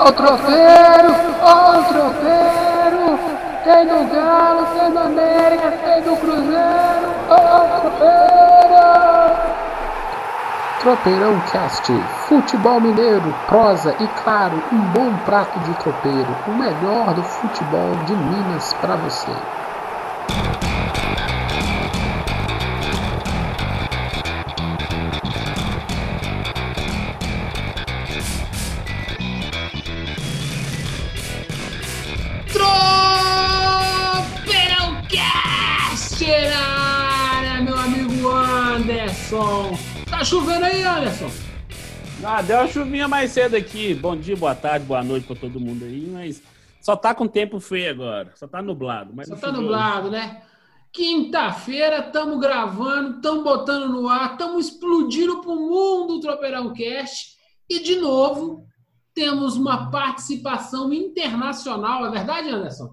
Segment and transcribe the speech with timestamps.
[0.00, 3.18] Ó o tropeiro, ó o tropeiro.
[3.64, 7.14] Tem do Galo, tem do América, tem do Cruzeiro.
[7.28, 8.18] Ó o tropeiro.
[10.78, 11.92] Tropeirão Cast,
[12.28, 18.14] futebol mineiro, prosa e claro, um bom prato de tropeiro, o melhor do futebol de
[18.14, 19.32] Minas para você.
[40.18, 41.30] Tá chovendo aí, Anderson?
[42.24, 43.94] Ah, deu uma chuvinha mais cedo aqui.
[43.94, 46.42] Bom dia, boa tarde, boa noite pra todo mundo aí, mas
[46.80, 48.32] só tá com tempo feio agora.
[48.34, 49.12] Só tá nublado.
[49.14, 50.42] Mas Só tá nublado, né?
[50.92, 57.36] Quinta-feira, estamos gravando, estamos botando no ar, estamos explodindo pro mundo o Tropeirão Cast.
[57.70, 58.66] E, de novo,
[59.14, 62.92] temos uma participação internacional, é verdade, Anderson?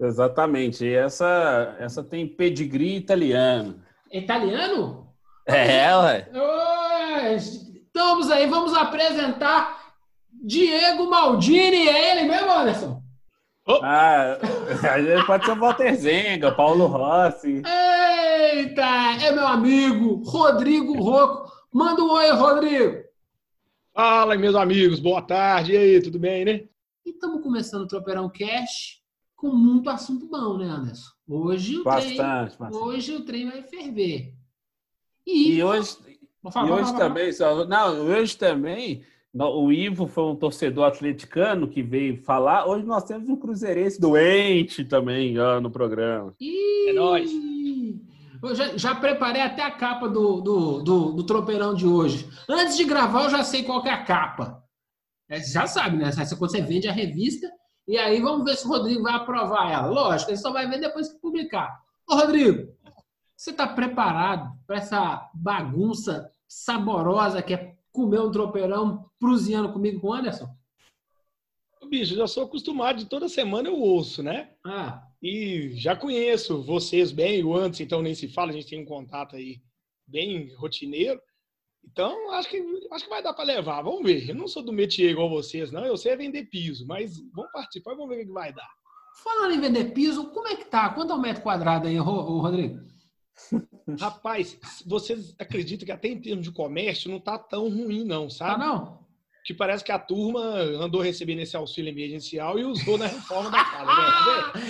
[0.00, 0.84] Exatamente.
[0.84, 3.82] E essa, essa tem pedigree italiano.
[4.12, 5.09] Italiano?
[5.52, 6.28] É, ué.
[6.32, 9.94] Oi, Estamos aí, vamos apresentar
[10.30, 11.88] Diego Maldini.
[11.88, 13.02] É ele mesmo, Anderson?
[13.82, 14.38] Ah,
[14.92, 17.62] a gente pode ser o Walter Zenga, Paulo Rossi.
[17.64, 18.82] Eita,
[19.22, 21.50] é meu amigo Rodrigo Rocco.
[21.72, 23.02] Manda um oi, Rodrigo.
[23.92, 25.72] Fala, meus amigos, boa tarde.
[25.72, 26.60] E aí, tudo bem, né?
[27.04, 29.00] E estamos começando o Tropeirão Cash
[29.36, 31.10] com muito assunto bom, né, Anderson?
[31.28, 32.76] Hoje o trem, Bastante, bastante.
[32.84, 34.34] hoje o trem vai ferver.
[35.32, 35.96] E, E hoje,
[36.52, 39.02] falar, e hoje também, só- não, hoje também,
[39.34, 42.66] o Ivo foi um torcedor atleticano que veio falar.
[42.66, 46.34] Hoje nós temos um cruzeirense doente também ó, no programa.
[46.40, 47.30] Ih, É nóis.
[48.42, 52.26] Eu já, já preparei até a capa do, do, do, do tropeirão de hoje.
[52.48, 54.62] Antes de gravar, eu já sei qual que é a capa.
[55.28, 56.08] É, Você já sabe, né?
[56.08, 57.46] Essa é quando você vende a revista.
[57.86, 59.88] E aí vamos ver se o Rodrigo vai aprovar ela.
[59.88, 61.70] Lógico, ele só vai ver depois que publicar.
[62.08, 62.72] Ô, Rodrigo,
[63.40, 70.08] você está preparado para essa bagunça saborosa que é comer um tropeirão prusiano comigo com
[70.08, 70.46] o Anderson?
[71.88, 74.50] Bicho, já sou acostumado de toda semana eu ouço, né?
[74.62, 78.82] Ah, E já conheço vocês bem, o antes, então nem se fala, a gente tem
[78.82, 79.62] um contato aí
[80.06, 81.18] bem rotineiro.
[81.82, 82.62] Então, acho que,
[82.92, 83.80] acho que vai dar para levar.
[83.80, 84.28] Vamos ver.
[84.28, 85.86] Eu não sou do métier igual vocês, não.
[85.86, 88.68] Eu sei é vender piso, mas vamos participar e vamos ver o que vai dar.
[89.24, 90.90] falando em vender piso, como é que tá?
[90.90, 92.90] Quanto é o metro quadrado aí, Rodrigo?
[93.98, 94.56] Rapaz,
[94.86, 98.60] vocês acreditam que até em termos de comércio não tá tão ruim, não, Tá sabe?
[98.64, 99.00] não?
[99.44, 103.64] Que parece que a turma andou recebendo esse auxílio emergencial e usou na reforma da
[103.64, 103.86] casa.
[103.86, 104.60] né?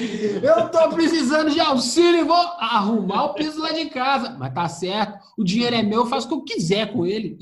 [0.48, 4.31] Eu tô precisando de auxílio e vou arrumar o piso lá de casa.
[4.38, 7.37] Mas tá certo, o dinheiro é meu, eu faço o que eu quiser com ele.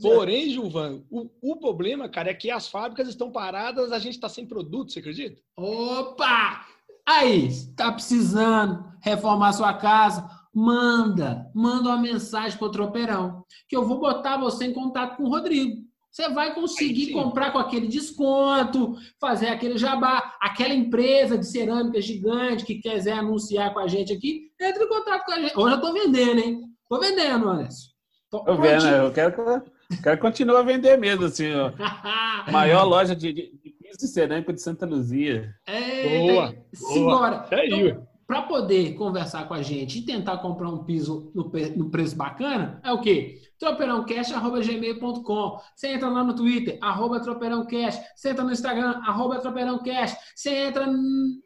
[0.00, 4.28] Porém, Gilvan, o, o problema, cara, é que as fábricas estão paradas, a gente está
[4.28, 5.40] sem produto, você acredita?
[5.56, 6.64] Opa!
[7.08, 10.28] Aí, tá precisando reformar sua casa?
[10.56, 15.28] Manda, manda uma mensagem pro tropeirão, que eu vou botar você em contato com o
[15.28, 15.82] Rodrigo.
[16.10, 20.34] Você vai conseguir comprar com aquele desconto, fazer aquele jabá.
[20.40, 25.26] Aquela empresa de cerâmica gigante que quiser anunciar com a gente aqui, entre em contato
[25.26, 25.58] com a gente.
[25.58, 26.62] Hoje eu tô vendendo, hein?
[26.88, 27.90] Tô vendendo, Anderson.
[28.30, 29.62] Tô Eu vendo, eu quero que eu
[30.02, 31.70] quero que continue a vender mesmo, assim, ó.
[32.50, 35.54] Maior loja de, de, de piso de cerâmica de Santa Luzia.
[35.68, 37.42] Eita, Boa, Simbora.
[37.44, 38.15] Isso aí, Então, ué.
[38.26, 42.80] Para poder conversar com a gente e tentar comprar um piso no, no preço bacana,
[42.82, 43.40] é o quê?
[43.58, 48.02] tropeirãocast.gmail.com Você entra lá no Twitter, arroba tropeirãocast.
[48.14, 50.18] Você entra no Instagram, arroba tropeirãocast.
[50.34, 51.40] Você entra em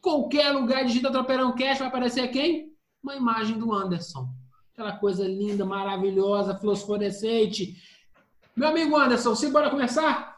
[0.00, 2.72] qualquer lugar, digita tropeirãocast, vai aparecer quem?
[3.02, 4.28] Uma imagem do Anderson.
[4.72, 7.74] Aquela coisa linda, maravilhosa, fluorescente.
[8.54, 10.36] Meu amigo Anderson, simbora começar?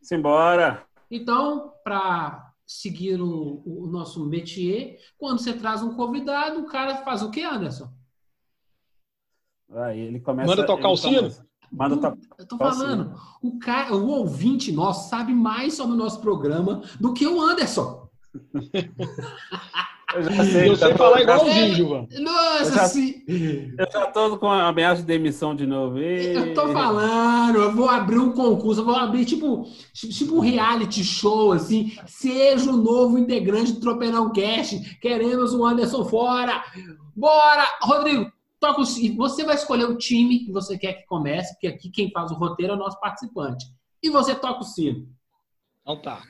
[0.00, 0.86] Simbora!
[1.10, 7.22] Então, para seguir o, o nosso métier, quando você traz um convidado, o cara faz
[7.22, 7.90] o que, Anderson?
[9.72, 10.48] Aí ele começa.
[10.48, 11.16] Manda tocar ele o sino?
[11.16, 12.16] começa- Manda tocar.
[12.38, 17.12] Eu tô falando, o, cara, o ouvinte nosso sabe mais sobre o nosso programa do
[17.12, 18.08] que o Anderson.
[20.14, 20.68] Eu já sei.
[20.68, 22.06] Eu já sei tô- falar igualzinho, Gilvan.
[22.20, 23.24] Nossa, Eu já- se-
[23.78, 25.98] Eu já tô com a ameaça de demissão de novo.
[25.98, 26.36] Ê.
[26.36, 31.02] eu tô falando, eu vou abrir um concurso, eu vou abrir tipo, tipo um reality
[31.04, 36.62] show, assim, seja o novo integrante do Tropeirão Cast, queremos o Anderson fora.
[37.16, 37.64] Bora!
[37.82, 39.16] Rodrigo, toca o sino.
[39.16, 42.34] Você vai escolher o time que você quer que comece, porque aqui quem faz o
[42.34, 43.64] roteiro é o nosso participante.
[44.02, 45.06] E você toca o sino.
[45.82, 46.20] Então tá.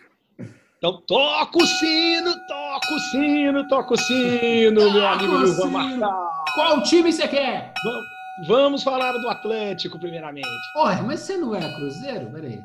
[0.85, 5.71] Então toca o sino, toca o sino, toca o sino, meu amigo sino.
[5.71, 6.45] Marçal.
[6.55, 7.73] Qual time você quer?
[8.47, 10.47] Vamos falar do Atlético, primeiramente.
[10.77, 12.31] Olha, mas você não era Cruzeiro?
[12.31, 12.61] Peraí.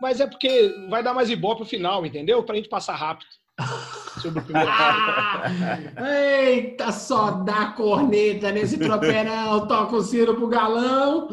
[0.00, 2.42] Mas é porque vai dar mais ibope pro final, entendeu?
[2.42, 3.28] Pra gente passar rápido.
[4.22, 5.42] Sobre o primeiro Ah,
[6.46, 11.28] eita, só dá corneta nesse tropeirão, toca o sino pro galão.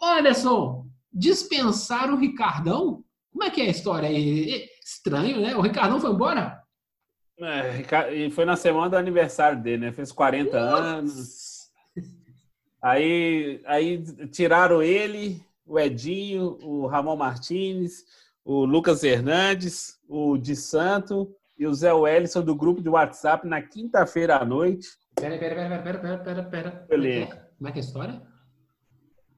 [0.00, 3.02] Anderson, dispensar o Ricardão?
[3.32, 4.75] Como é que é a história aí?
[5.06, 5.54] Estranho, né?
[5.54, 6.60] O Ricardão foi embora?
[7.40, 9.92] É, e foi na semana do aniversário dele, né?
[9.92, 11.70] Fez 40 anos.
[12.82, 18.04] Aí, aí tiraram ele, o Edinho, o Ramon Martins,
[18.44, 23.62] o Lucas Hernandes, o Di Santo e o Zé Wellison do grupo de WhatsApp na
[23.62, 24.88] quinta-feira à noite.
[25.14, 26.86] Pera, pera, pera, pera, pera, pera, pera.
[26.88, 27.48] Beleza.
[27.56, 28.22] Como é que é a história?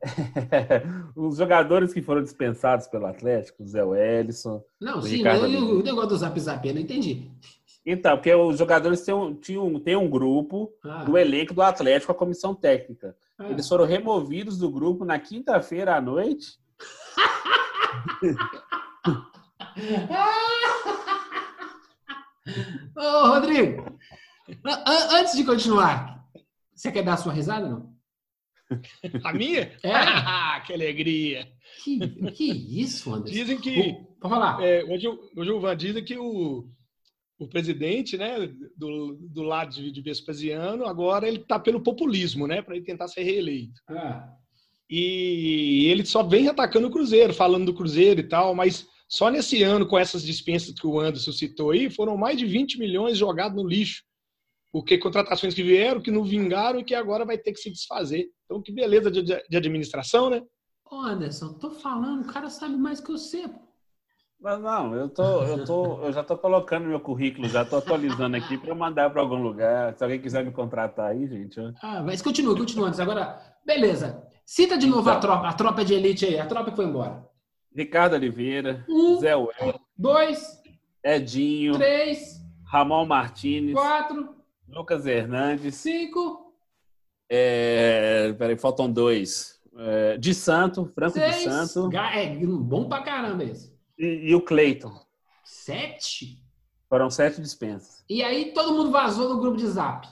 [1.17, 4.63] Os jogadores que foram dispensados pelo Atlético, o Zé Wellison.
[4.81, 7.31] Não, O sim, Ricardo eu- o negócio do zap zap, eu não entendi.
[7.85, 11.63] Então, porque os jogadores têm um, tinham, um- têm um grupo Ah, do elenco do
[11.63, 13.17] Atlético, a comissão técnica.
[13.39, 13.51] ah.
[13.51, 16.59] Eles foram removidos do grupo na quinta-feira à noite.
[22.97, 23.99] Ô, Rodrigo,
[24.65, 26.25] an- an- antes de continuar,
[26.75, 27.93] você quer dar a sua risada, não?
[29.25, 29.73] A minha?
[29.83, 29.91] É.
[29.93, 31.49] Ah, que alegria.
[31.85, 31.99] Que,
[32.33, 32.45] que
[32.83, 33.33] isso, Anderson?
[33.39, 33.93] Dizem que.
[34.21, 34.63] Pode falar.
[34.63, 36.67] É, hoje, o- hoje o Van dizem que o,
[37.39, 42.61] o presidente, né, do, do lado de, de Vespasiano, agora ele está pelo populismo, né,
[42.63, 43.81] para ele tentar ser reeleito.
[43.89, 44.29] Ah,
[44.91, 49.63] E ele só vem atacando o Cruzeiro, falando do Cruzeiro e tal, mas só nesse
[49.63, 53.57] ano, com essas dispensas que o Anderson citou aí, foram mais de 20 milhões jogados
[53.57, 54.03] no lixo.
[54.73, 58.27] Porque contratações que vieram, que não vingaram e que agora vai ter que se desfazer.
[58.45, 60.43] Então, que beleza de, de administração, né?
[60.91, 63.45] Ô, Anderson, tô falando, o cara sabe mais que você.
[64.41, 68.37] Mas não, eu, tô, eu, tô, eu já estou colocando meu currículo, já estou atualizando
[68.37, 69.95] aqui para mandar para algum lugar.
[69.97, 71.59] Se alguém quiser me contratar aí, gente.
[71.59, 73.03] eu- Ah, mas continua, continua, Anderson.
[73.03, 74.23] Agora, beleza.
[74.47, 75.21] Cita de novo a Então.
[75.23, 77.27] tropa, a tropa de elite aí, a tropa que foi embora.
[77.75, 79.51] Ricardo Oliveira, Um, Zé Well,
[79.97, 80.41] dois,
[81.05, 84.37] Edinho, três, Ramon Martins, quatro,
[84.69, 85.75] Lucas Hernandes.
[85.77, 86.53] cinco,
[87.31, 89.59] É, peraí, faltam dois.
[89.77, 91.45] É, de Santo, Franco de seis.
[91.45, 93.73] Santo Ga- É bom pra caramba esse.
[93.99, 94.93] e, e o Cleiton.
[95.45, 96.43] Sete?
[96.89, 98.03] Foram sete dispensas.
[98.09, 100.09] E aí todo mundo vazou no grupo de zap.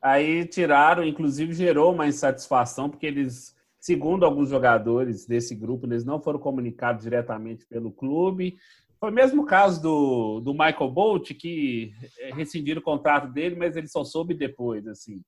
[0.00, 6.20] Aí tiraram, inclusive gerou uma insatisfação, porque eles, segundo alguns jogadores desse grupo, eles não
[6.20, 8.58] foram comunicados diretamente pelo clube.
[9.02, 13.74] Foi o mesmo caso do, do Michael Bolt, que eh, rescindiram o contrato dele, mas
[13.74, 15.20] ele só soube depois, assim.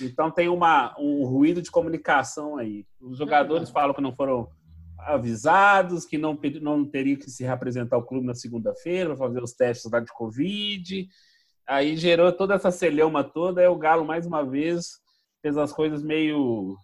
[0.00, 2.86] Então tem uma, um ruído de comunicação aí.
[2.98, 4.48] Os jogadores falam que não foram
[5.00, 9.52] avisados, que não, não teriam que se representar o clube na segunda-feira para fazer os
[9.52, 11.06] testes lá de Covid.
[11.68, 14.98] Aí gerou toda essa celeuma toda, aí o Galo, mais uma vez,
[15.42, 16.74] fez as coisas meio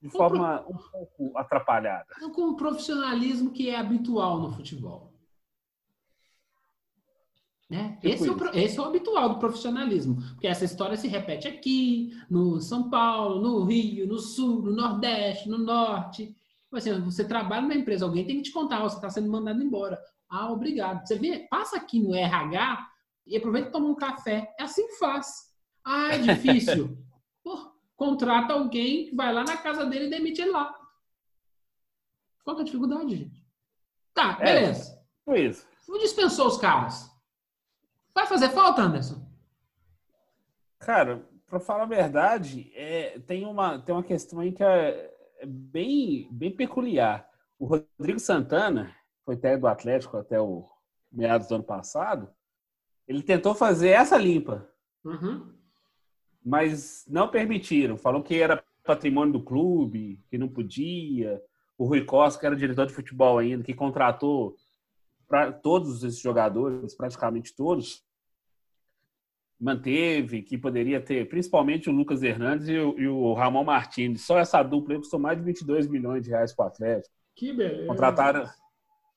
[0.00, 2.06] de forma um pouco atrapalhada.
[2.16, 5.13] Então, com o profissionalismo que é habitual no futebol.
[7.68, 7.96] Né?
[8.00, 10.16] Tipo esse, é o, esse é o habitual do profissionalismo.
[10.32, 15.48] Porque essa história se repete aqui, no São Paulo, no Rio, no Sul, no Nordeste,
[15.48, 16.26] no Norte.
[16.26, 19.30] Tipo assim, você trabalha numa empresa, alguém tem que te contar, ó, você está sendo
[19.30, 19.98] mandado embora.
[20.28, 21.06] Ah, obrigado.
[21.06, 22.86] Você vê, passa aqui no RH
[23.26, 24.52] e aproveita e toma um café.
[24.58, 25.52] É assim que faz.
[25.84, 26.98] Ah, é difícil.
[27.42, 30.74] Pô, contrata alguém vai lá na casa dele e demite ele lá.
[32.44, 33.42] Qual é a dificuldade, gente?
[34.12, 34.44] Tá, É.
[34.60, 34.98] beleza.
[35.24, 35.66] Foi isso.
[35.88, 37.10] Não dispensou os caras.
[38.14, 39.20] Vai fazer falta, Anderson?
[40.78, 45.46] Cara, para falar a verdade, é, tem, uma, tem uma questão aí que é, é
[45.46, 47.28] bem, bem peculiar.
[47.58, 48.94] O Rodrigo Santana,
[49.24, 50.68] foi técnico do Atlético até o
[51.10, 52.28] meados do ano passado,
[53.06, 54.68] ele tentou fazer essa limpa.
[55.04, 55.52] Uhum.
[56.42, 57.98] mas não permitiram.
[57.98, 61.42] Falou que era patrimônio do clube, que não podia.
[61.76, 64.56] O Rui Costa, que era diretor de futebol ainda, que contratou
[65.26, 68.03] para todos esses jogadores, praticamente todos,
[69.64, 74.20] manteve, que poderia ter, principalmente o Lucas Hernandes e o, e o Ramon Martins.
[74.20, 77.14] Só essa dupla aí custou mais de 22 milhões de reais para o Atlético.
[77.34, 77.86] Que beleza.
[77.86, 78.44] Contrataram,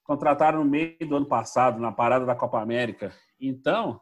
[0.05, 3.11] contrataram no meio do ano passado, na parada da Copa América.
[3.37, 3.99] Então,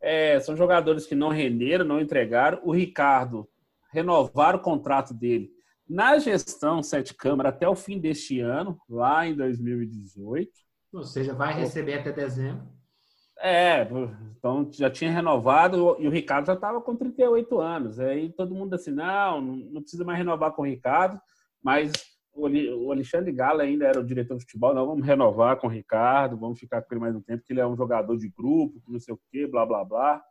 [0.00, 2.60] é, são jogadores que não renderam, não entregaram.
[2.64, 3.46] O Ricardo
[3.92, 5.50] renovaram o contrato dele
[5.86, 10.50] na gestão Sete Câmara até o fim deste ano, lá em 2018.
[10.94, 12.66] Ou seja, vai receber até dezembro.
[13.40, 13.88] É,
[14.36, 18.00] então já tinha renovado e o Ricardo já estava com 38 anos.
[18.00, 21.20] Aí todo mundo assim, não, não precisa mais renovar com o Ricardo,
[21.62, 21.92] mas
[22.34, 26.36] o Alexandre Gala ainda era o diretor de futebol, não, vamos renovar com o Ricardo,
[26.36, 28.92] vamos ficar com ele mais um tempo, porque ele é um jogador de grupo, que
[28.92, 30.22] não sei o quê, blá, blá, blá.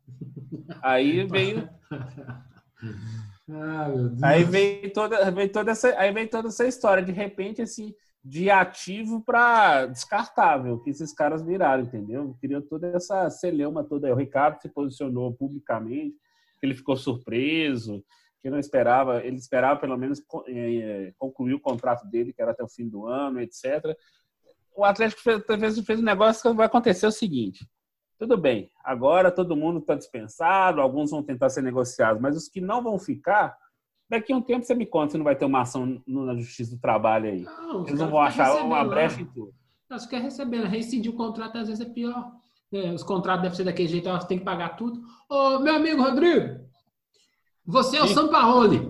[0.81, 1.67] Aí veio,
[3.49, 3.87] Ah,
[4.23, 7.03] aí veio toda, veio toda essa, aí veio toda essa história.
[7.03, 7.93] De repente, assim,
[8.27, 12.36] de ativo para descartável que esses caras viraram, entendeu?
[12.41, 14.12] Criou toda essa celeuma toda.
[14.12, 16.13] O Ricardo se posicionou publicamente,
[16.62, 18.03] ele ficou surpreso,
[18.41, 22.62] que não esperava, ele esperava pelo menos é, concluir o contrato dele, que era até
[22.62, 23.96] o fim do ano, etc.
[24.75, 27.65] O Atlético fez, fez um negócio que vai acontecer o seguinte:
[28.19, 32.60] tudo bem, agora todo mundo está dispensado, alguns vão tentar ser negociados, mas os que
[32.60, 33.57] não vão ficar,
[34.09, 36.75] daqui a um tempo você me conta se não vai ter uma ação na Justiça
[36.75, 37.41] do Trabalho aí.
[37.41, 39.53] Não, Eles não vão achar uma brecha em tudo.
[39.89, 40.67] Não, você quer receber, né?
[40.67, 42.31] rescindir o contrato às vezes é pior.
[42.71, 45.01] É, os contratos devem ser daquele jeito, você tem que pagar tudo.
[45.29, 46.67] Ô, meu amigo Rodrigo,
[47.65, 48.89] você é o Sampaoli.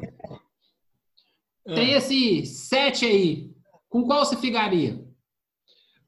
[1.65, 1.97] Tem ah.
[1.97, 3.55] esse sete aí.
[3.89, 5.05] Com qual você ficaria?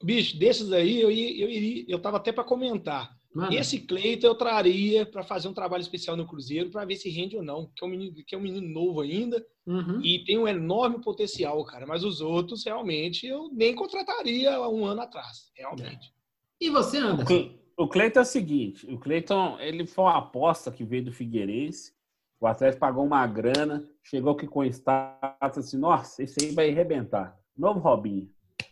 [0.03, 3.18] Bicho, desses aí eu, ia, eu iria, eu tava até para comentar.
[3.33, 3.53] Mano.
[3.53, 7.37] Esse Cleiton eu traria para fazer um trabalho especial no Cruzeiro para ver se rende
[7.37, 10.01] ou não, que é um menino, que é um menino novo ainda uhum.
[10.03, 11.85] e tem um enorme potencial, cara.
[11.85, 16.11] Mas os outros realmente eu nem contrataria há um ano atrás, realmente.
[16.59, 17.51] E você, Anderson?
[17.77, 21.93] O Cleiton é o seguinte, o Cleiton ele foi uma aposta que veio do Figueirense.
[22.41, 27.37] O Atlético pagou uma grana, chegou aqui com status assim, nossa, esse aí vai arrebentar.
[27.57, 28.29] Novo Robinho.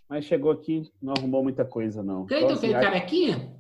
[0.10, 2.26] Mas chegou aqui, não arrumou muita coisa, não.
[2.26, 3.57] Cleiton então, assim, fez carequinha?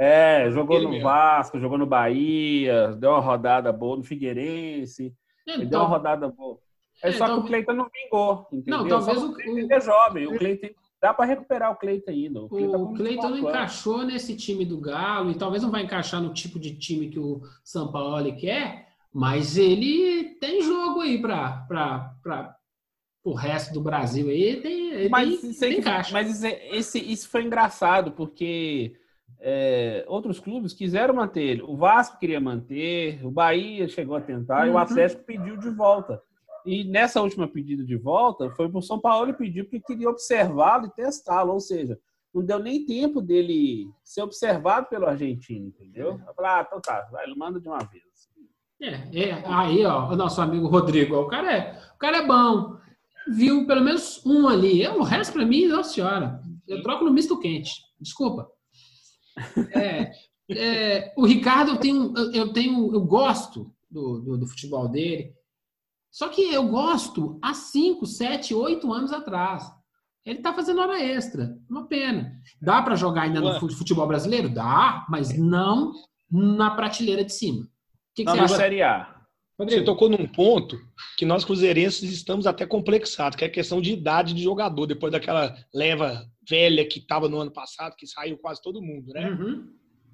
[0.00, 1.04] É, jogou Ele no mesmo.
[1.06, 5.14] Vasco, jogou no Bahia, deu uma rodada boa no Figueirense.
[5.46, 6.58] Então, deu uma rodada boa.
[7.02, 8.78] É, é só que o Cleiton não vingou, entendeu?
[8.78, 10.26] Não, talvez o Cleiton é jovem.
[10.26, 10.68] O Cleiton
[11.02, 12.40] dá para recuperar o Cleiton ainda.
[12.40, 16.58] O Cleiton, não encaixou nesse time do Galo e talvez não vai encaixar no tipo
[16.58, 22.14] de time que o São Paulo quer, mas ele tem jogo aí para
[23.22, 25.82] o resto do Brasil aí tem, mas tem.
[26.10, 28.94] Mas esse, isso foi engraçado, porque
[29.40, 31.62] é, outros clubes quiseram manter ele.
[31.62, 34.66] O Vasco queria manter, o Bahia chegou a tentar uhum.
[34.66, 34.78] e o uhum.
[34.78, 36.22] Atlético pediu de volta.
[36.64, 40.10] E nessa última pedida de volta, foi para o São Paulo e pediu porque queria
[40.10, 41.52] observá-lo e testá-lo.
[41.52, 41.98] Ou seja,
[42.34, 46.20] não deu nem tempo dele ser observado pelo argentino, entendeu?
[46.26, 48.04] Eu falei, ah, então tá, vai, manda de uma vez.
[48.82, 52.80] É, é, aí, ó, o nosso amigo Rodrigo, o cara é, o cara é bom
[53.28, 54.86] viu pelo menos um ali.
[54.88, 57.72] O resto, para mim, nossa senhora, eu troco no misto quente.
[58.00, 58.48] Desculpa.
[59.72, 60.12] É,
[60.50, 65.32] é, o Ricardo, eu tenho, eu tenho, eu gosto do, do, do, futebol dele.
[66.10, 69.70] Só que eu gosto há 5, 7, 8 anos atrás.
[70.24, 71.56] Ele tá fazendo hora extra.
[71.68, 72.32] Uma pena.
[72.60, 74.48] Dá para jogar ainda no futebol brasileiro?
[74.48, 75.92] Dá, mas não
[76.30, 77.62] na prateleira de cima.
[77.62, 77.68] O
[78.14, 78.56] que, que não, você acha?
[78.56, 79.20] Série A.
[79.58, 79.80] Rodrigo.
[79.80, 80.78] Você tocou num ponto
[81.18, 85.12] que nós cruzeirenses estamos até complexados, que é a questão de idade de jogador, depois
[85.12, 89.30] daquela leva velha que estava no ano passado, que saiu quase todo mundo, né?
[89.30, 89.72] Uhum.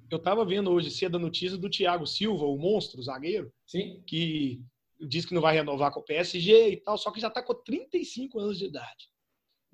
[0.09, 4.01] Eu estava vendo hoje cedo a notícia do Thiago Silva, o monstro, o zagueiro, Sim.
[4.05, 4.61] que
[5.01, 7.53] diz que não vai renovar com o PSG e tal, só que já está com
[7.53, 9.09] 35 anos de idade.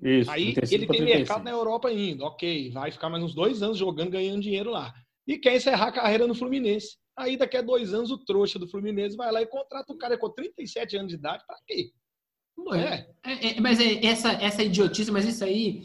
[0.01, 3.77] Isso, Aí ele tem mercado na Europa ainda, ok, vai ficar mais uns dois anos
[3.77, 4.93] jogando, ganhando dinheiro lá.
[5.27, 6.97] E quer encerrar a carreira no Fluminense.
[7.15, 10.17] Aí daqui a dois anos o trouxa do Fluminense vai lá e contrata o cara
[10.17, 11.43] com 37 anos de idade.
[11.45, 11.91] Pra quê?
[12.75, 13.07] É.
[13.23, 15.83] É, é, mas é, essa, essa idiotice, mas isso aí.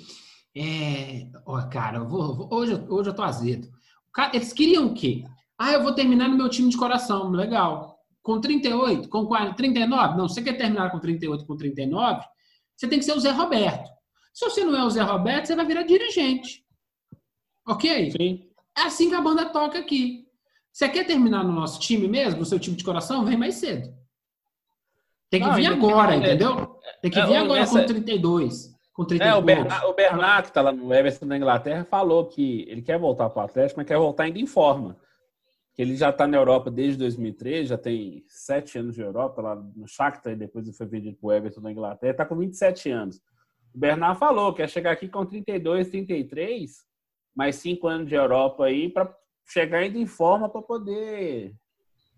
[0.58, 1.28] É...
[1.46, 3.68] Oh, cara, eu vou, vou, hoje, hoje eu tô azedo.
[4.12, 5.24] Cara, eles queriam o quê?
[5.56, 7.30] Ah, eu vou terminar no meu time de coração.
[7.30, 7.96] Legal.
[8.22, 10.16] Com 38, com 40, 39?
[10.16, 12.20] Não, você quer terminar com 38, com 39?
[12.76, 13.88] Você tem que ser o Zé Roberto.
[14.34, 16.64] Se você não é o Zé Roberto, você vai virar dirigente.
[17.66, 18.10] Ok?
[18.10, 18.48] Sim.
[18.76, 20.26] É assim que a banda toca aqui.
[20.72, 23.24] Você quer terminar no nosso time mesmo, no seu time de coração?
[23.24, 23.92] Vem mais cedo.
[25.30, 26.18] Tem que vir agora, que...
[26.18, 26.78] entendeu?
[27.02, 27.80] Tem que vir é, agora essa...
[27.80, 28.77] com 32.
[28.98, 32.26] Com 32 é, o, Bernard, o Bernard, que está lá no Everton da Inglaterra, falou
[32.26, 34.98] que ele quer voltar para o Atlético, mas quer voltar ainda em forma.
[35.72, 39.54] Que ele já está na Europa desde 2013, já tem sete anos de Europa, lá
[39.54, 42.90] no Shakhtar, e depois ele foi vendido para o Everton da Inglaterra, está com 27
[42.90, 43.20] anos.
[43.72, 46.84] O Bernard falou que quer chegar aqui com 32, 33,
[47.36, 49.14] mais cinco anos de Europa aí, para
[49.46, 51.54] chegar ainda em forma para poder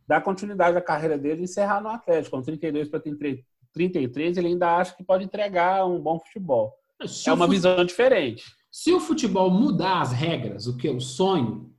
[0.08, 2.38] dar continuidade à carreira dele e encerrar no Atlético.
[2.38, 3.44] Com 32 para 33,
[3.76, 6.74] ele ainda acha que pode entregar um bom futebol.
[7.06, 7.56] Se é uma fute...
[7.56, 8.44] visão diferente.
[8.70, 11.72] Se o futebol mudar as regras, o que eu sonho,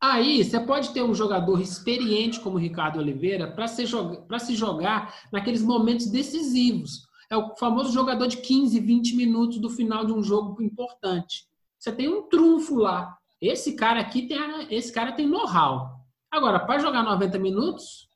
[0.00, 4.38] aí você pode ter um jogador experiente como o Ricardo Oliveira para se, joga...
[4.38, 7.06] se jogar naqueles momentos decisivos.
[7.30, 11.46] É o famoso jogador de 15, 20 minutos do final de um jogo importante.
[11.78, 13.16] Você tem um trunfo lá.
[13.40, 14.38] Esse cara aqui tem,
[14.70, 16.02] esse cara tem know-how.
[16.30, 18.08] Agora, para jogar 90 minutos,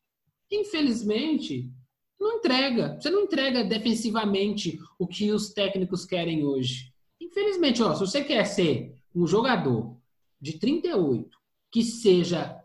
[0.51, 1.71] infelizmente,
[2.19, 2.99] não entrega.
[3.01, 6.93] Você não entrega defensivamente o que os técnicos querem hoje.
[7.21, 9.97] Infelizmente, ó, se você quer ser um jogador
[10.41, 11.37] de 38
[11.71, 12.59] que seja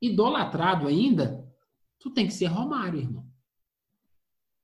[0.00, 1.46] idolatrado ainda,
[1.98, 3.24] tu tem que ser Romário, irmão.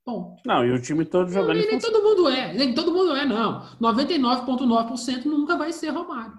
[0.05, 0.43] Ponto.
[0.47, 2.53] Não, e o time todo jogando nem, em nem todo mundo é.
[2.55, 3.67] Nem todo mundo é, não.
[3.79, 6.39] 99,9% nunca vai ser Romário.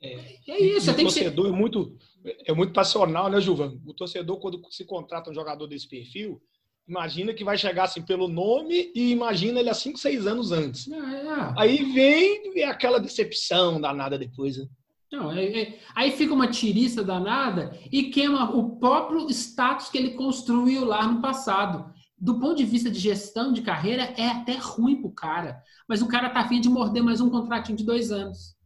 [0.00, 0.38] É.
[0.48, 1.24] É isso, E tem que ser.
[1.24, 3.78] torcedor muito, é muito passional, né, Gilvan?
[3.86, 6.40] O torcedor, quando se contrata um jogador desse perfil,
[6.86, 10.90] imagina que vai chegar assim pelo nome e imagina ele há 5, 6 anos antes.
[10.90, 11.54] É, é.
[11.56, 14.66] Aí vem aquela decepção danada depois, né?
[15.10, 20.10] Não, é- é- aí fica uma tiriça danada e queima o próprio status que ele
[20.10, 21.92] construiu lá no passado.
[22.20, 25.62] Do ponto de vista de gestão de carreira, é até ruim pro cara.
[25.88, 28.57] Mas o cara tá afim de morder mais um contratinho de dois anos.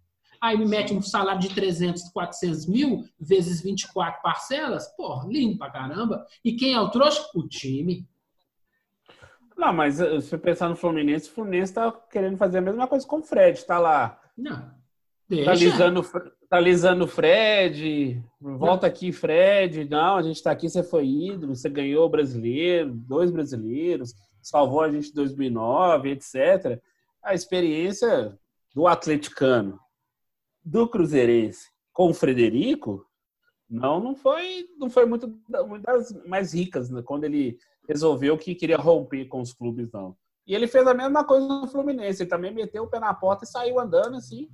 [0.43, 4.89] Aí me mete um salário de 300, 400 mil, vezes 24 parcelas.
[4.97, 6.27] Pô, lindo pra caramba.
[6.45, 7.25] E quem é o trouxa?
[7.35, 8.05] O time.
[9.57, 12.89] Não, mas eh, se você pensar no Fluminense, o Fluminense tá querendo fazer a mesma
[12.89, 13.65] coisa com o Fred.
[13.65, 14.57] Tá lá, Não.
[14.61, 14.75] tá
[15.29, 15.51] Deixa.
[15.53, 18.21] alisando, o Fre- tá alisando o Fred.
[18.41, 19.89] Volta aqui, Fred.
[19.89, 24.81] Não, a gente tá aqui, você foi ídolo, você ganhou o brasileiro, dois brasileiros, salvou
[24.81, 26.81] a gente em 2009, etc.
[27.23, 28.37] A experiência
[28.75, 29.79] do atleticano,
[30.65, 33.05] do cruzeirense com o Frederico,
[33.69, 35.29] não, não foi, não foi muito,
[35.67, 37.57] muito das mais ricas né, quando ele
[37.89, 40.17] resolveu que queria romper com os clubes, não.
[40.47, 43.45] E ele fez a mesma coisa no Fluminense, ele também meteu o pé na porta
[43.45, 44.49] e saiu andando assim.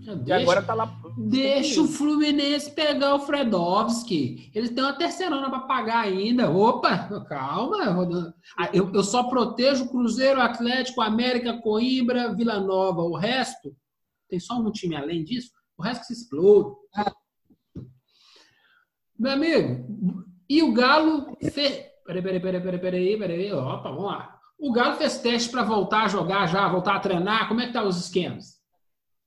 [0.00, 0.42] E Deixa.
[0.42, 0.92] agora tá lá.
[1.16, 4.50] Deixa o Fluminense pegar o Fredovski.
[4.54, 6.50] Eles têm uma terceirona para pagar ainda.
[6.50, 7.84] Opa, calma.
[7.84, 8.32] Rodando.
[8.58, 13.02] Ah, Eu, eu só protejo o Cruzeiro, Atlético, América, Coimbra, Vila Nova.
[13.02, 13.74] O resto,
[14.32, 15.50] tem só um time além disso.
[15.76, 16.74] O resto que se explode.
[19.18, 19.86] Meu amigo,
[20.48, 21.84] e o Galo fez.
[22.06, 23.52] Peraí, peraí, peraí, peraí, peraí, peraí.
[23.52, 24.38] Opa, vamos lá.
[24.58, 27.46] O Galo fez teste para voltar a jogar já, voltar a treinar.
[27.46, 28.60] Como é que tá os esquemas?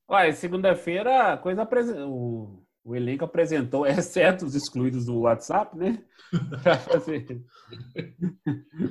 [0.08, 1.68] Olha, segunda-feira a coisa
[2.08, 6.04] o, o elenco apresentou, exceto os excluídos do WhatsApp, né?
[6.64, 7.44] Pra fazer.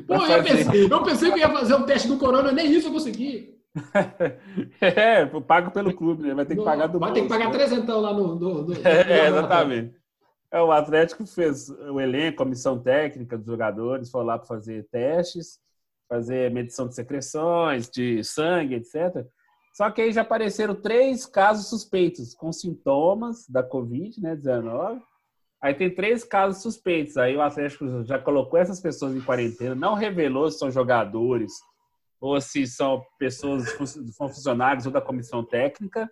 [0.07, 2.73] Pô, pra eu fazer- pensei, eu pensei que ia fazer um teste do Corona, nem
[2.73, 3.54] isso eu consegui.
[4.81, 6.35] É, pago pelo clube, né?
[6.35, 7.53] Vai ter que pagar do Vai ter que pagar né?
[7.53, 8.73] trezentão lá no...
[8.85, 9.97] É, exatamente.
[10.51, 14.87] É, o Atlético fez o elenco, a comissão técnica dos jogadores, foi lá para fazer
[14.91, 15.59] testes,
[16.09, 19.27] fazer medição de secreções, de sangue, etc.
[19.75, 25.03] Só que aí já apareceram três casos suspeitos com sintomas da Covid, né, 19.
[25.61, 27.17] Aí tem três casos suspeitos.
[27.17, 31.53] Aí o Atlético já colocou essas pessoas em quarentena, não revelou se são jogadores
[32.25, 33.69] ou se são pessoas,
[34.17, 36.11] são funcionários ou da comissão técnica.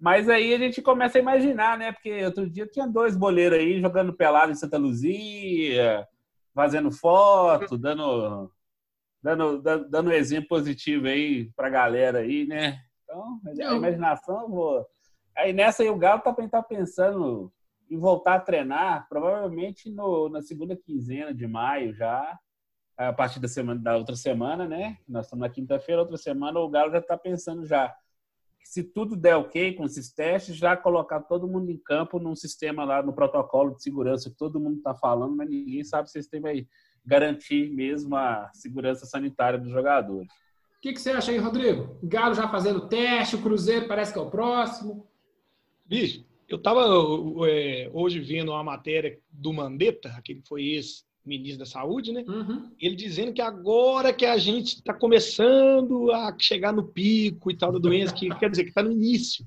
[0.00, 1.92] Mas aí a gente começa a imaginar, né?
[1.92, 6.04] Porque outro dia tinha dois boleiros aí jogando pelado em Santa Luzia,
[6.52, 8.50] fazendo foto, dando,
[9.22, 12.80] dando, dando, dando exemplo positivo aí pra galera aí, né?
[13.04, 14.84] Então, a imaginação, vou.
[15.36, 17.52] Aí nessa aí o Galo tá, tá pensando
[17.88, 22.36] em voltar a treinar, provavelmente no, na segunda quinzena de maio já,
[22.96, 24.98] a partir da semana da outra semana, né?
[25.08, 27.94] Nós estamos na quinta-feira, outra semana o Galo já tá pensando já
[28.64, 32.84] se tudo der ok com esses testes, já colocar todo mundo em campo num sistema
[32.84, 36.24] lá, no protocolo de segurança que todo mundo está falando, mas ninguém sabe se esse
[36.24, 36.66] sistema vai
[37.04, 40.32] garantir mesmo a segurança sanitária dos jogadores.
[40.78, 41.98] O que, que você acha aí, Rodrigo?
[42.02, 45.06] O Galo já fazendo teste, o Cruzeiro parece que é o próximo.
[45.84, 46.86] Bicho, eu estava
[47.92, 50.62] hoje vendo uma matéria do Mandetta, aquele que foi
[51.24, 52.24] ex-ministro da Saúde, né?
[52.28, 52.70] Uhum.
[52.78, 57.72] Ele dizendo que agora que a gente está começando a chegar no pico e tal
[57.72, 59.46] da doença, que quer dizer que está no início.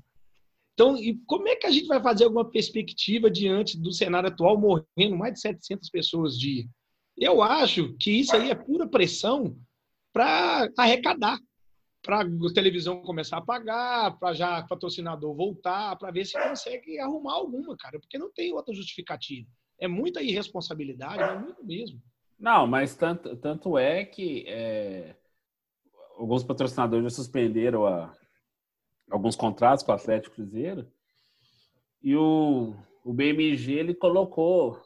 [0.74, 4.58] Então, e como é que a gente vai fazer alguma perspectiva diante do cenário atual,
[4.58, 6.64] morrendo mais de 700 pessoas dia?
[7.16, 9.56] Eu acho que isso aí é pura pressão
[10.12, 11.38] para arrecadar,
[12.00, 16.98] para a televisão começar a pagar, para já o patrocinador voltar, para ver se consegue
[17.00, 19.48] arrumar alguma, cara, porque não tem outra justificativa.
[19.78, 22.00] É muita irresponsabilidade, é muito mesmo.
[22.38, 25.16] Não, mas tanto, tanto é que é,
[26.16, 28.12] alguns patrocinadores já suspenderam a,
[29.10, 30.86] alguns contratos com o Atlético Cruzeiro
[32.02, 34.80] e o, o BMG ele colocou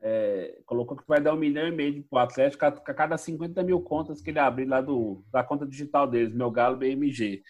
[0.00, 3.18] é, colocou que vai dar um milhão e meio para o Atlético a, a cada
[3.18, 7.42] 50 mil contas que ele abrir lá do, da conta digital deles, meu Galo BMG.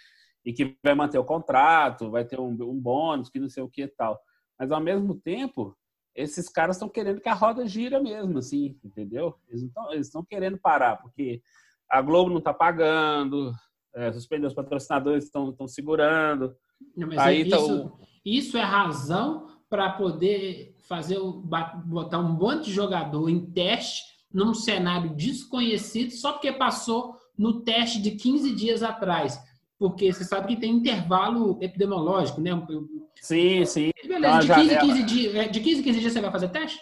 [0.45, 3.69] E que vai manter o contrato, vai ter um, um bônus, que não sei o
[3.69, 4.19] que e tal.
[4.59, 5.77] Mas ao mesmo tempo,
[6.19, 9.37] esses caras estão querendo que a roda gira mesmo, assim, entendeu?
[9.49, 11.41] Eles estão querendo parar, porque
[11.89, 13.53] a Globo não está pagando,
[13.95, 16.55] é, suspendeu os patrocinadores estão segurando.
[16.97, 21.43] Não, mas Aí isso, tá o- isso é razão para poder fazer o-
[21.87, 24.03] botar um monte de jogador em teste
[24.33, 29.39] num cenário desconhecido só porque passou no teste de 15 dias atrás.
[29.79, 32.51] Porque você sabe que tem intervalo epidemiológico, né?
[33.21, 33.91] Sim, sim.
[34.07, 36.13] Beleza, de Então, a 15 em janela- 15 dias, é, de 15 em 15 dias
[36.13, 36.79] você vai fazer teste?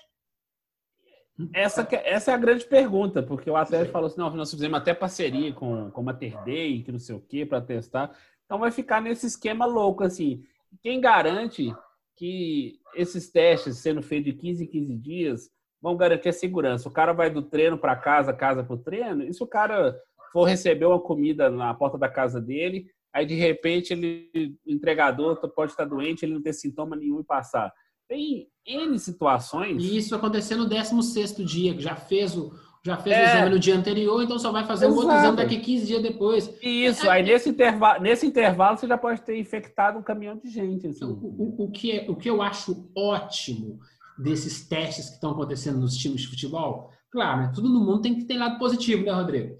[1.53, 4.79] Essa, que- essa é a grande pergunta, porque o Atlético falou assim: não, nós fizemos
[4.79, 8.17] até parceria com, com a Mater Dei, que não sei o quê, para testar.
[8.47, 10.43] Então vai ficar nesse esquema louco, assim.
[10.83, 11.75] Quem garante
[12.17, 16.89] que esses testes sendo feitos de 15 em 15 dias vão garantir a segurança?
[16.89, 19.95] O cara vai do treino para casa, casa para o treino, e se o cara
[20.33, 25.37] for receber uma comida na porta da casa dele, aí de repente ele, o entregador
[25.55, 27.73] pode estar doente, ele não ter sintoma nenhum e passar.
[28.09, 29.83] Tem N situações.
[29.83, 32.53] E isso aconteceu no 16 dia, que já fez o,
[32.85, 33.25] já fez o É.
[33.25, 36.53] exame no dia anterior, então só vai fazer um outro exame daqui 15 dias depois.
[36.63, 40.87] Isso, aí nesse intervalo, nesse intervalo você já pode ter infectado um caminhão de gente.
[40.87, 41.05] Assim.
[41.05, 43.81] Então, o, o- o que, é- o que eu acho ótimo
[44.19, 48.15] desses testes que estão acontecendo nos times de futebol, claro, né, tudo no mundo tem
[48.15, 49.57] que ter lado positivo, né, Rodrigo?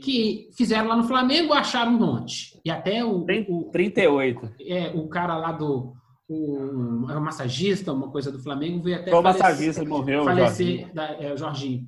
[0.00, 2.58] Que fizeram lá no Flamengo, acharam um monte.
[2.64, 4.50] E até o, Tem o, 38.
[4.60, 5.92] é, o cara lá do.
[6.28, 10.66] O, um massagista, uma coisa do Flamengo, veio até Foi o falecer- massagista, morreu, falecer
[10.66, 10.94] Jorginho.
[10.94, 11.86] da, é, o Jorginho.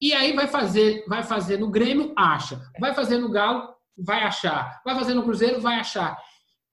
[0.00, 2.60] E aí vai fazer, vai fazer no Grêmio, acha.
[2.78, 4.80] Vai fazer no Galo, vai achar.
[4.84, 6.16] Vai fazer no Cruzeiro, vai achar.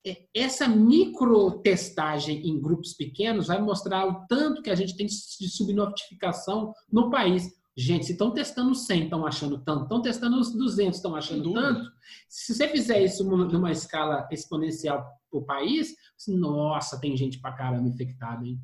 [0.06, 5.50] É, Essa microtestagem em grupos pequenos vai mostrar o tanto que a gente tem de
[5.50, 7.48] subnotificação no país.
[7.82, 9.84] Gente, se estão testando 100, estão achando tanto.
[9.84, 11.90] Estão testando os 200, estão achando tanto.
[12.28, 15.96] Se você fizer isso numa escala exponencial para o país,
[16.28, 18.60] nossa, tem gente pra caramba infectada, hein?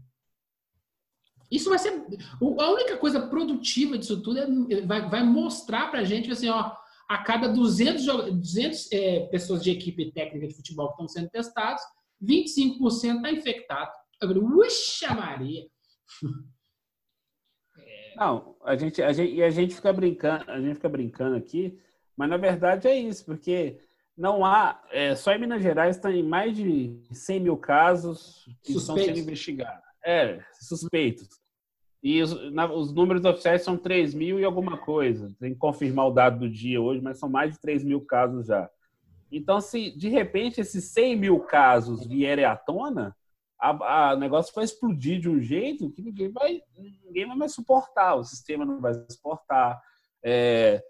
[1.49, 1.93] Isso vai ser.
[2.60, 6.73] A única coisa produtiva disso tudo é, vai, vai mostrar pra gente assim, ó,
[7.08, 11.30] a cada 200, jo- 200 é, pessoas de equipe técnica de futebol que estão sendo
[11.30, 11.82] testados,
[12.21, 13.91] 25% está infectado.
[14.21, 15.65] Eu falei, Uxa Maria!
[18.15, 21.78] Não, a gente, a gente, e a gente fica brincando, a gente fica brincando aqui,
[22.15, 23.80] mas na verdade é isso, porque
[24.17, 28.95] não há, é, só em Minas Gerais tem mais de 100 mil casos que estão
[28.95, 29.06] Suspeitos.
[29.06, 29.84] sendo investigados.
[30.06, 31.28] É, suspeitos.
[32.01, 35.36] E os, na- os números oficiais são 3 mil e alguma coisa.
[35.39, 38.45] Tem que confirmar o dado do dia hoje, mas são mais de 3 mil casos
[38.45, 38.69] já.
[39.32, 43.15] Então, se de repente esses 100 mil casos vierem à tona,
[43.59, 46.61] a, a- o negócio vai explodir de um jeito que ninguém vai,
[47.03, 49.81] ninguém vai mais suportar, o sistema não vai suportar,
[50.23, 50.83] é,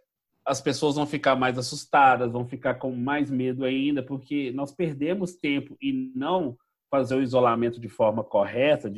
[0.46, 5.34] as pessoas vão ficar mais assustadas, vão ficar com mais medo ainda, porque nós perdemos
[5.36, 6.58] tempo e não
[6.90, 8.92] fazer o isolamento de forma correta,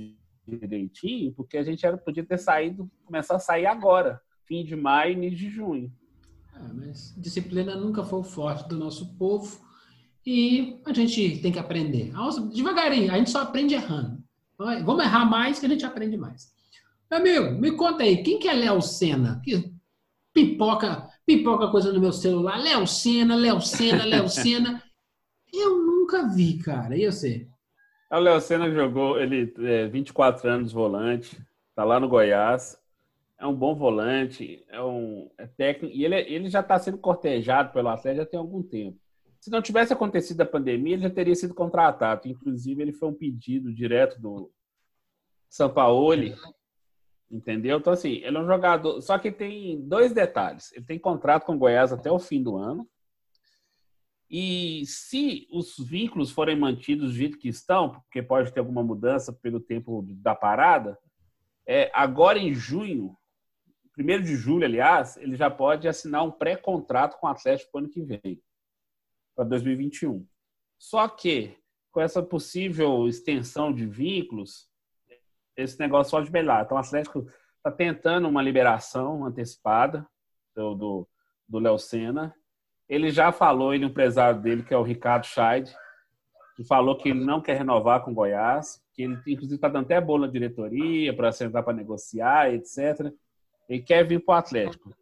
[0.45, 5.13] direitinho, porque a gente era, podia ter saído, começar a sair agora, fim de maio,
[5.13, 5.91] início de junho.
[6.53, 9.65] Ah, mas disciplina nunca foi o forte do nosso povo
[10.29, 12.11] e a gente tem que aprender.
[12.53, 14.21] Devagarinho, a gente só aprende errando.
[14.57, 16.51] Vamos errar mais que a gente aprende mais.
[17.09, 19.39] Meu amigo, me conta aí, quem que é Léo Senna?
[19.41, 19.71] Que
[20.33, 22.57] pipoca, pipoca coisa no meu celular.
[22.57, 24.83] Léo Senna, Léo Senna, Léo Senna.
[25.53, 26.97] Eu nunca vi, cara.
[26.97, 27.47] E eu sei.
[28.11, 31.41] O Léo Senna jogou, ele é 24 anos volante,
[31.73, 32.77] tá lá no Goiás.
[33.39, 37.71] É um bom volante, é um é técnico, e ele, ele já está sendo cortejado
[37.71, 38.99] pelo Atlético já tem algum tempo.
[39.39, 42.27] Se não tivesse acontecido a pandemia, ele já teria sido contratado.
[42.27, 44.51] Inclusive, ele foi um pedido direto do
[45.49, 46.35] Sampaoli,
[47.29, 47.77] entendeu?
[47.77, 49.01] Então, assim, ele é um jogador.
[49.01, 50.71] Só que tem dois detalhes.
[50.73, 52.87] Ele tem contrato com o Goiás até o fim do ano.
[54.29, 59.31] E se os vínculos forem mantidos do jeito que estão, porque pode ter alguma mudança
[59.31, 60.97] pelo tempo da parada,
[61.65, 63.15] é, agora em junho,
[63.93, 67.83] primeiro de julho, aliás, ele já pode assinar um pré-contrato com o Atlético para o
[67.83, 68.41] ano que vem,
[69.37, 70.25] para 2021.
[70.79, 71.55] Só que,
[71.91, 74.67] com essa possível extensão de vínculos,
[75.55, 76.65] esse negócio pode melhorar.
[76.65, 80.05] Então, o Atlético está tentando uma liberação antecipada
[80.55, 81.07] do, do,
[81.47, 82.33] do Léo Senna.
[82.89, 85.71] Ele já falou, ele, o empresário dele, que é o Ricardo Scheid,
[86.55, 89.85] que falou que ele não quer renovar com o Goiás, que ele, inclusive, está dando
[89.85, 93.13] até bola na diretoria para sentar para negociar, etc.
[93.69, 94.95] Ele quer vir para o Atlético.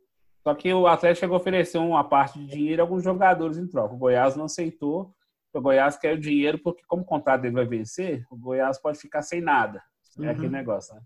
[0.46, 3.68] Só que o Atlético chegou a oferecer uma parte de dinheiro a alguns jogadores em
[3.68, 3.96] troca.
[3.96, 5.12] O Goiás não aceitou.
[5.52, 9.00] O Goiás quer o dinheiro porque, como o contrato dele vai vencer, o Goiás pode
[9.00, 9.82] ficar sem nada.
[10.20, 10.30] É Uhum.
[10.30, 11.02] aquele negócio, né?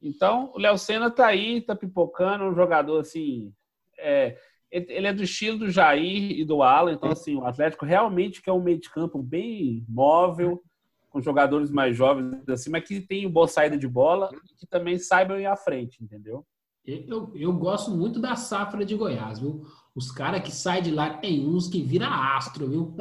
[0.00, 3.52] Então, o Léo Senna tá aí, tá pipocando, um jogador assim.
[3.98, 4.36] é,
[4.70, 8.52] ele é do estilo do Jair e do Alan, então, assim, o Atlético realmente quer
[8.52, 10.62] um meio de campo bem móvel,
[11.10, 14.98] com jogadores mais jovens, assim, mas que tem boa saída de bola e que também
[14.98, 16.46] saibam ir à frente, entendeu?
[16.84, 19.64] Eu, eu gosto muito da safra de Goiás, viu?
[19.94, 22.96] Os caras que saem de lá tem uns que vira astro, viu?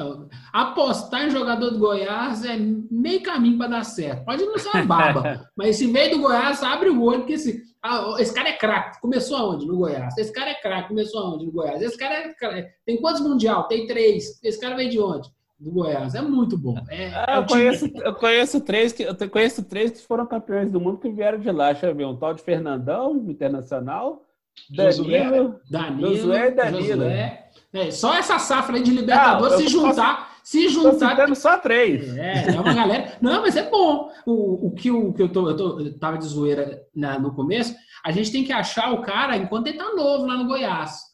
[0.53, 4.25] Apostar em jogador do Goiás é meio caminho para dar certo.
[4.25, 7.63] Pode não ser uma baba, mas se veio do Goiás, abre o olho, porque esse,
[7.81, 9.01] ah, esse cara é craque.
[9.01, 9.65] Começou aonde?
[9.65, 10.15] No Goiás.
[10.15, 10.89] Esse cara é craque.
[10.89, 11.45] Começou aonde?
[11.45, 11.81] No Goiás.
[11.81, 12.69] Esse cara é craque.
[12.85, 13.67] Tem quantos mundial?
[13.67, 14.39] Tem três.
[14.43, 15.27] Esse cara veio de onde?
[15.61, 16.15] Do Goiás.
[16.15, 16.75] É muito bom.
[16.89, 20.25] É, Ah, é eu, time- conheço, eu conheço três que eu conheço três que foram
[20.25, 21.71] campeões do mundo que vieram de lá.
[21.71, 24.25] Deixa eu ver, um tal de Fernandão, internacional.
[24.69, 25.59] Danilo.
[25.69, 26.83] Danilo, Josué e Danilo.
[26.87, 27.49] Josué.
[27.73, 31.57] É, só essa safra aí de Libertadores, se tô juntar, se Tô juntar, citando só
[31.57, 32.17] três.
[32.17, 33.13] É, é uma galera.
[33.21, 34.09] Não, mas é bom.
[34.25, 37.33] O, o que, o, que eu, tô, eu, tô, eu tava de zoeira na- no
[37.33, 41.10] começo, a gente tem que achar o cara enquanto ele tá novo lá no Goiás.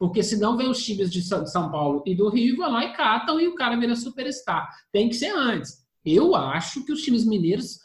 [0.00, 3.38] Porque senão vem os times de São Paulo e do Rio, vão lá e catam
[3.38, 4.66] e o cara vira superstar.
[4.90, 5.74] Tem que ser antes.
[6.02, 7.78] Eu acho que os times mineiros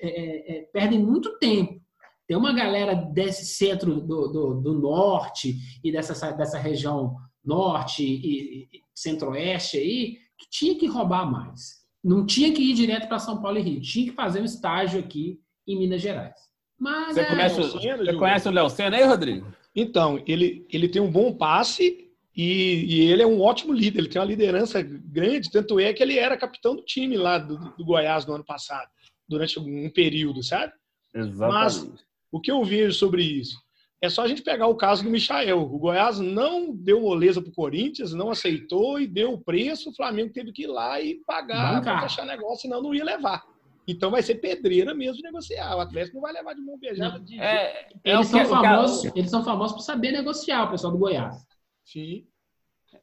[0.00, 1.80] é, é, é, perdem muito tempo.
[2.26, 8.64] Tem uma galera desse centro do, do, do norte e dessa, dessa região norte e,
[8.64, 11.78] e centro-oeste aí que tinha que roubar mais.
[12.02, 13.80] Não tinha que ir direto para São Paulo e Rio.
[13.80, 16.34] Tinha que fazer um estágio aqui em Minas Gerais.
[16.76, 19.46] Mas Você é, conhece, o- você conhece o Léo Senna aí, Rodrigo?
[19.80, 24.00] Então, ele, ele tem um bom passe e, e ele é um ótimo líder.
[24.00, 27.56] Ele tem uma liderança grande, tanto é que ele era capitão do time lá do,
[27.76, 28.88] do Goiás no ano passado,
[29.28, 30.72] durante um período, sabe?
[31.14, 32.04] Exatamente.
[32.32, 33.56] O que eu vejo sobre isso?
[34.02, 35.60] É só a gente pegar o caso do Michael.
[35.60, 39.90] O Goiás não deu moleza para o Corinthians, não aceitou e deu o preço.
[39.90, 43.44] O Flamengo teve que ir lá e pagar para fechar negócio, senão não ia levar.
[43.88, 45.74] Então vai ser pedreira mesmo de negociar.
[45.74, 49.42] O Atlético não vai levar de mão beijada de É, eles, são famosos, eles são
[49.42, 51.42] famosos por saber negociar, o pessoal do Goiás.
[51.82, 52.26] Sim.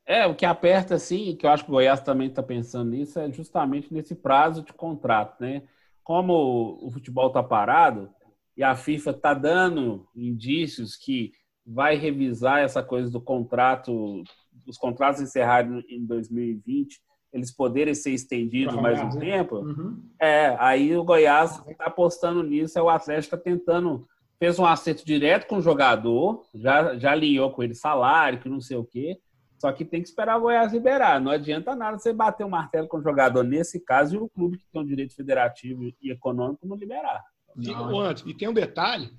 [0.05, 3.19] É, o que aperta, assim, que eu acho que o Goiás também está pensando nisso,
[3.19, 5.63] é justamente nesse prazo de contrato, né?
[6.03, 8.13] Como o futebol está parado
[8.55, 11.31] e a FIFA está dando indícios que
[11.65, 14.23] vai revisar essa coisa do contrato,
[14.67, 17.01] os contratos encerrados em 2020,
[17.35, 19.19] eles poderem ser estendidos mais um né?
[19.19, 20.01] tempo, Uhum.
[20.17, 24.07] é, aí o Goiás está apostando nisso, é o Atlético está tentando,
[24.39, 28.61] fez um acerto direto com o jogador, já, já alinhou com ele salário, que não
[28.61, 29.19] sei o quê,
[29.59, 31.19] só que tem que esperar o Goiás liberar.
[31.19, 34.57] Não adianta nada você bater o martelo com o jogador nesse caso e o clube
[34.57, 37.21] que tem um direito federativo e econômico não liberar.
[37.57, 39.09] E, Não, ô, Anderson, e tem um detalhe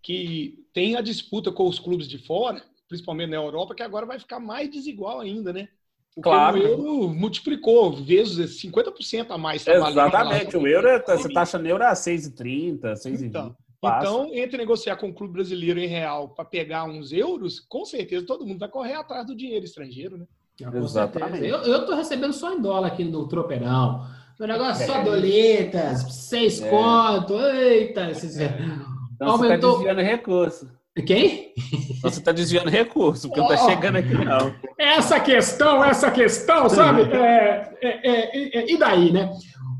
[0.00, 4.18] que tem a disputa com os clubes de fora, principalmente na Europa, que agora vai
[4.18, 5.68] ficar mais desigual ainda, né?
[6.14, 6.58] Porque Claro.
[6.58, 11.82] o euro multiplicou vezes 50% a mais Exatamente, o euro, é- você taxa no euro
[11.84, 13.26] a 6,30, 6,20.
[13.26, 13.56] Então.
[13.86, 18.24] Então, entre negociar com o clube brasileiro em real para pegar uns euros, com certeza
[18.24, 20.24] todo mundo vai correr atrás do dinheiro estrangeiro, né?
[20.70, 21.32] Com Exatamente.
[21.40, 21.56] certeza.
[21.66, 24.06] Eu, eu tô recebendo só em dólar aqui no tropeirão.
[24.38, 25.04] Meu negócio é só É.
[25.04, 26.70] doletas, seis É.
[26.70, 27.38] conto.
[27.38, 28.36] Eita, esses...
[28.38, 30.70] Então aumentou- você desviando recurso.
[31.02, 31.52] Quem?
[31.98, 33.68] Então você está desviando recurso, porque não está Oh.
[33.70, 34.54] chegando aqui, não.
[34.78, 37.02] Essa questão, essa questão, sabe?
[37.12, 39.28] É, é, é, é, e daí, né?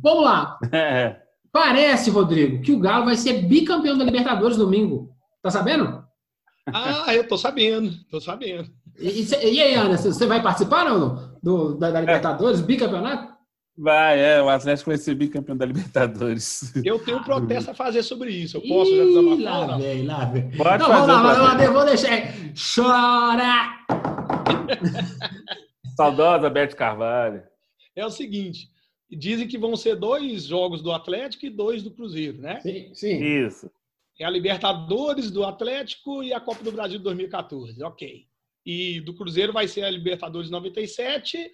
[0.03, 0.59] Vamos lá.
[0.73, 1.17] É.
[1.53, 5.11] Parece, Rodrigo, que o Galo vai ser bicampeão da Libertadores domingo.
[5.41, 6.03] Tá sabendo?
[6.73, 8.69] Ah, eu tô sabendo, tô sabendo.
[8.99, 11.35] E, e, e aí, Ana, você vai participar ou não?
[11.43, 13.34] Do, da, da Libertadores, bicampeonato?
[13.77, 16.73] Vai, é, o Atlético vai ser bicampeão da Libertadores.
[16.85, 18.57] Eu tenho um protesto a fazer sobre isso.
[18.57, 19.33] Eu posso já Ih, desabafar?
[19.33, 19.79] ou lá não?
[19.81, 20.51] vem, lá vem.
[20.53, 22.33] Pode Então, fazer vamos lá, eu vou deixar.
[22.77, 23.85] Chora!
[25.97, 27.43] Saudosa Bete Carvalho.
[27.97, 28.69] É o seguinte:
[29.11, 32.61] dizem que vão ser dois jogos do Atlético e dois do Cruzeiro, né?
[32.61, 33.23] Sim, sim.
[33.47, 33.71] Isso.
[34.21, 37.83] É a Libertadores do Atlético e a Copa do Brasil de 2014.
[37.83, 38.27] Ok.
[38.65, 41.51] E do Cruzeiro vai ser a Libertadores 97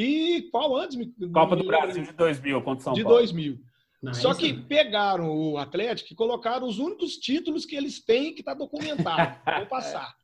[0.00, 0.96] e qual antes?
[1.32, 3.18] Copa do Brasil de 2000 contra o São de Paulo.
[3.18, 3.58] 2000.
[4.00, 4.62] Não, Só que não.
[4.62, 9.40] pegaram o Atlético e colocaram os únicos títulos que eles têm que está documentado.
[9.58, 10.14] Vou passar.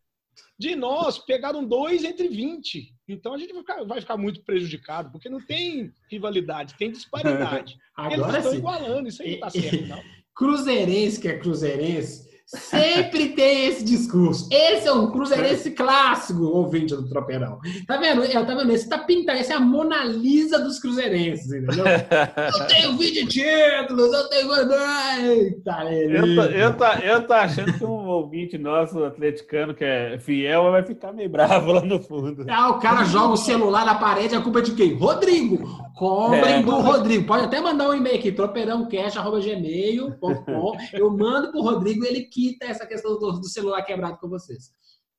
[0.57, 2.95] De nós, pegaram dois entre 20.
[3.09, 7.77] Então a gente vai ficar, vai ficar muito prejudicado, porque não tem rivalidade, tem disparidade.
[8.07, 8.59] eles Agora estão sim.
[8.59, 10.01] igualando, isso aí não tá certo, não.
[10.37, 14.49] Cruzeirense que é cruzeirense sempre tem esse discurso.
[14.53, 17.59] Esse é um cruzeirense clássico, ouvinte do Tropeirão.
[17.87, 18.23] Tá vendo?
[18.25, 18.71] É, tá vendo?
[18.73, 21.85] Esse tá pintado, essa é a Mona Lisa dos cruzeirenses, entendeu?
[21.87, 24.45] Eu tenho 20 títulos, eu tenho.
[24.55, 30.19] Eita, Eu tô, eu, tô, eu tô achando que um ouvinte nosso atleticano que é
[30.19, 32.45] fiel vai ficar meio bravo lá no fundo.
[32.49, 34.95] Ah, o cara joga o celular na parede, a culpa é de quem?
[34.95, 35.85] Rodrigo.
[35.97, 36.63] Cobrem É.
[36.63, 37.25] do Rodrigo.
[37.27, 40.73] Pode até mandar um e-mail aqui, tropeirãocast.gmail.com.
[40.93, 44.71] Eu mando pro Rodrigo ele quita essa questão do, do celular quebrado com vocês.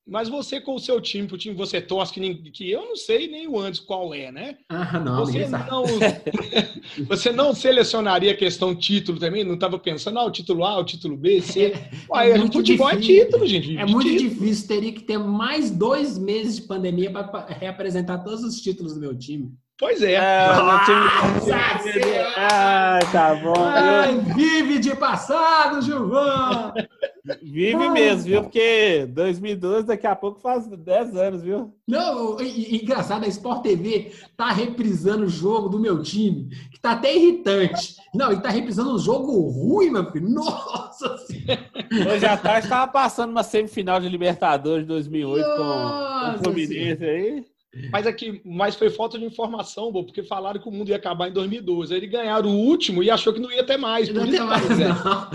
[0.08, 2.86] Mas você com o seu time, o time que você torce, que, nem- que eu
[2.90, 4.56] não sei nem o antes qual é, né?
[4.70, 5.84] Ah, não, Você não,
[7.10, 9.44] você não selecionaria a questão título também?
[9.44, 11.74] Não estava pensando, ah, o título A, o título B, C.
[12.08, 13.26] Uai, É muito futebol é difícil.
[13.26, 13.78] título, gente.
[13.78, 14.30] É muito título.
[14.30, 19.00] difícil, teria que ter mais dois meses de pandemia para reapresentar todos os títulos do
[19.00, 19.52] meu time.
[19.78, 20.14] Pois é.
[20.14, 20.48] É,
[20.86, 22.34] time- Nossa Senhora!
[22.38, 23.54] Ai, tá bom.
[23.58, 26.74] Ai, vive de passado, Gilvão!
[27.42, 28.44] Vive mesmo, viu?
[28.44, 31.74] Porque 2012 daqui a pouco faz 10 anos, viu?
[31.88, 36.80] Não, e, e, engraçado, a Sport TV tá reprisando o jogo do meu time, que
[36.80, 37.96] tá até irritante.
[38.14, 40.30] Não, ele tá reprisando um jogo ruim, meu filho.
[40.30, 42.14] Nossa Senhora!
[42.14, 47.04] Hoje à tarde tava passando uma semifinal de Libertadores de 2008 Nossa com o Fluminense
[47.04, 47.55] aí.
[47.92, 51.28] Mas aqui, mas foi falta de informação, bo, porque falaram que o mundo ia acabar
[51.28, 51.94] em 2012.
[51.94, 54.08] Aí eles ganharam o último e achou que não ia ter mais.
[54.10, 55.30] Não ia ter mais, não.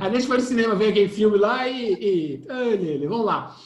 [0.00, 1.94] A gente foi no cinema ver aquele filme lá e.
[1.94, 2.44] e...
[2.48, 3.56] Ai, vamos lá.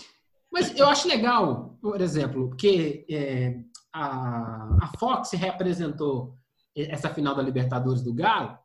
[0.50, 3.56] Mas eu acho legal, por exemplo, porque é,
[3.92, 6.36] a, a Fox reapresentou
[6.76, 8.58] essa final da Libertadores do Galo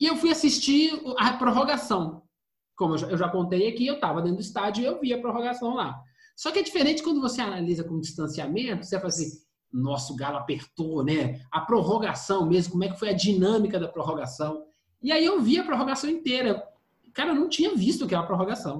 [0.00, 2.22] e eu fui assistir a prorrogação.
[2.76, 5.74] Como eu já contei aqui, eu estava dentro do estádio e eu vi a prorrogação
[5.74, 6.02] lá.
[6.40, 9.28] Só que é diferente quando você analisa com distanciamento, você fala assim,
[9.70, 11.38] nosso Galo apertou, né?
[11.52, 14.64] A prorrogação mesmo, como é que foi a dinâmica da prorrogação.
[15.02, 16.66] E aí eu vi a prorrogação inteira.
[17.12, 18.78] Cara, eu não tinha visto aquela prorrogação.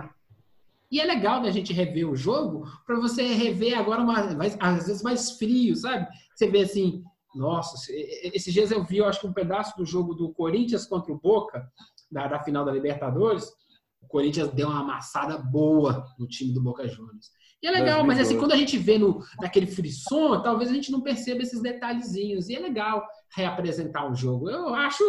[0.91, 4.87] E é legal da gente rever o jogo para você rever agora uma, mais, às
[4.87, 6.09] vezes mais frio, sabe?
[6.35, 10.15] Você vê assim, nossa, esses dias eu vi, eu acho que um pedaço do jogo
[10.15, 11.71] do Corinthians contra o Boca,
[12.11, 13.53] da, da final da Libertadores.
[14.01, 17.39] O Corinthians deu uma amassada boa no time do Boca Juniors.
[17.63, 20.91] E é legal, mas assim, quando a gente vê no, naquele frisson, talvez a gente
[20.91, 22.49] não perceba esses detalhezinhos.
[22.49, 24.49] E é legal reapresentar o jogo.
[24.49, 25.05] Eu acho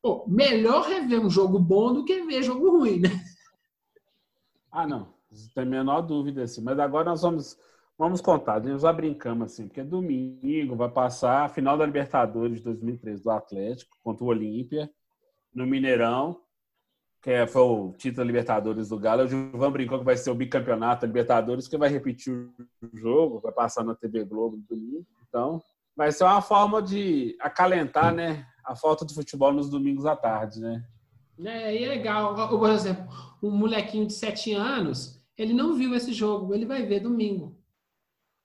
[0.00, 3.10] pô, melhor rever um jogo bom do que ver jogo ruim, né?
[4.72, 5.14] Ah, não.
[5.30, 6.62] Não tem a menor dúvida, assim.
[6.62, 7.58] Mas agora nós vamos,
[7.98, 8.62] vamos contar.
[8.62, 13.30] Nós já brincamos, assim, porque domingo vai passar a final da Libertadores de 2013 do
[13.30, 14.90] Atlético contra o Olímpia,
[15.54, 16.40] no Mineirão
[17.26, 19.24] que é, foi o título Libertadores do Galo.
[19.24, 23.50] O Gilvan brincou que vai ser o bicampeonato Libertadores, que vai repetir o jogo, vai
[23.50, 25.04] passar na TV Globo domingo.
[25.28, 25.60] Então,
[25.96, 30.60] vai ser uma forma de acalentar, né, a falta de futebol nos domingos à tarde,
[30.60, 30.84] né?
[31.44, 32.48] É, e é legal.
[32.48, 33.04] Por exemplo,
[33.42, 37.58] um molequinho de 7 anos, ele não viu esse jogo, ele vai ver domingo.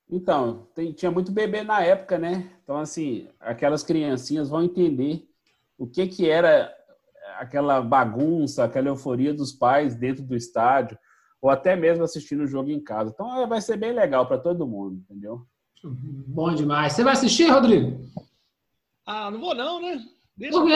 [0.09, 2.49] Então, tem, tinha muito bebê na época, né?
[2.63, 5.29] Então, assim, aquelas criancinhas vão entender
[5.77, 6.75] o que, que era
[7.41, 10.95] aquela bagunça, aquela euforia dos pais dentro do estádio,
[11.41, 13.09] ou até mesmo assistindo o jogo em casa.
[13.11, 15.41] Então é, vai ser bem legal para todo mundo, entendeu?
[15.83, 16.93] Bom demais.
[16.93, 17.99] Você vai assistir, Rodrigo?
[19.07, 19.99] Ah, não vou não, né?
[20.37, 20.75] Deixa Por quê?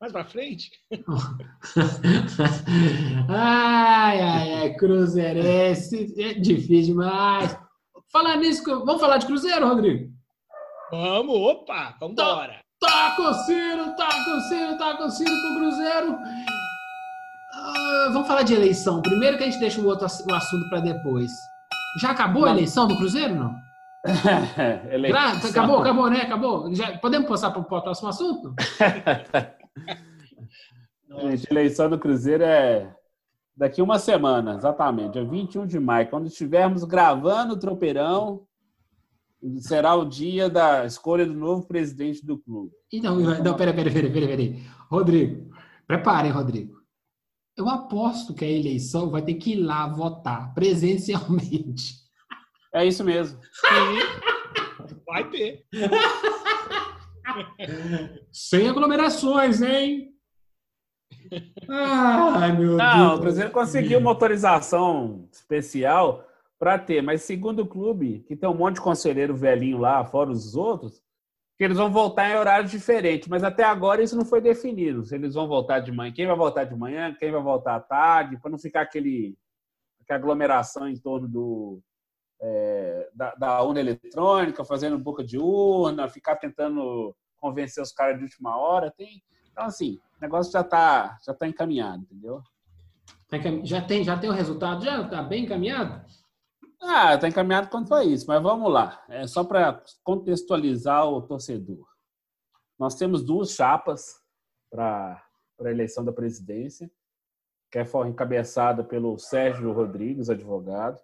[0.00, 0.70] Mais para frente.
[3.28, 7.58] ai, ai, ai, Cruzeirense, é difícil demais.
[8.10, 10.10] Falar nisso, vamos falar de Cruzeiro, Rodrigo?
[10.90, 12.58] Vamos, opa, vamos embora.
[12.80, 16.12] Tá coceiro, tá coceiro, tá coceiro pro Cruzeiro.
[16.12, 19.02] Uh, vamos falar de eleição.
[19.02, 21.32] Primeiro que a gente deixa o outro o assunto para depois.
[22.00, 23.56] Já acabou a eleição do Cruzeiro, não?
[24.92, 25.50] eleição.
[25.50, 26.20] Acabou, acabou, né?
[26.20, 26.72] Acabou.
[26.74, 28.54] Já, podemos passar para o próximo assunto?
[31.20, 32.94] gente, eleição do Cruzeiro é
[33.56, 38.46] daqui uma semana, exatamente, é 21 de maio, quando estivermos gravando o tropeirão,
[39.58, 42.72] será o dia da escolha do novo presidente do clube.
[42.92, 44.62] Então, não, peraí, peraí, peraí, peraí, peraí.
[44.90, 45.50] Rodrigo,
[45.86, 46.78] preparem, Rodrigo.
[47.56, 51.94] Eu aposto que a eleição vai ter que ir lá votar presencialmente.
[52.72, 53.40] É isso mesmo.
[55.06, 55.64] vai ter.
[58.32, 60.12] Sem aglomerações, hein?
[61.68, 63.18] Ai, meu Não, Deus.
[63.18, 66.27] o Cruzeiro conseguiu uma autorização especial
[66.58, 67.02] para ter.
[67.02, 71.02] Mas segundo o clube, que tem um monte de conselheiro velhinho lá, fora os outros,
[71.56, 73.28] que eles vão voltar em horários diferentes.
[73.28, 75.04] Mas até agora isso não foi definido.
[75.04, 77.80] Se eles vão voltar de manhã, quem vai voltar de manhã, quem vai voltar à
[77.80, 79.36] tarde, para não ficar aquele
[80.08, 81.82] aglomeração em torno do
[82.40, 88.24] é, da, da, urna eletrônica, fazendo boca de urna, ficar tentando convencer os caras de
[88.24, 88.90] última hora.
[88.90, 92.40] Tem, então assim, o negócio já está já tá encaminhado, entendeu?
[93.28, 96.02] Tá já tem, já tem o resultado, já está bem encaminhado?
[96.80, 99.04] Ah, está encaminhado quanto a isso, mas vamos lá.
[99.08, 101.86] É só para contextualizar o torcedor.
[102.78, 104.22] Nós temos duas chapas
[104.70, 105.22] para
[105.60, 106.90] a eleição da presidência,
[107.70, 111.00] que é encabeçada pelo Sérgio Rodrigues, advogado,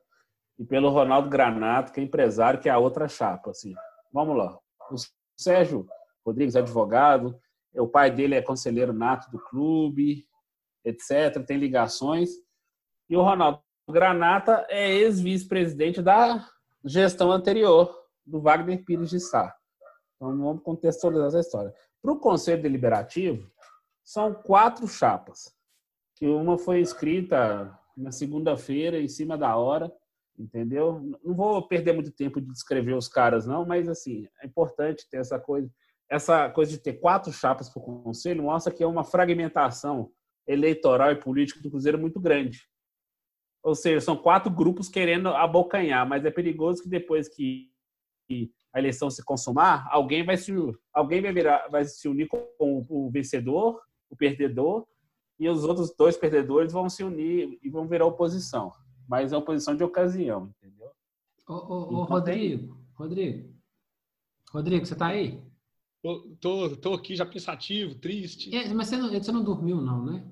[0.58, 3.50] e pelo Ronaldo Granato, que é empresário, que é a outra chapa.
[3.50, 3.74] Assim.
[4.12, 4.56] Vamos lá.
[4.90, 4.94] O
[5.36, 5.86] Sérgio
[6.24, 7.38] Rodrigues, advogado,
[7.74, 10.26] o pai dele é conselheiro nato do clube,
[10.84, 12.30] etc., tem ligações.
[13.10, 16.48] E o Ronaldo Granata é ex-vice-presidente da
[16.84, 19.54] gestão anterior do Wagner Pires de Sá.
[20.16, 21.74] Então vamos contextualizar essa história.
[22.02, 23.50] Para o Conselho Deliberativo,
[24.02, 25.54] são quatro chapas,
[26.16, 29.92] que uma foi escrita na segunda-feira, em cima da hora,
[30.38, 31.00] entendeu?
[31.22, 35.18] Não vou perder muito tempo de descrever os caras, não, mas assim, é importante ter
[35.18, 35.70] essa coisa.
[36.08, 40.10] Essa coisa de ter quatro chapas para o conselho mostra que é uma fragmentação
[40.46, 42.60] eleitoral e político do Cruzeiro muito grande.
[43.64, 47.72] Ou seja, são quatro grupos querendo abocanhar, mas é perigoso que depois que
[48.72, 50.52] a eleição se consumar, alguém vai se,
[50.92, 54.86] alguém vai, virar, vai se unir com o vencedor, o perdedor,
[55.40, 58.70] e os outros dois perdedores vão se unir e vão virar oposição.
[59.08, 60.90] Mas é oposição de ocasião, entendeu?
[61.48, 62.84] Ô, ô, ô então, Rodrigo, tem...
[62.94, 63.54] Rodrigo,
[64.50, 65.42] Rodrigo, você tá aí?
[66.02, 68.54] Tô, tô, tô, aqui já pensativo, triste.
[68.54, 70.24] É, mas você não, você não dormiu, não, né?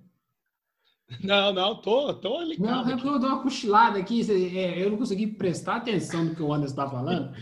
[1.23, 2.87] Não, não, tô, tô ligado.
[2.87, 4.23] Não, é porque eu dou uma cochilada aqui,
[4.59, 7.33] é, eu não consegui prestar atenção no que o Anderson tá falando.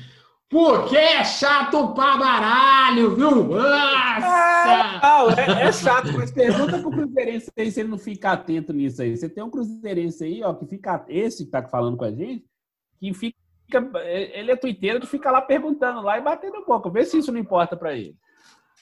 [0.50, 3.44] Porque é chato pra baralho, viu?
[3.44, 5.00] Nossa!
[5.00, 9.00] não, é, é, chato, mas pergunta pro Cruzeirense aí se ele não fica atento nisso
[9.00, 9.16] aí.
[9.16, 11.04] Você tem um Cruzeirense aí, ó, que fica.
[11.08, 12.44] Esse que tá falando com a gente,
[12.98, 13.38] que fica.
[14.04, 16.90] Ele é tuiteiro de ficar lá perguntando lá e batendo boca.
[16.90, 18.16] Vê se isso não importa para ele.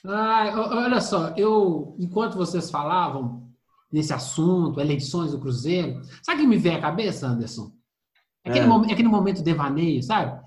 [0.03, 3.48] Ah, olha só, eu, enquanto vocês falavam
[3.91, 7.71] nesse assunto, eleições do Cruzeiro, sabe o que me veio à cabeça, Anderson?
[8.43, 8.67] É aquele, é.
[8.67, 10.39] Momento, aquele momento devaneio, sabe?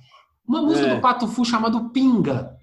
[0.47, 0.95] Uma música é.
[0.95, 2.57] do Pato Fu chamada Pinga.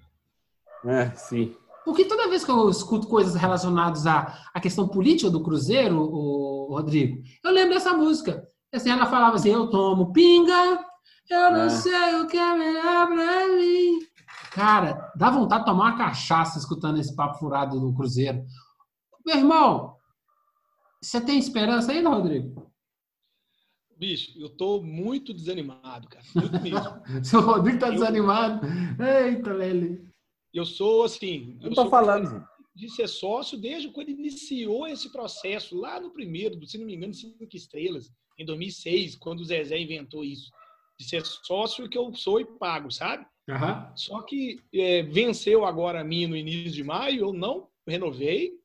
[0.85, 1.55] É, sim.
[1.83, 6.67] Porque toda vez que eu escuto coisas relacionadas à, à questão política do Cruzeiro, o,
[6.69, 8.47] Rodrigo, eu lembro dessa música.
[8.73, 10.85] Assim, ela falava assim, eu tomo pinga,
[11.29, 11.69] eu não é.
[11.69, 13.99] sei o que é melhor pra mim.
[14.51, 18.43] Cara, dá vontade de tomar uma cachaça escutando esse papo furado do Cruzeiro.
[19.25, 19.95] Meu irmão,
[21.01, 22.69] você tem esperança ainda, Rodrigo?
[23.97, 26.25] Bicho, eu tô muito desanimado, cara.
[26.33, 27.01] Muito mesmo.
[27.23, 28.65] Seu Rodrigo tá eu, desanimado.
[29.25, 30.07] Eita, Lele.
[30.53, 31.57] Eu sou assim.
[31.61, 32.47] Eu, eu tô falando.
[32.73, 37.13] De ser sócio desde quando iniciou esse processo, lá no primeiro, se não me engano,
[37.13, 40.49] cinco estrelas, em 2006, quando o Zezé inventou isso.
[40.97, 43.25] De ser sócio que eu sou e pago, sabe?
[43.49, 43.95] Uhum.
[43.95, 48.58] Só que é, venceu agora a mim no início de maio, eu não renovei,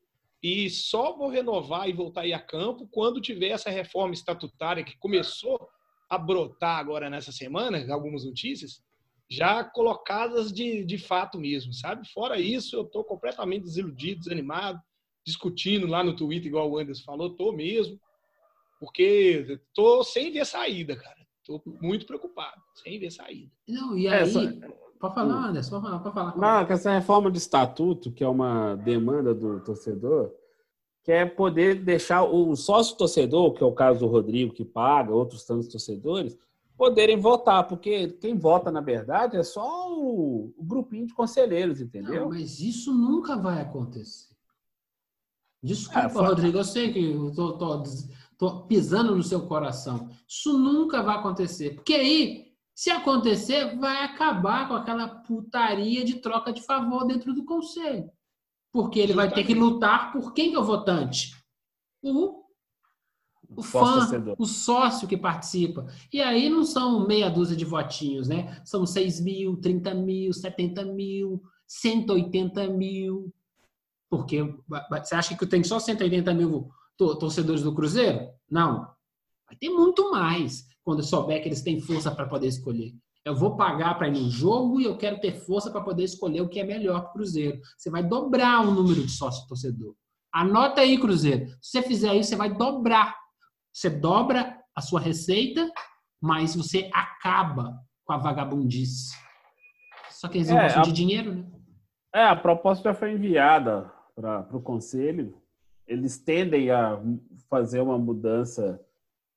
[0.45, 4.95] e só vou renovar e voltar aí a campo quando tiver essa reforma estatutária que
[4.99, 5.59] começou
[6.07, 8.79] a brotar agora nessa semana, algumas notícias,
[9.27, 12.07] já colocadas de, de fato mesmo, sabe?
[12.09, 14.79] Fora isso, eu estou completamente desiludido, desanimado,
[15.25, 17.99] discutindo lá no Twitter, igual o Anderson falou, tô mesmo,
[18.79, 21.25] porque tô sem ver saída, cara.
[21.43, 23.51] Tô muito preocupado, sem ver saída.
[23.67, 24.21] Não, e aí...
[24.21, 24.41] É, só...
[25.05, 25.45] Pode falar, hum.
[25.45, 26.37] Anderson, pode falar, pode falar.
[26.37, 30.31] Não, que essa reforma de estatuto, que é uma demanda do torcedor,
[31.03, 35.13] que é poder deixar o sócio torcedor, que é o caso do Rodrigo, que paga,
[35.13, 36.35] outros tantos torcedores,
[36.75, 42.21] poderem votar, porque quem vota, na verdade, é só o, o grupinho de conselheiros, entendeu?
[42.21, 44.33] Não, mas isso nunca vai acontecer.
[45.61, 47.83] Desculpa, é, Rodrigo, eu sei que eu tô, tô,
[48.37, 50.09] tô pisando no seu coração.
[50.27, 51.75] Isso nunca vai acontecer.
[51.75, 52.44] Porque aí
[52.75, 58.11] se acontecer, vai acabar com aquela putaria de troca de favor dentro do conselho.
[58.69, 61.33] Porque ele vai ter que lutar por quem que é o votante?
[62.03, 62.43] O,
[63.55, 64.05] o fã,
[64.37, 65.87] o sócio que participa.
[66.11, 68.61] E aí não são meia dúzia de votinhos, né?
[68.65, 73.33] São 6 mil, 30 mil, 70 mil, 180 mil.
[74.09, 74.43] Porque
[74.89, 78.29] você acha que tenho só 180 mil torcedores do Cruzeiro?
[78.51, 78.93] Não.
[79.47, 82.93] Vai ter muito mais quando souber que eles têm força para poder escolher.
[83.25, 86.41] Eu vou pagar para ir no jogo e eu quero ter força para poder escolher
[86.41, 87.59] o que é melhor para o Cruzeiro.
[87.75, 89.95] Você vai dobrar o número de sócio torcedor.
[90.31, 91.47] Anota aí, Cruzeiro.
[91.59, 93.15] Se você fizer isso, você vai dobrar.
[93.73, 95.67] Você dobra a sua receita,
[96.21, 99.15] mas você acaba com a vagabundice.
[100.11, 100.85] Só que eles não é, gostam a...
[100.85, 101.51] de dinheiro, né?
[102.13, 105.41] É, a proposta já foi enviada para o conselho.
[105.87, 107.01] Eles tendem a
[107.49, 108.79] fazer uma mudança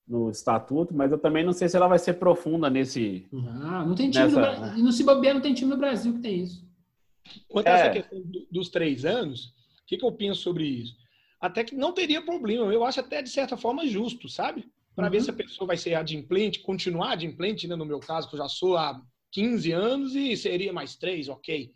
[0.09, 3.26] no estatuto, mas eu também não sei se ela vai ser profunda nesse.
[3.62, 4.36] Ah, não tem time nessa...
[4.36, 4.84] no Brasil.
[4.84, 6.66] No não tem time no Brasil que tem isso.
[7.46, 7.74] Quanto a é.
[7.74, 9.46] essa questão dos três anos,
[9.82, 10.96] o que, que eu penso sobre isso?
[11.40, 12.72] Até que não teria problema.
[12.72, 14.66] Eu acho até de certa forma justo, sabe?
[14.96, 15.11] Para uhum.
[15.12, 17.76] ver se a pessoa vai ser adimplente, continuar adimplente, né?
[17.76, 19.00] no meu caso, que eu já sou há
[19.32, 21.70] 15 anos e seria mais três, ok.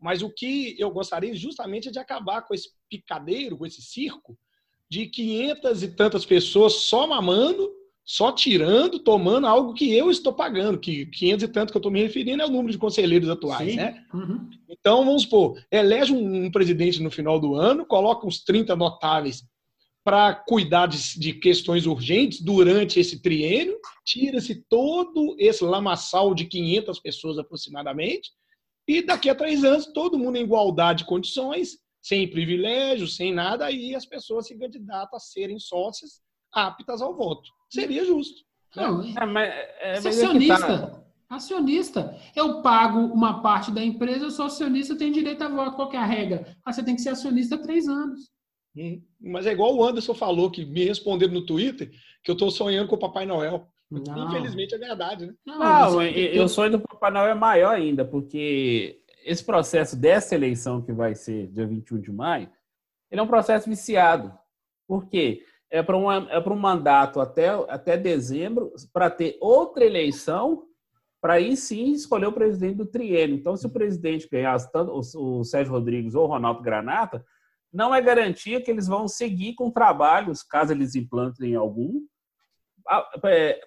[0.00, 4.36] Mas o que eu gostaria justamente é de acabar com esse picadeiro, com esse circo,
[4.90, 7.70] de 500 e tantas pessoas só mamando,
[8.04, 11.92] só tirando, tomando algo que eu estou pagando, que 500 e tanto que eu estou
[11.92, 13.76] me referindo é o número de conselheiros atuais, Sim.
[13.76, 14.02] né?
[14.14, 14.48] Uhum.
[14.66, 19.44] Então, vamos supor, elege um, um, presidente no final do ano, coloca uns 30 notáveis
[20.02, 23.76] para cuidar de, de, questões urgentes durante esse triênio,
[24.06, 28.30] tira-se todo esse lamaçal de 500 pessoas aproximadamente,
[28.86, 33.66] e daqui a três anos, todo mundo em igualdade de condições, sem privilégios, sem nada,
[33.66, 36.20] aí as pessoas se candidatam a serem sócias
[36.52, 37.48] aptas ao voto.
[37.70, 38.42] Seria justo.
[38.76, 38.82] Né?
[38.86, 39.48] Não, é, mas,
[39.80, 40.66] é, mas acionista.
[40.88, 41.04] Tá.
[41.30, 42.18] Acionista.
[42.34, 45.76] Eu pago uma parte da empresa, eu sou acionista, eu tenho direito a voto.
[45.76, 46.56] Qual é a regra?
[46.64, 48.30] Ah, você tem que ser acionista há três anos.
[48.76, 51.90] Hum, Mas é igual o Anderson falou, que me respondeu no Twitter,
[52.22, 53.66] que eu tô sonhando com o Papai Noel.
[53.90, 54.26] Não.
[54.28, 55.34] Infelizmente é verdade, né?
[55.46, 59.44] Não, Não, você- e- e o sonho do Papai Noel é maior ainda, porque esse
[59.44, 62.50] processo dessa eleição que vai ser dia 21 de maio,
[63.10, 64.32] ele é um processo viciado.
[64.86, 65.44] Por quê?
[65.70, 70.64] É para um, é um mandato até, até dezembro, para ter outra eleição,
[71.20, 73.36] para aí sim escolher o presidente do triênio.
[73.36, 77.22] Então, se o presidente ganhasse tanto o, o Sérgio Rodrigues ou o Ronaldo Granata,
[77.70, 82.00] não é garantia que eles vão seguir com trabalhos, caso eles implantem algum,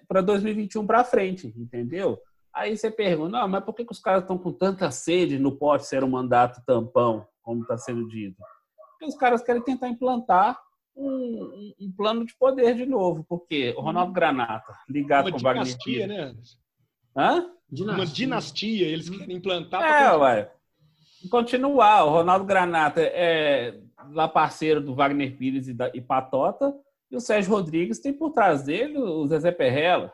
[0.08, 2.18] para 2021 para frente, entendeu?
[2.54, 5.56] Aí você pergunta, não, mas por que, que os caras estão com tanta sede no
[5.56, 8.36] pote ser um mandato tampão, como está sendo dito?
[8.90, 10.60] Porque os caras querem tentar implantar
[10.94, 15.42] um, um- plano de poder de novo, porque o Ronaldo Granata, ligado Uma com o
[15.42, 16.36] Wagner dinastia, né?
[17.16, 17.50] Hã?
[17.80, 19.82] Uma dinastia, eles querem implantar.
[19.82, 20.52] É, ué.
[21.30, 23.80] Continuar, o Ronaldo Granata é
[24.10, 26.74] lá parceiro do Wagner Pires e, da, e Patota,
[27.10, 30.12] e o Sérgio Rodrigues tem por trás dele o Zezé Perrella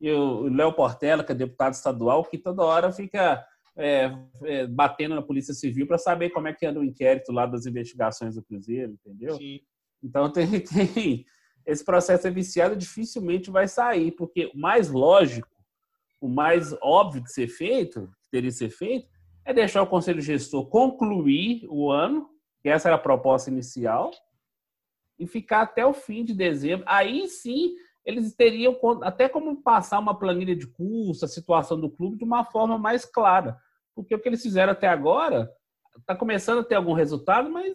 [0.00, 3.44] e o Léo Portela, que é deputado estadual, que toda hora fica
[3.76, 4.12] é,
[4.44, 7.66] é, batendo na Polícia Civil para saber como é que anda o inquérito lá das
[7.66, 9.36] investigações do Cruzeiro, entendeu?
[9.36, 9.60] Sim.
[10.02, 11.24] Então tem, tem
[11.68, 15.54] esse processo é viciado, dificilmente vai sair, porque o mais lógico,
[16.20, 19.06] o mais óbvio de ser feito, que teria que ser feito,
[19.44, 22.28] é deixar o conselho gestor concluir o ano,
[22.62, 24.10] que essa era a proposta inicial,
[25.18, 26.86] e ficar até o fim de dezembro.
[26.88, 27.74] Aí sim
[28.04, 32.44] eles teriam até como passar uma planilha de curso, a situação do clube de uma
[32.44, 33.58] forma mais clara.
[33.94, 35.50] Porque o que eles fizeram até agora
[35.98, 37.74] está começando a ter algum resultado, mas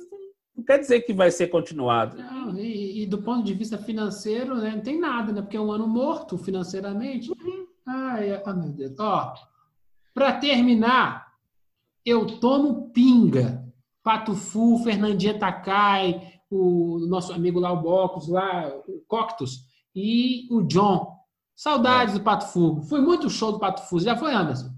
[0.56, 2.18] não- quer dizer que vai ser continuado.
[2.18, 5.42] Não, e, e do ponto de vista financeiro, né, não tem nada, né?
[5.42, 7.30] Porque é um ano morto financeiramente.
[7.86, 8.98] Ai, ai, meu Deus.
[9.00, 9.34] Ó,
[10.14, 11.28] para terminar,
[12.06, 13.62] eu tomo pinga.
[14.02, 19.60] Pato Fu, Fernandinha Takai, o nosso amigo lá, o Bocos, lá, o Coctus,
[19.96, 21.14] e o John.
[21.56, 22.82] Saudades do Pato Fu.
[22.84, 24.00] Foi muito show do Pato Fu.
[24.00, 24.72] Já foi, Anderson?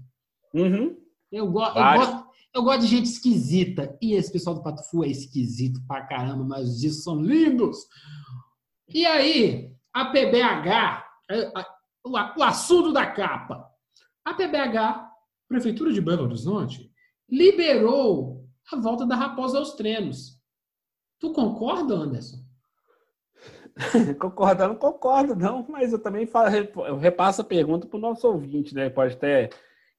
[0.52, 0.96] Uhum.
[1.32, 3.96] Eu, go eu, gosto, eu gosto de gente esquisita.
[4.00, 7.78] E esse pessoal do Pato Fu é esquisito pra caramba, mas os discos são lindos.
[8.88, 11.52] E aí, a PBH, é,
[12.04, 13.66] o assunto da capa.
[14.24, 15.10] A PBH,
[15.48, 16.90] Prefeitura de Belo Horizonte,
[17.28, 20.40] liberou a volta da Raposa aos treinos.
[21.18, 22.45] Tu concorda, Anderson?
[24.18, 26.48] Concordar, não concordo, não, mas eu também falo,
[26.86, 28.88] eu repasso a pergunta para o nosso ouvinte, né?
[28.88, 29.50] Pode até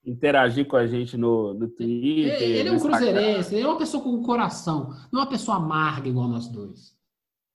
[0.03, 2.41] interagir com a gente no, no Twitter.
[2.41, 6.07] Ele é um cruzeirense, ele é uma pessoa com coração, não é uma pessoa amarga
[6.09, 6.95] igual nós dois.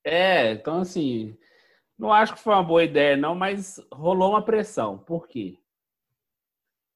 [0.05, 1.37] É, então assim,
[1.99, 4.99] não acho que foi uma boa ideia, não, mas rolou uma pressão.
[4.99, 5.59] Por quê?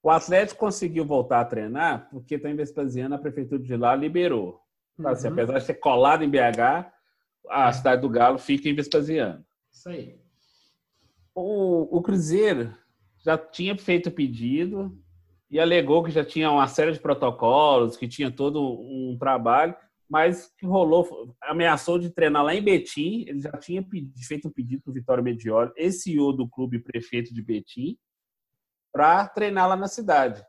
[0.02, 4.60] O Atlético conseguiu voltar a treinar porque está em Vespasiano, a prefeitura de lá liberou.
[5.02, 5.32] Tá, assim, Uhum.
[5.32, 6.92] apesar de ser colado em BH,
[7.48, 9.44] a cidade do Galo fica em Vespasiano.
[9.72, 10.18] Isso aí.
[11.34, 12.74] O, o Cruzeiro
[13.24, 14.96] já tinha feito o pedido
[15.50, 19.74] e alegou que já tinha uma série de protocolos, que tinha todo um trabalho,
[20.08, 23.24] mas que rolou, ameaçou de treinar lá em Betim.
[23.28, 26.78] Ele já tinha pedi- feito um pedido para o Vitório Medioli, esse CEO do clube
[26.78, 27.98] prefeito de Betim,
[28.92, 30.42] para treinar lá na cidade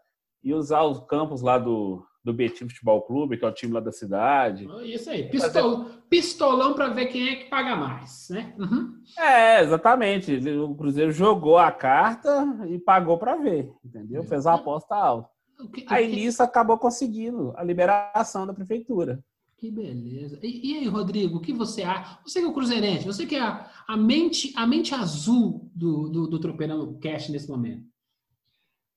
[0.43, 3.80] e usar os campos lá do, do Betim Futebol Clube, que é o time lá
[3.80, 4.67] da cidade.
[4.84, 5.23] Isso aí.
[5.30, 8.53] Pistol, pistolão para ver quem é que paga mais, né?
[8.59, 8.93] Uhum.
[9.17, 10.36] É, exatamente.
[10.49, 14.23] O Cruzeiro jogou a carta e pagou para ver, entendeu?
[14.23, 15.30] Fez a aposta alta.
[15.73, 19.23] Que- Aí que- nisso acabou conseguindo a liberação da prefeitura.
[19.57, 20.38] Que beleza.
[20.43, 22.19] E, e aí, Rodrigo, o que você acha?
[22.23, 26.09] Você que é o Cruzeirense, você que é a, a mente, a mente azul do,
[26.09, 27.84] do, do Tropeirão Cash nesse momento.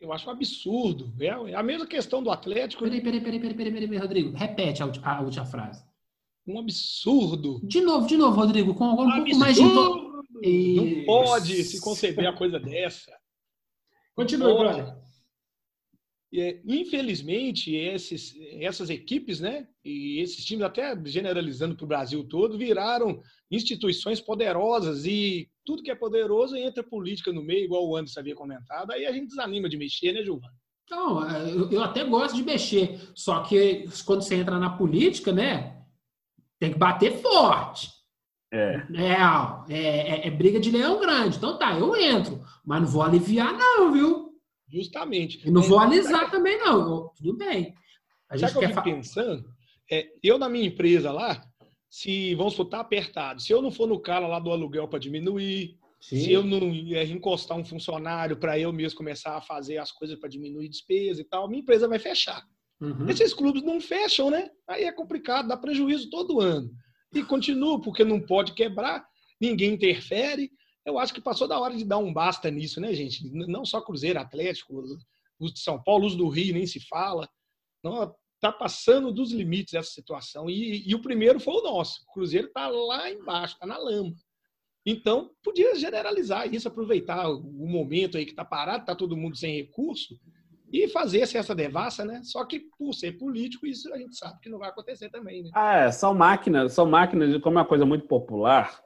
[0.00, 1.12] Eu acho um absurdo.
[1.20, 3.00] É a mesma questão do Atlético, né?
[3.00, 4.36] Peraí, peraí, peraí, peraí, peraí, peraí, Rodrigo.
[4.36, 5.84] Repete a, a última frase.
[6.46, 7.60] um absurdo.
[7.62, 9.62] De novo, de novo, Rodrigo, com Um pouco mais de.
[9.62, 10.10] absurdo.
[10.42, 10.42] Não
[10.86, 11.04] Isso.
[11.06, 13.12] pode se conceber a coisa dessa.
[14.14, 14.74] Continue, Pode.
[14.74, 14.96] brother.
[16.32, 22.56] É, infelizmente, esses, essas equipes, né, e esses times, até generalizando para o Brasil todo,
[22.56, 23.20] viraram
[23.50, 28.34] instituições poderosas e tudo que é poderoso entra política no meio, igual o Anderson havia
[28.36, 30.54] comentado, aí a gente desanima de mexer, né, Giovana?
[30.88, 35.32] Não, é, eu, eu até gosto de mexer, só que quando você entra na política,
[35.32, 35.82] né,
[36.60, 37.90] tem que bater forte.
[38.52, 38.82] É.
[38.94, 39.12] É,
[39.68, 41.36] é, é- é briga de leão grande.
[41.36, 44.29] Então tá, eu entro, mas não vou aliviar, não, viu?
[44.72, 45.46] Justamente.
[45.46, 47.10] E não vou alisar também, não.
[47.16, 47.74] Tudo bem.
[48.28, 49.44] A Sabe gente o que eu quer fico pensando?
[49.90, 51.44] É, eu, na minha empresa lá,
[51.88, 55.00] se vamos supor, tá apertado, se eu não for no cara lá do aluguel para
[55.00, 59.92] diminuir, se eu não é, encostar um funcionário para eu mesmo começar a fazer as
[59.92, 62.42] coisas para diminuir despesa e tal, minha empresa vai fechar.
[62.80, 63.08] Uhum.
[63.10, 64.48] Esses clubes não fecham, né?
[64.66, 66.70] Aí é complicado, dá prejuízo todo ano.
[67.12, 69.04] e continua, porque não pode quebrar,
[69.40, 70.50] ninguém interfere.
[70.90, 73.28] Eu acho que passou da hora de dar um basta nisso, né, gente?
[73.32, 74.82] Não só Cruzeiro, Atlético,
[75.38, 77.28] os de São Paulo, os do Rio, nem se fala.
[77.82, 80.50] Não, tá passando dos limites essa situação.
[80.50, 82.02] E, e o primeiro foi o nosso.
[82.02, 84.12] O Cruzeiro está lá embaixo, está na lama.
[84.84, 89.56] Então, podia generalizar isso, aproveitar o momento aí que está parado, está todo mundo sem
[89.56, 90.18] recurso,
[90.72, 92.20] e fazer essa devassa, né?
[92.24, 95.50] Só que por ser político, isso a gente sabe que não vai acontecer também, né?
[95.52, 98.80] Ah, é, são máquinas, são máquinas, como é uma coisa muito popular,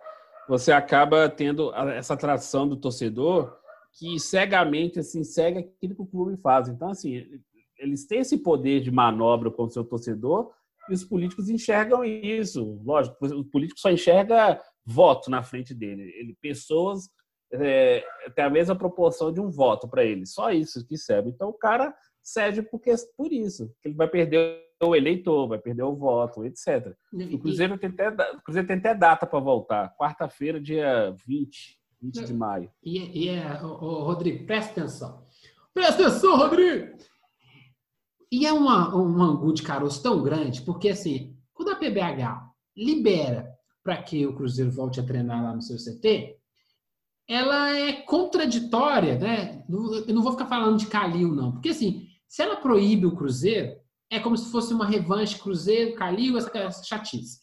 [0.48, 3.56] você acaba tendo essa atração do torcedor
[3.92, 6.68] que cegamente assim segue aquilo que o clube faz.
[6.68, 7.24] Então, assim,
[7.78, 10.50] eles têm esse poder de manobra com o seu torcedor
[10.88, 12.80] e os políticos enxergam isso.
[12.84, 16.12] Lógico, o político só enxerga voto na frente dele.
[16.16, 17.08] Ele, pessoas
[17.52, 20.26] é, têm a mesma proporção de um voto para ele.
[20.26, 21.30] Só isso que serve.
[21.30, 23.72] Então, o cara cede porque, por isso.
[23.84, 26.94] Ele vai perder o eleitor, vai perder o voto, etc.
[27.32, 29.94] O Cruzeiro tem até, o Cruzeiro tem até data para voltar.
[29.96, 32.70] Quarta-feira, dia 20, 20 de maio.
[32.82, 35.24] E, e é, Rodrigo, presta atenção.
[35.72, 36.96] Presta atenção, Rodrigo!
[38.30, 43.48] E é uma, um angu de caroço tão grande, porque assim, quando a PBH libera
[43.82, 46.36] para que o Cruzeiro volte a treinar lá no seu CT,
[47.28, 49.64] ela é contraditória, né?
[49.68, 53.76] Eu não vou ficar falando de Calil, não, porque assim, se ela proíbe o Cruzeiro,
[54.10, 57.38] é como se fosse uma revanche Cruzeiro, Calil, essa chatice.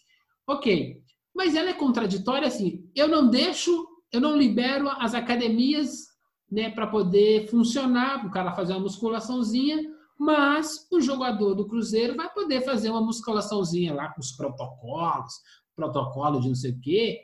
[0.48, 1.02] Ok,
[1.36, 6.12] mas ela é contraditória assim, eu não deixo, eu não libero as academias
[6.52, 9.82] né, para poder funcionar, o cara fazer uma musculaçãozinha,
[10.20, 15.34] mas o jogador do Cruzeiro vai poder fazer uma musculaçãozinha lá com os protocolos,
[15.76, 17.22] protocolo de não sei o quê.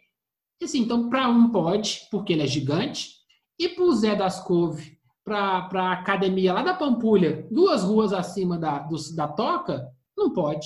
[0.59, 3.11] E assim, então, para um pode, porque ele é gigante,
[3.59, 4.96] e para o Zé das Couve,
[5.27, 10.65] para a academia lá da Pampulha, duas ruas acima da, do, da Toca, não pode.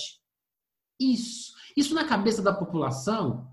[1.00, 1.54] Isso.
[1.76, 3.50] Isso na cabeça da população,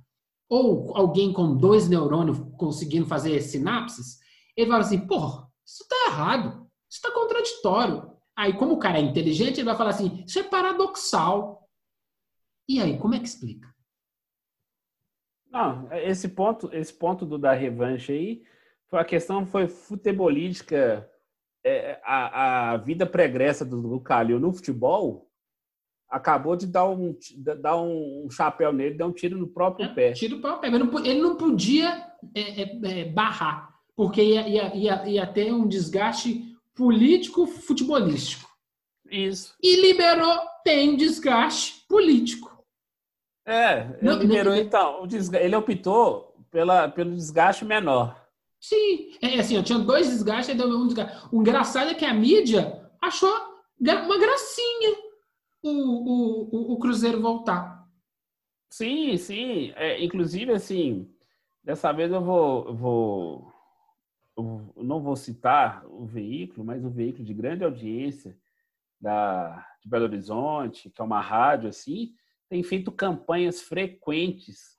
[0.50, 4.18] ou alguém com dois neurônios conseguindo fazer sinapses,
[4.54, 8.12] ele fala assim, porra, isso está errado, isso está contraditório.
[8.36, 11.68] Aí, como o cara é inteligente, ele vai falar assim: isso é paradoxal.
[12.68, 13.74] E aí, como é que explica?
[15.50, 18.42] Não, esse ponto, esse ponto do da revanche aí,
[18.92, 21.08] a questão foi futebolística.
[21.64, 25.28] É, a, a vida pregressa do, do Calil no futebol
[26.08, 27.14] acabou de dar um,
[27.60, 30.12] dar um chapéu nele, dar um tiro no próprio é, pé.
[30.12, 30.76] Tiro no próprio pé.
[30.76, 35.52] Ele não, ele não podia é, é, é, barrar, porque ia, ia, ia, ia ter
[35.52, 38.48] um desgaste político-futebolístico.
[39.10, 39.54] Isso.
[39.62, 42.56] E liberou, tem desgaste político.
[43.46, 45.08] É, não, liberou, não, então,
[45.40, 48.17] ele optou pela, pelo desgaste menor.
[48.60, 51.28] Sim, é assim, eu tinha dois desgastes, deu um desgaste.
[51.32, 53.32] O engraçado é que a mídia achou
[53.80, 54.96] uma gracinha
[55.62, 57.86] o, o, o, Cruzeiro voltar.
[58.70, 59.72] Sim, sim.
[59.76, 61.08] É, inclusive, assim,
[61.62, 63.52] dessa vez eu vou, vou
[64.76, 68.38] não vou citar o veículo, mas o veículo de grande audiência
[69.00, 72.14] da, de Belo Horizonte, que é uma rádio assim,
[72.48, 74.77] tem feito campanhas frequentes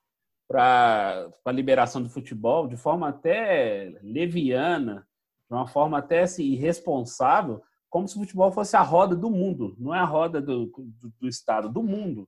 [0.50, 5.08] para a liberação do futebol, de forma até leviana,
[5.48, 9.76] de uma forma até assim, irresponsável, como se o futebol fosse a roda do mundo,
[9.78, 12.28] não é a roda do, do, do Estado, do mundo.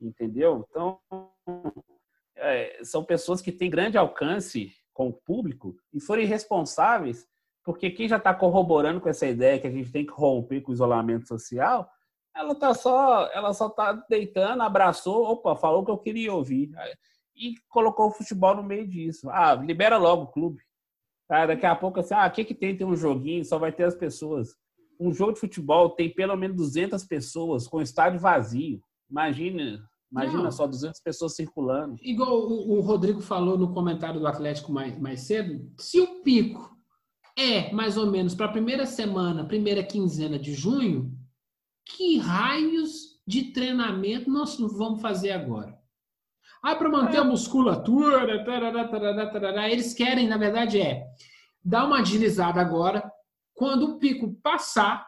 [0.00, 0.64] Entendeu?
[0.70, 1.00] Então,
[2.36, 7.26] é, são pessoas que têm grande alcance com o público e forem responsáveis,
[7.64, 10.70] porque quem já está corroborando com essa ideia que a gente tem que romper com
[10.70, 11.90] o isolamento social,
[12.34, 16.70] ela tá só, ela só tá deitando, abraçou, opa, falou o que eu queria ouvir
[17.40, 19.30] e colocou o futebol no meio disso.
[19.30, 20.62] Ah, libera logo o clube.
[21.26, 22.76] Tá, daqui a pouco assim, ah, o que que tem?
[22.76, 24.54] Tem um joguinho, só vai ter as pessoas.
[24.98, 28.82] Um jogo de futebol tem pelo menos 200 pessoas com estádio vazio.
[29.10, 30.50] Imagina Imagina Não.
[30.50, 31.96] só 200 pessoas circulando.
[32.02, 36.76] Igual o, o, Rodrigo falou no comentário do Atlético mais, mais cedo, se o pico
[37.38, 41.16] é mais ou menos para a primeira semana, primeira quinzena de junho,
[41.86, 45.79] que raios de treinamento nós vamos fazer agora?
[46.62, 49.70] Ah, para manter a musculatura, tarará, tarará, tarará.
[49.70, 51.06] eles querem, na verdade, é
[51.64, 53.10] dar uma agilizada agora.
[53.54, 55.06] Quando o pico passar,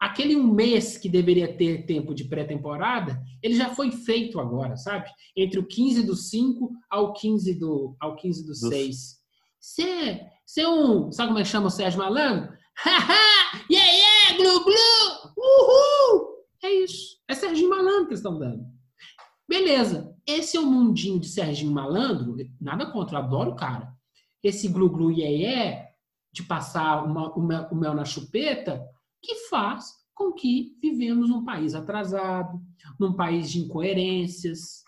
[0.00, 5.08] aquele um mês que deveria ter tempo de pré-temporada, ele já foi feito agora, sabe?
[5.36, 9.18] Entre o 15 do 5 ao 15 do, ao 15 do 6.
[9.60, 11.12] Você é um.
[11.12, 12.52] Sabe como é que chama o Sérgio Malandro?
[12.76, 13.62] Haha!
[13.70, 14.36] yeah, yeah!
[14.36, 15.34] Glu, glu!
[15.36, 16.38] Uhul!
[16.62, 17.18] É isso.
[17.28, 18.64] É Serginho Malandro que eles estão dando.
[19.48, 20.14] Beleza.
[20.26, 22.36] Esse é o mundinho de Serginho Malandro.
[22.60, 23.96] Nada contra, eu adoro o cara.
[24.42, 25.88] Esse glu-glu, yeah,
[26.30, 28.86] de passar uma, o, mel, na chupeta,
[29.22, 32.60] que faz com que vivemos num país atrasado,
[33.00, 34.84] num país de incoerências.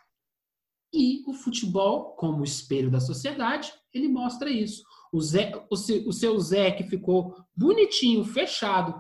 [0.93, 4.83] E o futebol, como espelho da sociedade, ele mostra isso.
[5.13, 8.95] O, Zé, o, seu, Zé que ficou bonitinho, fechado,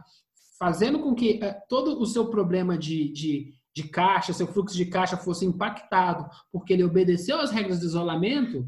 [0.59, 4.87] fazendo com que é, todo o seu problema de, de, de caixa, seu fluxo de
[4.87, 8.67] caixa fosse impactado, porque ele obedeceu às regras de isolamento,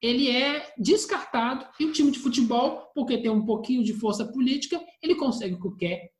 [0.00, 4.80] ele é descartado e o time de futebol, porque tem um pouquinho de força política,
[5.02, 6.12] ele consegue o que quer.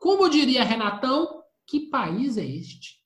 [0.00, 3.02] Como diria Renatão, que país é este?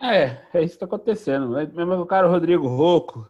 [0.00, 1.50] É, é isso que está acontecendo.
[1.50, 3.28] Mesmo o cara Rodrigo Rocco,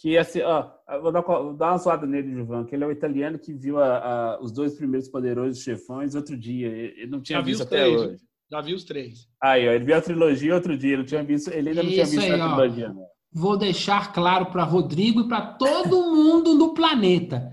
[0.00, 0.70] que assim, ó,
[1.02, 3.78] vou dar, vou dar uma zoada nele, Gilvan, que ele é o italiano que viu
[3.78, 6.68] a, a, os dois primeiros poderosos chefões outro dia.
[6.68, 8.00] Ele não tinha Já visto até três.
[8.00, 8.22] hoje.
[8.50, 9.28] Já vi os três.
[9.42, 11.90] Aí, ó, ele viu a trilogia outro dia, ele, não tinha visto, ele ainda não
[11.90, 12.88] tinha visto aí, a trilogia.
[12.88, 13.06] Não.
[13.30, 17.52] Vou deixar claro para Rodrigo e para todo mundo no planeta.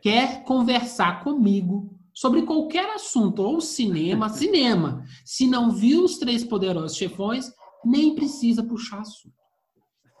[0.00, 5.04] Quer conversar comigo sobre qualquer assunto, ou cinema, cinema.
[5.24, 7.50] Se não viu os três poderosos chefões,
[7.84, 9.34] nem precisa puxar assunto.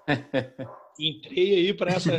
[0.98, 2.12] Entrei aí para essa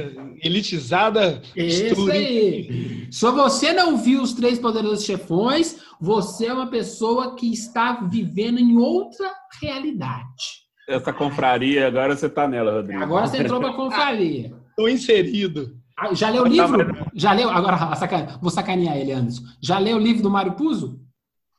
[0.43, 3.07] elitizada Isso aí.
[3.09, 8.59] Se você não viu os três poderosos chefões, você é uma pessoa que está vivendo
[8.59, 10.65] em outra realidade.
[10.87, 13.01] Essa confraria, agora você está nela, Rodrigo.
[13.01, 14.53] Agora você entrou para a confraria.
[14.69, 15.77] Estou inserido.
[15.97, 17.09] Ah, já leu o livro?
[17.13, 17.49] Já leu?
[17.49, 17.77] Agora
[18.41, 19.43] vou sacanear ele, Anderson.
[19.61, 20.99] Já leu o livro do Mário Puzo?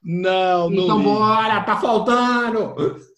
[0.04, 0.84] Não, não.
[0.84, 1.04] Então, li.
[1.04, 2.74] bora, tá faltando!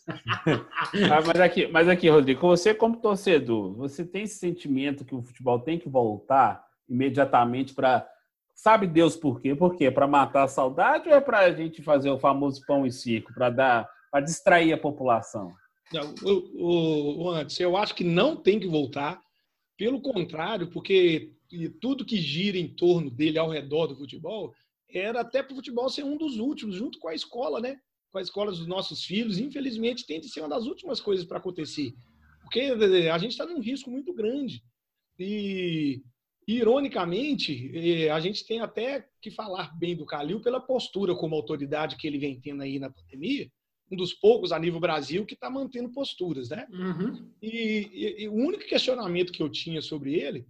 [0.08, 5.22] Ah, mas, aqui, mas aqui, Rodrigo, você como torcedor, você tem esse sentimento que o
[5.22, 8.08] futebol tem que voltar imediatamente para.
[8.54, 9.54] Sabe Deus por quê?
[9.54, 9.90] Por quê?
[9.90, 13.32] Para matar a saudade ou é para a gente fazer o famoso pão e circo,
[13.32, 15.52] para dar, para distrair a população?
[15.92, 19.20] Não, o, o, antes, eu acho que não tem que voltar.
[19.76, 21.32] Pelo contrário, porque
[21.80, 24.52] tudo que gira em torno dele ao redor do futebol
[24.90, 27.78] era até para o futebol ser um dos últimos, junto com a escola, né?
[28.10, 31.38] Com a escola dos nossos filhos, infelizmente tem de ser uma das últimas coisas para
[31.38, 31.94] acontecer.
[32.42, 32.60] Porque
[33.12, 34.62] a gente está num risco muito grande.
[35.18, 36.02] E,
[36.46, 41.96] ironicamente, eh, a gente tem até que falar bem do Calil pela postura como autoridade
[41.96, 43.50] que ele vem tendo aí na pandemia,
[43.90, 46.66] um dos poucos a nível Brasil que está mantendo posturas, né?
[46.70, 47.30] Uhum.
[47.42, 47.48] E,
[47.92, 50.46] e, e, o único questionamento que eu tinha sobre ele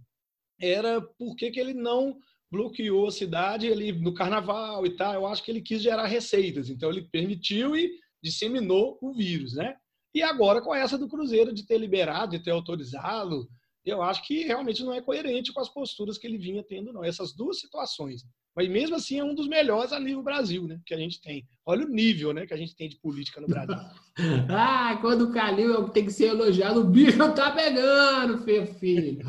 [0.59, 2.17] era por que, que ele não
[2.51, 5.13] bloqueou a cidade ali no carnaval e tal.
[5.13, 7.91] Eu acho que ele quis gerar receitas, então ele permitiu e
[8.23, 9.75] disseminou o vírus, né?
[10.13, 13.47] E agora com essa do Cruzeiro de ter liberado, de ter autorizado,
[13.85, 17.03] eu acho que realmente não é coerente com as posturas que ele vinha tendo, não.
[17.03, 18.23] Essas duas situações.
[18.55, 20.79] Mas mesmo assim é um dos melhores a nível Brasil, né?
[20.85, 21.47] Que a gente tem.
[21.65, 22.45] Olha o nível, né?
[22.45, 23.75] Que a gente tem de política no Brasil.
[24.49, 28.39] ah, quando o Calil tem que ser elogiado, o bicho tá pegando,
[28.79, 29.19] filho.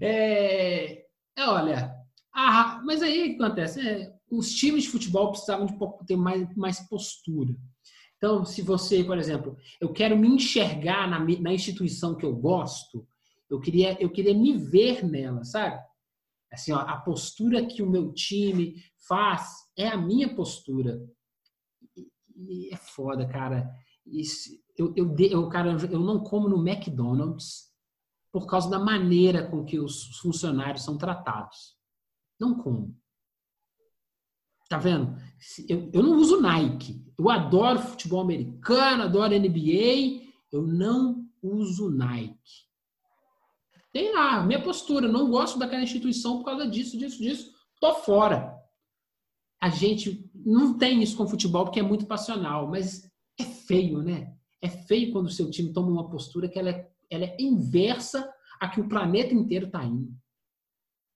[0.00, 1.00] É
[1.38, 1.94] olha,
[2.32, 3.80] ah, mas aí o que acontece?
[3.80, 5.76] É, os times de futebol precisavam de
[6.06, 7.54] ter mais, mais postura.
[8.16, 13.06] Então, se você, por exemplo, eu quero me enxergar na, na instituição que eu gosto,
[13.48, 15.82] eu queria, eu queria me ver nela, sabe?
[16.52, 18.74] Assim, ó, a postura que o meu time
[19.08, 21.00] faz é a minha postura.
[21.96, 23.70] E, e é foda, cara.
[24.06, 27.70] Isso, eu, eu, eu, cara, eu não como no McDonald's
[28.32, 31.79] por causa da maneira com que os funcionários são tratados.
[32.40, 32.96] Não como.
[34.68, 35.14] Tá vendo?
[35.68, 37.04] Eu, eu não uso Nike.
[37.18, 40.22] Eu adoro futebol americano, adoro NBA.
[40.50, 42.70] Eu não uso Nike.
[43.92, 45.08] Tem lá, minha postura.
[45.08, 47.52] Não gosto daquela instituição por causa disso, disso, disso.
[47.80, 48.56] Tô fora.
[49.60, 54.32] A gente não tem isso com futebol porque é muito passional, mas é feio, né?
[54.62, 58.32] É feio quando o seu time toma uma postura que ela é, ela é inversa
[58.60, 60.14] a que o planeta inteiro está indo.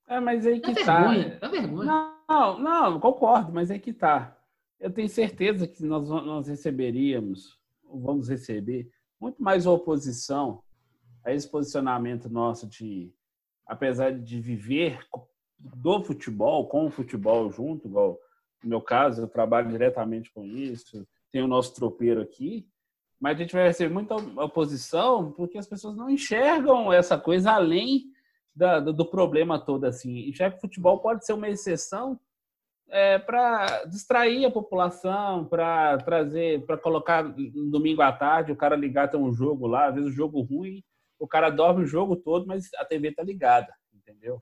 [0.07, 1.09] É, mas aí que dá tá.
[1.09, 2.15] Vergonha, dá vergonha.
[2.29, 4.37] Não, não, concordo, mas aí que tá.
[4.79, 8.91] Eu tenho certeza que nós, nós receberíamos, vamos receber,
[9.21, 10.63] muito mais oposição
[11.25, 13.13] a esse posicionamento nosso de,
[13.67, 14.99] apesar de viver
[15.59, 18.19] do futebol, com o futebol junto, igual
[18.63, 22.67] no meu caso, eu trabalho diretamente com isso, tem o nosso tropeiro aqui,
[23.21, 28.14] mas a gente vai receber muita oposição porque as pessoas não enxergam essa coisa além
[28.55, 30.33] da, do, problema todo assim.
[30.33, 32.19] já que o futebol pode ser uma exceção
[32.89, 38.77] é, para distrair a população, para trazer, para colocar no domingo à tarde, o cara
[38.77, 40.85] ligar tem um jogo lá, às vezes um jogo ruim,
[41.19, 44.41] o cara dorme o jogo todo, mas a TV tá ligada, entendeu?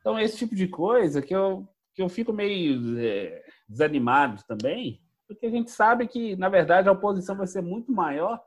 [0.00, 5.46] Então esse tipo de coisa que eu que eu fico meio é, desanimado também, porque
[5.46, 8.40] a gente sabe que na verdade a oposição vai ser muito maior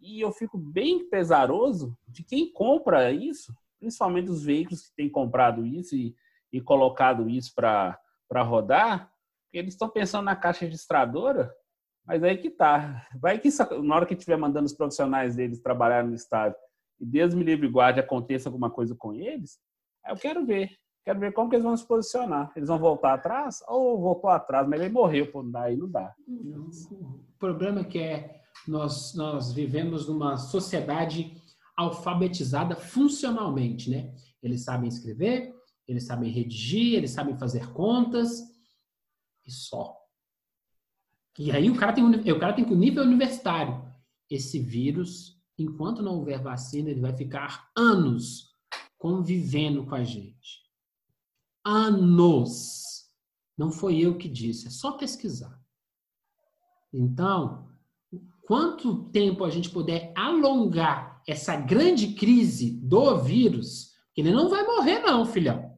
[0.00, 5.64] e eu fico bem pesaroso de quem compra isso principalmente os veículos que têm comprado
[5.64, 6.14] isso e,
[6.52, 7.98] e colocado isso para
[8.42, 9.10] rodar,
[9.52, 11.52] eles estão pensando na caixa registradora
[12.04, 13.06] Mas aí que tá.
[13.18, 13.48] Vai que
[13.82, 16.58] na hora que estiver mandando os profissionais deles trabalhar no estádio
[17.00, 19.58] e Deus me livre guarde aconteça alguma coisa com eles,
[20.08, 20.70] eu quero ver.
[21.04, 22.50] Quero ver como que eles vão se posicionar.
[22.56, 26.12] Eles vão voltar atrás ou voltou atrás, mas ele morreu, pô, daí não dá.
[26.26, 31.40] O problema é que é, nós, nós vivemos numa sociedade
[31.76, 34.14] alfabetizada funcionalmente, né?
[34.42, 35.54] Eles sabem escrever,
[35.86, 38.40] eles sabem redigir, eles sabem fazer contas
[39.44, 39.96] e só.
[41.38, 43.84] E aí o cara tem, o cara tem que o nível universitário.
[44.28, 48.50] Esse vírus, enquanto não houver vacina, ele vai ficar anos
[48.96, 50.64] convivendo com a gente.
[51.64, 52.84] Anos.
[53.56, 55.58] Não foi eu que disse, é só pesquisar.
[56.92, 57.68] Então,
[58.46, 65.00] quanto tempo a gente puder alongar essa grande crise do vírus, ele não vai morrer
[65.00, 65.76] não, filhão.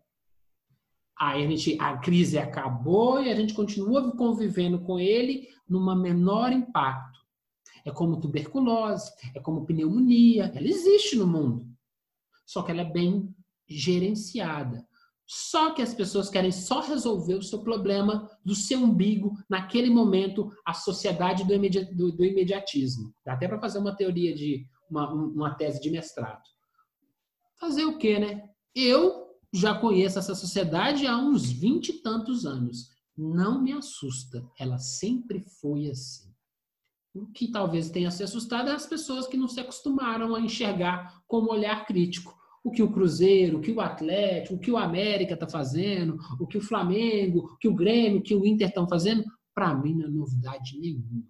[1.19, 6.53] Aí a, gente, a crise acabou e a gente continua convivendo com ele numa menor
[6.53, 7.19] impacto.
[7.85, 11.67] É como tuberculose, é como pneumonia, ela existe no mundo.
[12.47, 13.35] Só que ela é bem
[13.67, 14.87] gerenciada.
[15.27, 20.51] Só que as pessoas querem só resolver o seu problema do seu umbigo, naquele momento,
[20.65, 23.13] a sociedade do, imedi do, do imediatismo.
[23.25, 26.43] Dá até para fazer uma teoria de uma, uma tese de mestrado.
[27.59, 28.49] Fazer o quê, né?
[28.75, 32.91] Eu já conheço essa sociedade há uns vinte e tantos anos.
[33.17, 36.29] Não me assusta, ela sempre foi assim.
[37.15, 41.23] O que talvez tenha se assustado é as pessoas que não se acostumaram a enxergar
[41.27, 44.77] com um olhar crítico o que o Cruzeiro, o que o Atlético, o que o
[44.77, 48.69] América está fazendo, o que o Flamengo, o que o Grêmio, o que o Inter
[48.69, 49.25] estão fazendo,
[49.55, 51.25] para mim não é novidade nenhuma.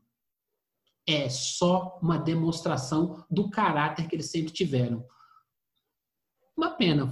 [1.09, 5.03] É só uma demonstração do caráter que eles sempre tiveram.
[6.55, 7.11] Uma pena.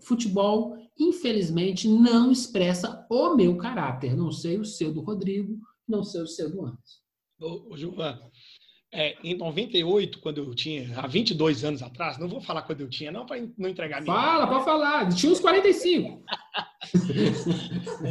[0.00, 4.16] Futebol, infelizmente, não expressa o meu caráter.
[4.16, 7.00] Não sei o seu do Rodrigo, não sei o seu do Anderson.
[7.38, 8.18] Ô, ô Gilvan,
[8.92, 12.88] é, em 98, quando eu tinha, há 22 anos atrás, não vou falar quando eu
[12.88, 14.14] tinha, não, para não entregar minha.
[14.14, 15.12] Fala, pode falar.
[15.14, 16.24] Tinha uns 45.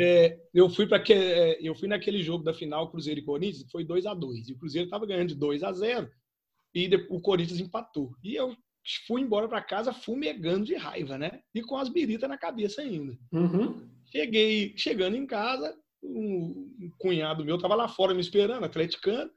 [0.00, 3.24] é, é, eu, fui para que, é, eu fui naquele jogo da final Cruzeiro e
[3.24, 6.10] Corinthians, foi 2 a 2 E o Cruzeiro estava ganhando de 2 a 0
[6.74, 8.12] e o Corinthians empatou.
[8.22, 8.56] E eu
[9.06, 11.40] fui embora para casa fumegando de raiva, né?
[11.54, 13.16] E com as biritas na cabeça ainda.
[13.32, 13.88] Uhum.
[14.06, 19.30] Cheguei, chegando em casa, um, cunhado meu tava lá fora me esperando, atleticano,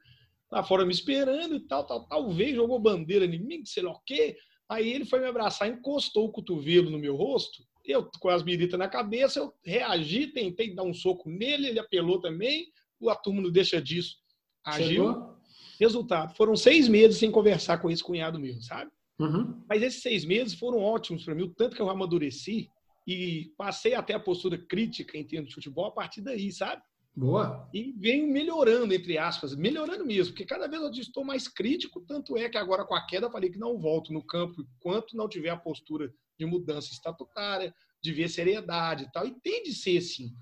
[0.50, 4.02] lá fora me esperando e tal, tal, talvez jogou bandeira em mim, sei lá o
[4.04, 4.36] quê.
[4.68, 7.62] Aí ele foi me abraçar, encostou o cotovelo no meu rosto.
[7.86, 12.20] Eu, com as biritas na cabeça, eu reagi, tentei dar um soco nele, ele apelou
[12.20, 12.66] também.
[12.98, 14.16] O turma não deixa disso.
[14.64, 14.86] Agiu.
[14.88, 15.36] Chegou?
[15.78, 18.90] Resultado, foram seis meses sem conversar com esse cunhado meu, sabe?
[19.18, 19.62] Uhum.
[19.68, 22.68] Mas esses seis meses foram ótimos para mim, o tanto que eu amadureci
[23.06, 26.82] e passei até a postura crítica em termos de futebol a partir daí, sabe?
[27.14, 27.68] Boa.
[27.72, 32.36] E venho melhorando, entre aspas, melhorando mesmo, porque cada vez eu estou mais crítico, tanto
[32.36, 35.28] é que agora com a queda eu falei que não volto no campo enquanto não
[35.28, 39.26] tiver a postura de mudança estatutária, de ver seriedade e tal.
[39.26, 40.32] E tem de ser assim.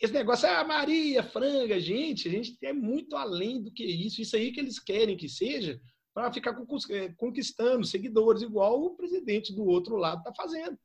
[0.00, 4.20] Esse negócio é ah, Maria, franga, gente, a gente é muito além do que isso.
[4.20, 5.80] Isso aí que eles querem que seja,
[6.12, 6.56] para ficar
[6.90, 10.76] é, conquistando seguidores, igual o presidente do outro lado está fazendo.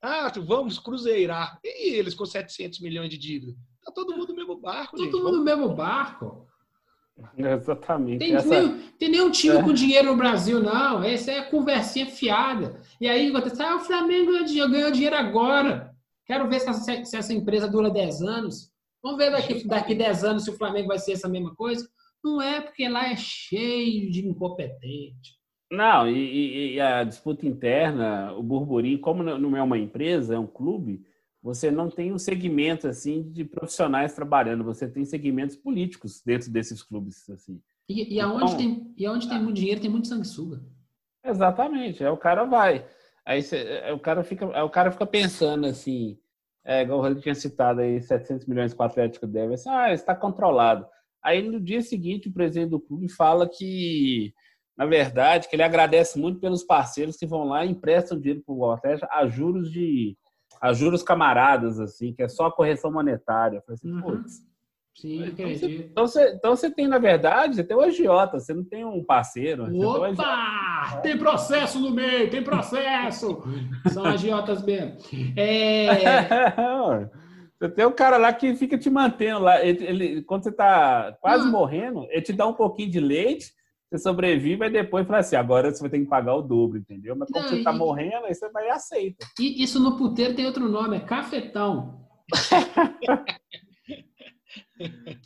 [0.00, 1.58] Ah, vamos cruzeirar.
[1.64, 3.56] E eles com 700 milhões de dívida?
[3.82, 5.14] Tá todo mundo no mesmo barco, Todo gente.
[5.16, 6.47] mundo no mesmo barco.
[7.36, 8.18] Exatamente.
[8.18, 8.48] Tem, Essa...
[8.48, 9.62] nem, tem nenhum time é.
[9.62, 11.02] com dinheiro no Brasil, não.
[11.02, 12.80] Essa é a conversinha fiada.
[13.00, 14.32] E aí acontece, ah, o Flamengo
[14.70, 15.94] ganhou dinheiro agora.
[16.26, 18.70] Quero ver se essa, se essa empresa dura 10 anos.
[19.02, 21.88] Vamos ver daqui, daqui 10 anos se o Flamengo vai ser essa mesma coisa.
[22.22, 25.38] Não é porque lá é cheio de incompetente.
[25.70, 30.46] Não, e, e, a disputa interna, o burburinho, como não é uma empresa, é um
[30.46, 31.02] clube,
[31.42, 36.82] você não tem um segmento assim de profissionais trabalhando, você tem segmentos políticos dentro desses
[36.82, 37.60] clubes assim.
[37.88, 40.62] E, e aonde, então, tem, e aonde tem muito dinheiro, tem muito sanguessuga.
[41.24, 42.86] Exatamente, é o cara vai.
[43.24, 46.18] Aí cê, é, o cara fica, é, o cara fica pensando assim,
[46.64, 49.92] é, igual o Rodrigo tinha citado aí, 700 milhões com o Atlético deve, assim, ah,
[49.92, 50.86] está controlado.
[51.22, 54.32] Aí no dia seguinte o presidente do clube fala que,
[54.76, 58.54] na verdade, que ele agradece muito pelos parceiros que vão lá e emprestam dinheiro para
[58.54, 60.16] o Atlético a juros de
[60.60, 63.58] a juros camaradas, assim, que é só a correção monetária.
[63.58, 64.24] Eu falei assim, uhum.
[64.94, 68.52] Sim, então você, então, você, então você tem, na verdade, você tem um agiota, você
[68.52, 69.64] não tem um parceiro.
[69.80, 70.98] Opa!
[71.00, 73.40] Tem, tem processo no meio, tem processo!
[73.92, 74.96] São agiotas mesmo.
[75.36, 75.86] É...
[77.58, 79.64] Você tem um cara lá que fica te mantendo lá.
[79.64, 81.50] Ele, ele quando você está quase ah.
[81.50, 83.52] morrendo, ele te dá um pouquinho de leite,
[83.90, 87.16] você sobrevive e depois fala assim, agora você vai ter que pagar o dobro, entendeu?
[87.16, 87.78] Mas quando Não, você está e...
[87.78, 89.26] morrendo, aí você vai e aceita.
[89.40, 92.06] E isso no puteiro tem outro nome, é cafetão.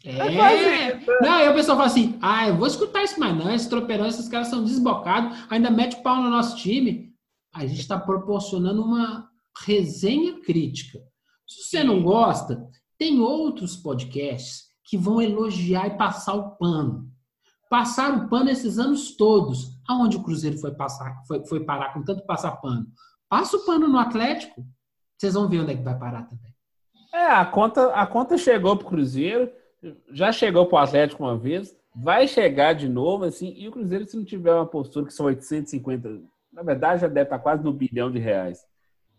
[0.02, 0.98] É.
[1.20, 4.06] Não, aí o pessoal fala assim: ah, eu vou escutar isso mais não, esses tropeirão,
[4.06, 7.12] esses caras são desbocados, ainda mete o pau no nosso time.
[7.54, 9.28] A gente está proporcionando uma
[9.66, 10.98] resenha crítica.
[11.46, 12.66] Se você não gosta,
[12.98, 17.11] tem outros podcasts que vão elogiar e passar o pano.
[17.72, 19.80] Passar o pano esses anos todos.
[19.88, 22.86] Aonde o Cruzeiro foi, passar, foi, foi parar com tanto passar pano?
[23.30, 24.62] Passa o pano no Atlético,
[25.16, 26.54] vocês vão ver onde é que vai parar também.
[27.14, 29.50] É, a conta, a conta chegou pro Cruzeiro,
[30.10, 34.18] já chegou pro Atlético uma vez, vai chegar de novo, assim, e o Cruzeiro, se
[34.18, 36.20] não tiver uma postura que são 850,
[36.52, 38.66] na verdade já deve estar quase no bilhão de reais.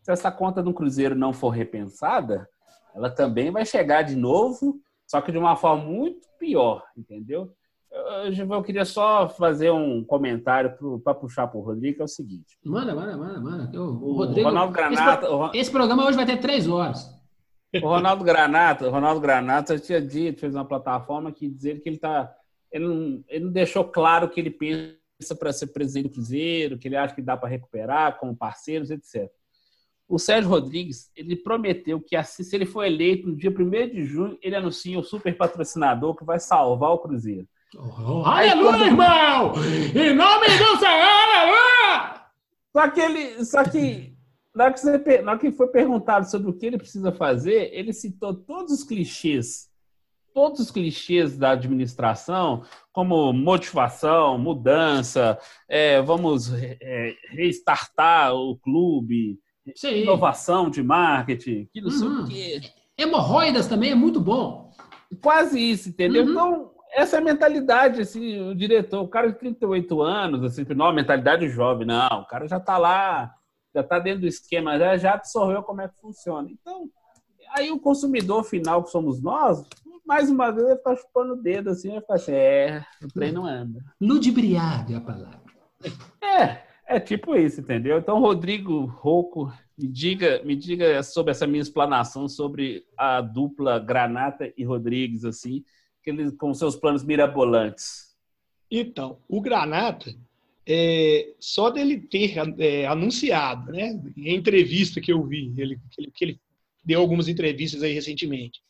[0.04, 2.47] Se essa conta do Cruzeiro não for repensada,
[2.93, 7.51] ela também vai chegar de novo, só que de uma forma muito pior, entendeu?
[7.94, 12.08] Eu, eu queria só fazer um comentário para puxar para o Rodrigo, que é o
[12.08, 12.58] seguinte.
[12.66, 13.80] Manda, manda, manda, manda.
[13.80, 15.28] o, o Rodrigo, Ronaldo Granata.
[15.28, 17.08] Esse, esse, programa hoje vai ter três horas.
[17.76, 22.00] O Ronaldo Granata, o Ronaldo Granata tinha dito, fez uma plataforma que dizer que ele
[22.00, 22.34] tá.
[22.72, 26.88] Ele não, ele não deixou claro que ele pensa para ser presidente do Cruzeiro, que
[26.88, 29.32] ele acha que dá para recuperar como parceiros, etc.
[30.08, 34.04] O Sérgio Rodrigues, ele prometeu que assim, se ele for eleito no dia 1 de
[34.04, 37.48] junho, ele anuncia o super patrocinador que vai salvar o Cruzeiro.
[37.76, 38.86] Oh, aleluia, quando...
[38.86, 39.53] irmão!
[39.95, 42.24] Em nome do Senhor, aleluia!
[42.71, 43.45] Só que ele.
[43.45, 44.13] Só que.
[44.53, 47.71] Na hora que, você, na hora que foi perguntado sobre o que ele precisa fazer,
[47.74, 49.71] ele citou todos os clichês.
[50.32, 59.39] Todos os clichês da administração, como motivação, mudança, é, vamos é, restartar o clube,
[59.76, 60.01] Sim.
[60.01, 62.26] inovação de marketing, que não sei o uhum.
[62.26, 62.61] quê.
[62.97, 64.71] Hemorroidas também é muito bom.
[65.21, 66.24] Quase isso, entendeu?
[66.24, 66.32] Uhum.
[66.32, 70.86] Então, essa é a mentalidade, assim, o diretor, o cara de 38 anos, assim, não,
[70.88, 73.34] a mentalidade jovem, não, o cara já está lá,
[73.74, 76.50] já está dentro do esquema, já, já absorveu como é que funciona.
[76.52, 76.89] Então,
[77.50, 79.66] aí o consumidor final, que somos nós,
[80.06, 83.32] mais uma vez vai ficar chupando o dedo, assim, vai ficar assim, é, o trem
[83.32, 83.84] não anda.
[84.00, 85.41] Ludibriado é a palavra.
[86.22, 87.98] É, é tipo isso, entendeu?
[87.98, 94.52] Então, Rodrigo Rocco, me diga, me diga sobre essa minha explanação sobre a dupla Granata
[94.56, 95.64] e Rodrigues, assim,
[96.38, 98.14] com seus planos mirabolantes?
[98.70, 100.16] Então, o Granata,
[100.66, 106.39] é, só dele ter é, anunciado, né, em entrevista que eu vi, ele, que, ele,
[106.84, 108.62] deu algumas entrevistas aí recentemente,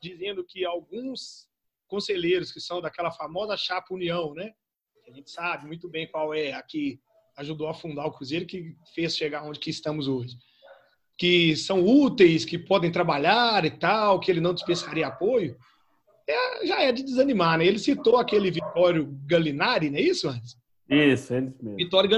[0.00, 1.48] dizendo que alguns
[1.88, 4.52] conselheiros que são daquela famosa chapa União, né,
[5.08, 7.00] a gente sabe muito bem qual é a que
[7.36, 10.36] ajudou a fundar o Cruzeiro, que fez chegar onde que estamos hoje,
[11.16, 15.56] que são úteis, que podem trabalhar e tal, que ele não dispensaria apoio,
[16.32, 17.66] é, já é de desanimar, né?
[17.66, 20.58] Ele citou aquele Vitório Galinari, não é isso, Anderson?
[20.88, 21.76] Isso, ele mesmo.
[21.76, 22.10] Vitório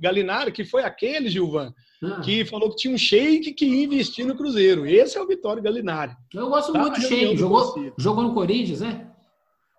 [0.00, 1.72] Galinari, que foi aquele, Gilvan,
[2.02, 2.20] ah.
[2.20, 4.86] que falou que tinha um shake que ia investir no Cruzeiro.
[4.86, 6.12] Esse é o Vitório Galinari.
[6.34, 7.36] Eu gosto tá muito de shake.
[7.36, 9.08] Jogou, jogou no Corinthians, né?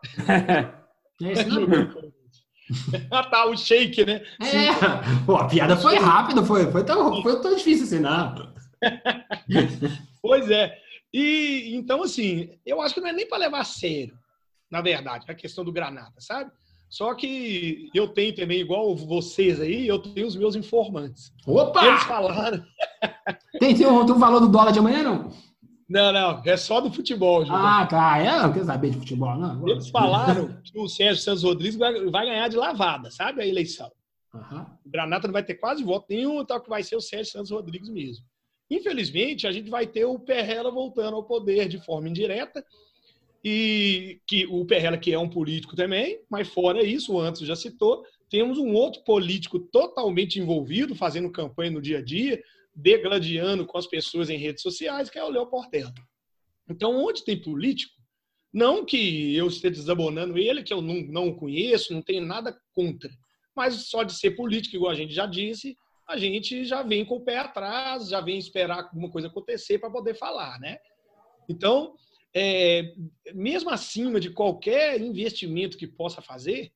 [1.21, 1.67] é esse não?
[3.11, 4.21] ah, tá, o shake, né?
[4.39, 8.53] É, Pô, a piada foi rápida, foi, foi, tão, foi tão difícil assim, não.
[10.21, 10.77] pois é.
[11.13, 14.17] E então, assim, eu acho que não é nem para levar a sério,
[14.71, 16.51] na verdade, a questão do Granada, sabe?
[16.89, 21.31] Só que eu tenho também, igual vocês aí, eu tenho os meus informantes.
[21.45, 21.85] Opa!
[21.85, 22.63] Eles falaram.
[23.59, 25.31] tem, tem, um, tem um valor do dólar de amanhã, não?
[25.89, 27.45] Não, não, é só do futebol.
[27.49, 28.19] Ah, tá.
[28.19, 29.67] É, eu não quero saber de futebol, não.
[29.67, 33.41] Eles falaram que o Sérgio Santos Rodrigues vai, vai ganhar de lavada, sabe?
[33.41, 33.91] A eleição.
[34.33, 34.65] Uhum.
[34.85, 37.51] O Granada não vai ter quase voto nenhum, tal que vai ser o Sérgio Santos
[37.51, 38.25] Rodrigues mesmo.
[38.73, 42.65] Infelizmente, a gente vai ter o Perrela voltando ao poder de forma indireta,
[43.43, 47.55] e que o Perrela, que é um político também, mas fora isso, o Antes já
[47.55, 52.41] citou, temos um outro político totalmente envolvido, fazendo campanha no dia a dia,
[52.73, 55.93] degladiando com as pessoas em redes sociais, que é o Léo Portela.
[56.67, 57.93] Então, onde tem político,
[58.51, 63.11] não que eu esteja desabonando ele, que eu não, não conheço, não tenho nada contra,
[63.55, 65.77] mas só de ser político, igual a gente já disse,
[66.07, 69.89] a gente já vem com o pé atrás, já vem esperar alguma coisa acontecer para
[69.89, 70.77] poder falar, né?
[71.47, 71.95] Então,
[72.35, 72.93] é,
[73.33, 76.71] mesmo acima de qualquer investimento que possa fazer,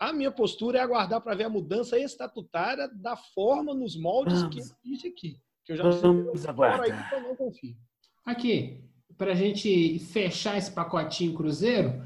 [0.00, 4.54] a minha postura é aguardar para ver a mudança estatutária da forma nos moldes Vamos.
[4.54, 5.40] que existe aqui.
[5.64, 6.82] Que eu já Vamos aguardar.
[6.82, 7.76] Aí que eu não confio.
[8.24, 8.84] Aqui,
[9.16, 12.00] para a gente fechar esse pacotinho cruzeiro,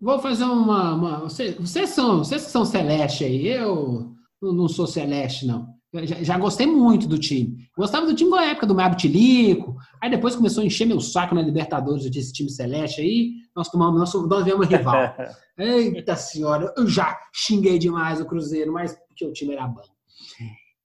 [0.00, 0.94] vou fazer uma.
[0.94, 4.12] uma vocês, vocês, são, vocês são celeste aí, eu
[4.42, 5.75] não sou celeste, não.
[6.04, 7.68] Já, já, gostei muito do time.
[7.76, 9.76] Gostava do time na época do Mário Tilico.
[10.02, 13.34] Aí depois começou a encher meu saco na Libertadores desse time celeste aí.
[13.54, 15.14] Nós tomamos, nós, nós viemos rival.
[15.58, 19.82] Eita senhora, eu já xinguei demais o Cruzeiro, mas porque o time era bom.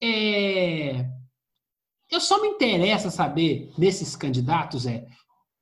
[0.02, 1.06] É...
[2.10, 5.06] Eu só me interessa saber desses candidatos é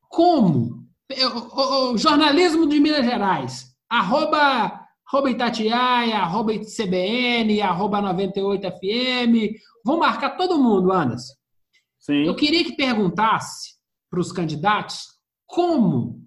[0.09, 3.69] como o, o, jornalismo de Minas Gerais.
[3.89, 4.78] Arroba,
[5.11, 9.55] arroba Itatiaia, arroba CBN, arroba 98FM.
[9.83, 11.33] Vou marcar todo mundo, Anderson.
[11.97, 12.25] Sim.
[12.25, 13.73] Eu queria que perguntasse
[14.09, 16.23] para os candidatos como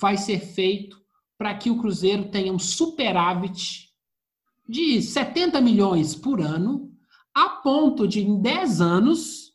[0.00, 0.96] vai ser feito
[1.36, 3.88] para que o Cruzeiro tenha um superávit
[4.68, 6.92] de 70 milhões por ano,
[7.34, 9.52] a ponto de, em 10 anos,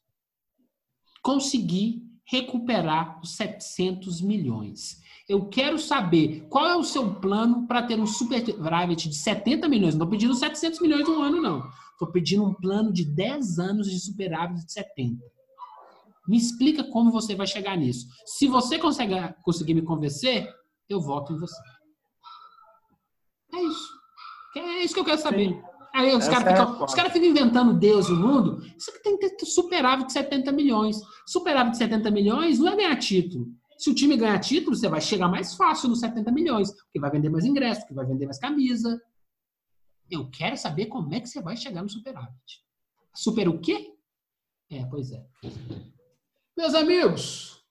[1.22, 5.03] conseguir recuperar os 700 milhões.
[5.28, 9.96] Eu quero saber qual é o seu plano para ter um superávit de 70 milhões.
[9.96, 11.70] Não estou pedindo 700 milhões um ano, não.
[11.94, 15.24] Estou pedindo um plano de 10 anos de superávit de 70.
[16.28, 18.08] Me explica como você vai chegar nisso.
[18.26, 20.50] Se você conseguir, conseguir me convencer,
[20.90, 21.62] eu voto em você.
[23.54, 23.90] É isso.
[24.58, 25.50] É isso que eu quero saber.
[25.50, 25.62] Sim.
[25.94, 28.64] Aí os caras ficam, é cara ficam inventando Deus e o mundo.
[28.76, 30.98] Isso aqui tem que ter superávit de 70 milhões.
[31.26, 33.48] Superávit de 70 milhões não é ganhar título.
[33.84, 37.12] Se o time ganhar título, você vai chegar mais fácil nos 70 milhões, porque vai
[37.12, 38.98] vender mais ingressos, porque vai vender mais camisa.
[40.10, 42.64] Eu quero saber como é que você vai chegar no superávit.
[43.14, 43.94] Super o quê?
[44.72, 45.22] É, pois é.
[46.56, 47.62] Meus amigos,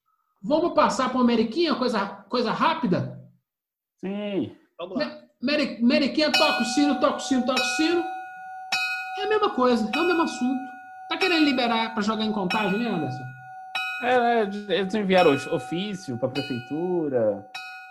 [0.42, 3.26] vamos passar para uma Ameriquinha, coisa, coisa rápida?
[3.96, 4.54] Sim.
[4.78, 5.18] Vamos lá.
[5.40, 8.04] Meriquinha toca o sino, toca o sino, toca o sino.
[9.18, 10.60] É a mesma coisa, é o mesmo assunto.
[11.08, 13.31] Tá querendo liberar para jogar em contagem, né, Anderson?
[14.02, 17.46] É, é eles enviaram ofício para a prefeitura.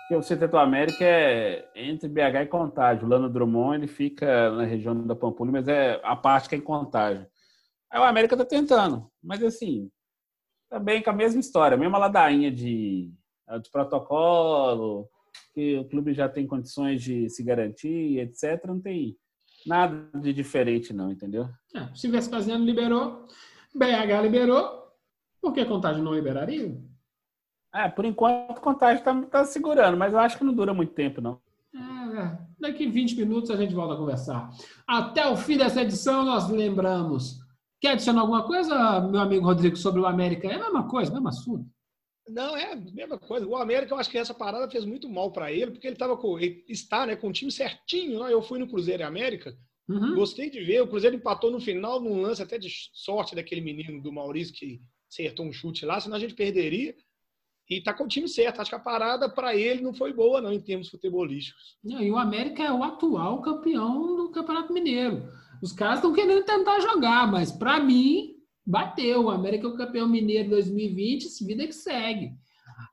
[0.07, 3.05] Que o Centro América é entre BH e Contagem.
[3.05, 6.57] O Lano Drummond ele fica na região da Pampulha, mas é a parte que é
[6.57, 7.25] em Contagem.
[7.89, 9.89] Aí o América tá tentando, mas assim,
[10.69, 13.11] também com a mesma história, mesma ladainha de,
[13.61, 15.09] de protocolo,
[15.53, 18.65] que o clube já tem condições de se garantir, etc.
[18.65, 19.17] Não tem
[19.65, 21.49] nada de diferente, não, entendeu?
[21.75, 23.27] É, se Vespasiano liberou,
[23.75, 24.80] BH liberou,
[25.41, 26.77] por que Contagem não liberaria?
[27.73, 31.21] É, por enquanto Contagem está tá segurando, mas eu acho que não dura muito tempo,
[31.21, 31.41] não.
[31.73, 34.49] É, daqui 20 minutos a gente volta a conversar.
[34.85, 37.39] Até o fim dessa edição, nós lembramos.
[37.79, 40.47] Quer adicionar alguma coisa, meu amigo Rodrigo, sobre o América?
[40.47, 41.65] É a mesma coisa, mesmo assunto.
[42.29, 43.47] Não, é a mesma coisa.
[43.47, 46.15] O América, eu acho que essa parada fez muito mal para ele, porque ele tava
[46.15, 48.19] com, ele está, né, com o time certinho.
[48.19, 48.31] Né?
[48.31, 49.57] Eu fui no Cruzeiro e América,
[49.89, 50.13] uhum.
[50.15, 50.81] gostei de ver.
[50.81, 54.81] O Cruzeiro empatou no final, num lance até de sorte daquele menino do Maurício que
[55.11, 56.95] acertou um chute lá, senão a gente perderia.
[57.69, 58.61] E tá com o time certo.
[58.61, 61.77] Acho que a parada para ele não foi boa, não, em termos futebolísticos.
[61.83, 65.29] Não, e o América é o atual campeão do Campeonato Mineiro.
[65.61, 68.35] Os caras estão querendo tentar jogar, mas para mim,
[68.65, 69.25] Bateu.
[69.25, 72.33] O América é o campeão mineiro 2020, vida que segue.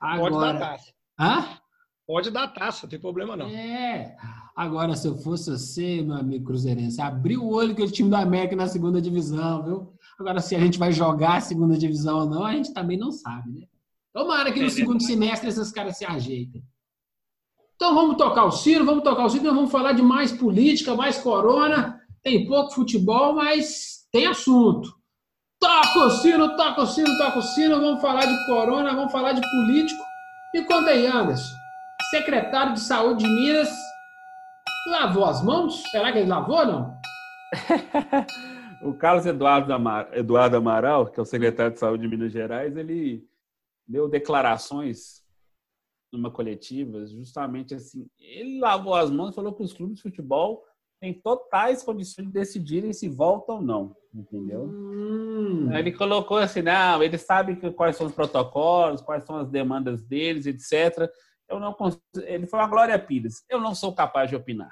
[0.00, 0.30] Agora...
[0.30, 0.92] Pode dar taça.
[1.18, 1.58] Hã?
[2.06, 3.46] Pode dar taça, não tem problema não.
[3.48, 4.16] É.
[4.56, 8.16] Agora, se eu fosse você, meu amigo Cruzeirense, abriu o olho que o time do
[8.16, 9.97] América na segunda divisão, viu?
[10.18, 13.12] Agora, se a gente vai jogar a segunda divisão ou não, a gente também não
[13.12, 13.66] sabe, né?
[14.12, 16.64] Tomara que no segundo semestre esses caras se ajeitem.
[17.76, 21.18] Então vamos tocar o sino, vamos tocar o sino, vamos falar de mais política, mais
[21.18, 22.00] corona.
[22.20, 24.92] Tem pouco futebol, mas tem assunto.
[25.60, 27.80] Toca o sino, toca o sino, toca o sino.
[27.80, 30.02] Vamos falar de corona, vamos falar de político.
[30.52, 31.54] E conta aí, Anderson.
[32.10, 33.70] Secretário de Saúde de Minas
[34.88, 35.82] lavou as mãos?
[35.92, 36.98] Será que ele lavou ou não?
[38.82, 40.10] o Carlos Eduardo, Amar...
[40.12, 43.26] Eduardo Amaral, que é o secretário de Saúde de Minas Gerais, ele
[43.86, 45.22] deu declarações
[46.12, 48.06] numa coletiva, justamente assim.
[48.18, 50.64] Ele lavou as mãos e falou que os clubes de futebol
[51.00, 54.64] têm totais condições de decidirem se voltam ou não entendeu?
[54.64, 55.72] Hum.
[55.72, 60.02] Ele colocou assim, não, ele sabe que, quais são os protocolos, quais são as demandas
[60.02, 61.10] deles, etc.
[61.48, 61.74] Eu não
[62.16, 64.70] Ele falou a Glória Pires, eu não sou capaz de opinar.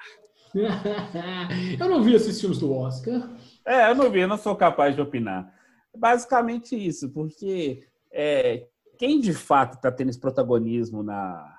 [1.79, 3.31] eu não vi esses filmes do Oscar.
[3.67, 5.53] É, eu não vi, eu não sou capaz de opinar.
[5.97, 8.67] Basicamente isso, porque é,
[8.97, 11.53] quem de fato está tendo esse protagonismo na,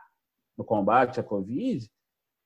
[0.57, 1.89] no combate à Covid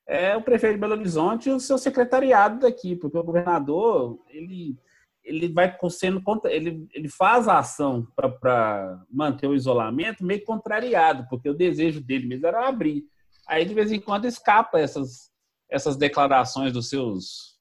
[0.06, 4.76] é o prefeito de Belo Horizonte e o seu secretariado daqui, porque o governador, ele
[5.24, 11.48] ele vai sendo ele, ele faz a ação para manter o isolamento meio contrariado, porque
[11.48, 13.04] o desejo dele mesmo era abrir.
[13.46, 15.30] Aí de vez em quando escapa essas
[15.70, 17.51] essas declarações dos seus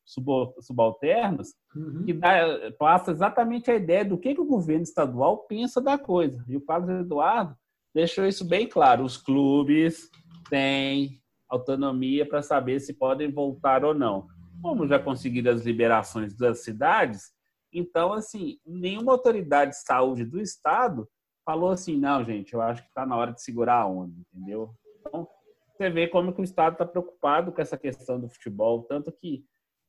[0.59, 2.03] subalternos uhum.
[2.05, 6.43] que dá, passa exatamente a ideia do que, que o governo estadual pensa da coisa.
[6.47, 7.55] E o Carlos Eduardo
[7.93, 9.03] deixou isso bem claro.
[9.03, 10.09] Os clubes
[10.49, 14.27] têm autonomia para saber se podem voltar ou não.
[14.61, 17.31] Como já conseguiram as liberações das cidades,
[17.73, 21.07] então, assim, nenhuma autoridade de saúde do estado
[21.45, 24.73] falou assim, não, gente, eu acho que está na hora de segurar a onda, entendeu?
[24.99, 25.27] Então,
[25.71, 29.45] você vê como que o estado está preocupado com essa questão do futebol, tanto que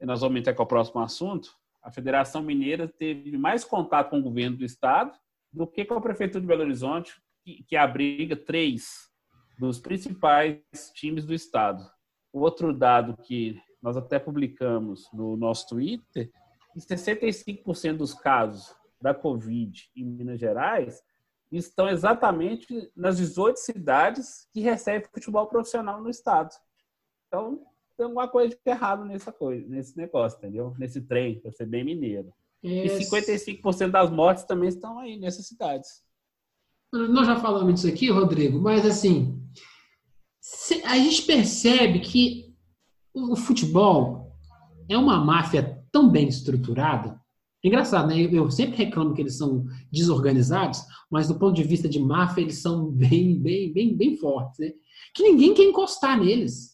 [0.06, 4.22] nós vamos entrar com o próximo assunto, a Federação Mineira teve mais contato com o
[4.22, 5.12] governo do estado
[5.52, 9.10] do que com a Prefeitura de Belo Horizonte, que, que abriga três
[9.58, 10.62] dos principais
[10.94, 11.84] times do estado.
[12.32, 16.30] Outro dado que nós até publicamos no nosso Twitter,
[16.76, 21.02] 65% dos casos da Covid em Minas Gerais
[21.50, 26.54] estão exatamente nas 18 cidades que recebem futebol profissional no estado.
[27.26, 27.66] Então,
[28.02, 30.74] tem alguma coisa de errado nessa coisa, nesse negócio, entendeu?
[30.76, 32.32] Nesse trem, para ser bem mineiro.
[32.62, 33.02] Esse...
[33.02, 35.88] E 55% das mortes também estão aí nessas cidades.
[36.92, 39.40] Nós já falamos disso aqui, Rodrigo, mas assim,
[40.84, 42.52] a gente percebe que
[43.14, 44.36] o futebol
[44.88, 47.20] é uma máfia tão bem estruturada.
[47.64, 48.20] É engraçado, né?
[48.20, 52.60] Eu sempre reclamo que eles são desorganizados, mas do ponto de vista de máfia, eles
[52.60, 54.72] são bem, bem, bem, bem fortes, né?
[55.14, 56.72] Que ninguém quer encostar neles.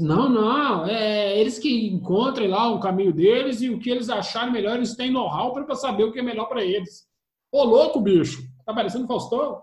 [0.00, 4.52] Não, não, é eles que encontrem lá o caminho deles e o que eles acharem
[4.52, 7.06] melhor, eles têm know-how para saber o que é melhor para eles.
[7.50, 8.42] Ô, louco, bicho!
[8.64, 9.54] Tá parecendo Faustão?
[9.54, 9.62] O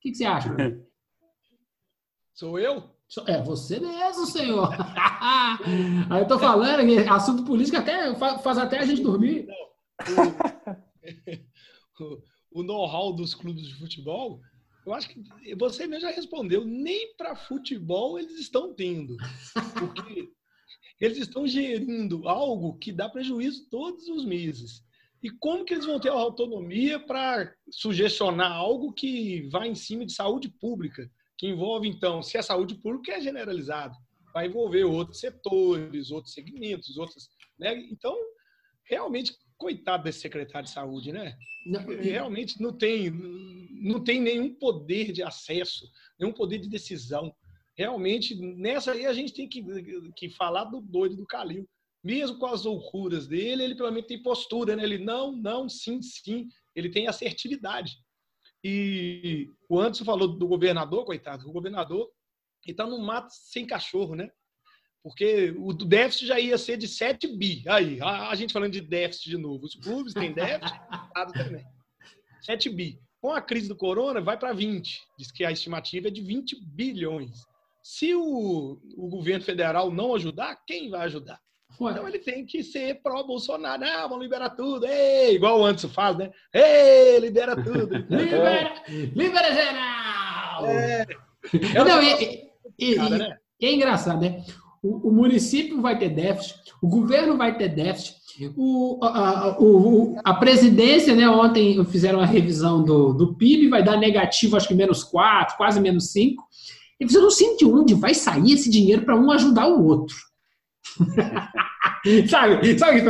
[0.00, 0.54] que, que você acha?
[2.32, 2.82] Sou eu?
[3.26, 4.70] É você mesmo, senhor.
[6.08, 9.48] Aí eu tô falando que assunto político até faz até a gente dormir.
[12.00, 12.22] o,
[12.52, 14.40] o know-how dos clubes de futebol,
[14.86, 15.22] eu acho que
[15.56, 19.16] você mesmo já respondeu, nem para futebol eles estão tendo.
[19.78, 20.30] Porque
[21.00, 24.82] eles estão gerindo algo que dá prejuízo todos os meses.
[25.22, 30.06] E como que eles vão ter a autonomia para sugestionar algo que vai em cima
[30.06, 31.10] de saúde pública?
[31.36, 33.94] Que envolve, então, se a saúde pública é generalizada,
[34.32, 37.28] vai envolver outros setores, outros segmentos, outros.
[37.58, 37.76] Né?
[37.90, 38.16] Então,
[38.88, 41.36] realmente, coitado desse secretário de saúde, né?
[41.66, 45.86] Não, realmente não tem, não tem nenhum poder de acesso,
[46.18, 47.32] nenhum poder de decisão.
[47.76, 49.62] Realmente, nessa aí a gente tem que,
[50.16, 51.68] que falar do doido do Calil
[52.02, 54.82] mesmo com as loucuras dele, ele pelo menos tem postura, né?
[54.82, 56.48] Ele não, não, sim, sim.
[56.74, 57.98] Ele tem assertividade.
[58.64, 61.46] E o Anderson falou do governador, coitado.
[61.46, 62.10] O governador
[62.66, 64.30] ele tá no mato sem cachorro, né?
[65.02, 67.62] Porque o déficit já ia ser de 7 bi.
[67.66, 69.64] Aí, a, gente falando de déficit de novo.
[69.64, 70.78] Os clubes têm déficit,
[71.16, 71.64] o também.
[72.42, 73.00] 7 bi.
[73.20, 75.00] Com a crise do corona, vai para 20.
[75.18, 77.46] Diz que a estimativa é de 20 bilhões.
[77.82, 81.40] Se o, o governo federal não ajudar, quem vai ajudar?
[81.88, 83.82] Então ele tem que ser pró-Bolsonaro.
[83.84, 84.86] Ah, vamos liberar tudo.
[84.86, 86.30] Ei, igual o Anderson faz, né?
[86.52, 87.96] Ei, libera tudo.
[88.10, 90.66] libera, libera geral!
[90.66, 91.06] É.
[91.74, 93.38] Não, e, e, Cara, né?
[93.62, 94.44] é engraçado, né?
[94.82, 98.16] O, o, município vai ter déficit, o governo vai ter déficit,
[98.56, 101.28] o, a, o, a presidência, né?
[101.28, 105.80] Ontem fizeram uma revisão do, do PIB, vai dar negativo, acho que menos 4, quase
[105.80, 106.42] menos 5.
[106.98, 110.16] E você não sente onde vai sair esse dinheiro para um ajudar o outro.
[112.28, 112.78] sabe?
[112.78, 113.02] Sabe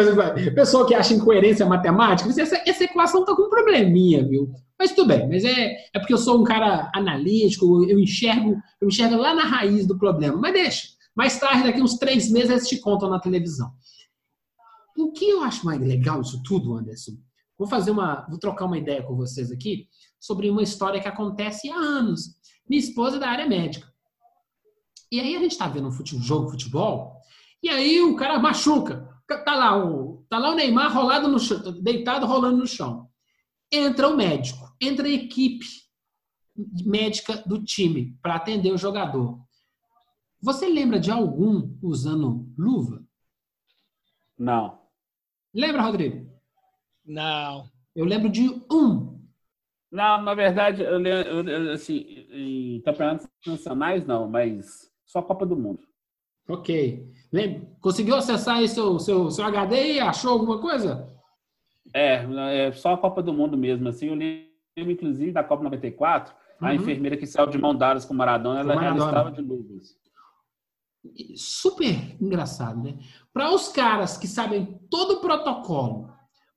[0.42, 2.28] que pessoa que acha incoerência matemática?
[2.40, 4.50] Essa, essa equação tá com um probleminha, viu?
[4.78, 8.88] Mas tudo bem, mas é, é porque eu sou um cara analítico, eu enxergo, eu
[8.88, 10.38] enxergo lá na raiz do problema.
[10.38, 10.99] Mas deixa.
[11.20, 13.70] Mais tarde, daqui uns três meses, eles te contam na televisão.
[14.96, 17.12] O que eu acho mais legal isso tudo, Anderson?
[17.58, 18.26] Vou fazer uma.
[18.30, 19.86] Vou trocar uma ideia com vocês aqui
[20.18, 22.40] sobre uma história que acontece há anos.
[22.66, 23.86] Minha esposa é da área médica.
[25.12, 27.20] E aí a gente está vendo um fute, jogo de futebol
[27.62, 29.06] e aí o cara machuca.
[29.44, 33.10] Tá lá o, tá lá o Neymar rolado no chão, deitado rolando no chão.
[33.70, 35.66] Entra o médico, entra a equipe
[36.82, 39.38] médica do time para atender o jogador.
[40.42, 43.04] Você lembra de algum usando luva?
[44.38, 44.80] Não.
[45.52, 46.30] Lembra, Rodrigo?
[47.04, 47.68] Não.
[47.94, 49.20] Eu lembro de um.
[49.90, 55.56] Não, na verdade, eu, eu, assim, em campeonatos nacionais não, mas só a Copa do
[55.56, 55.80] Mundo.
[56.48, 57.12] Ok.
[57.80, 61.06] Conseguiu acessar aí seu, seu, seu HD e achou alguma coisa?
[61.92, 62.24] É,
[62.68, 63.88] é só a Copa do Mundo mesmo.
[63.88, 66.68] Assim, eu lembro, inclusive, da Copa 94, uhum.
[66.68, 69.02] a enfermeira que saiu de mão dadas com o Maradona, ela, Maradona.
[69.02, 69.96] ela estava de luvas.
[71.36, 72.98] Super engraçado, né?
[73.32, 76.12] Para os caras que sabem todo o protocolo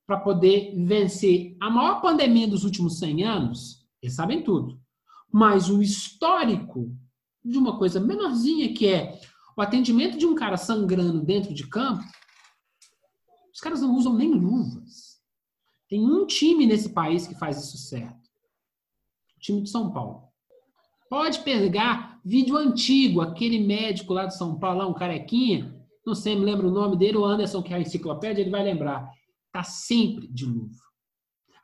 [0.05, 4.81] para poder vencer a maior pandemia dos últimos 100 anos, eles sabem tudo.
[5.31, 6.95] Mas o histórico
[7.43, 9.19] de uma coisa menorzinha que é
[9.55, 12.03] o atendimento de um cara sangrando dentro de campo,
[13.53, 15.21] os caras não usam nem luvas.
[15.87, 18.29] Tem um time nesse país que faz isso certo.
[19.37, 20.32] O time de São Paulo.
[21.13, 25.71] Pode pegar vídeo antigo, aquele médico lá de São Paulo, lá, um carequinha,
[26.03, 28.63] não sei, me lembro o nome dele, o Anderson, que é a enciclopédia, ele vai
[28.63, 29.07] lembrar.
[29.51, 30.73] Tá sempre de luva.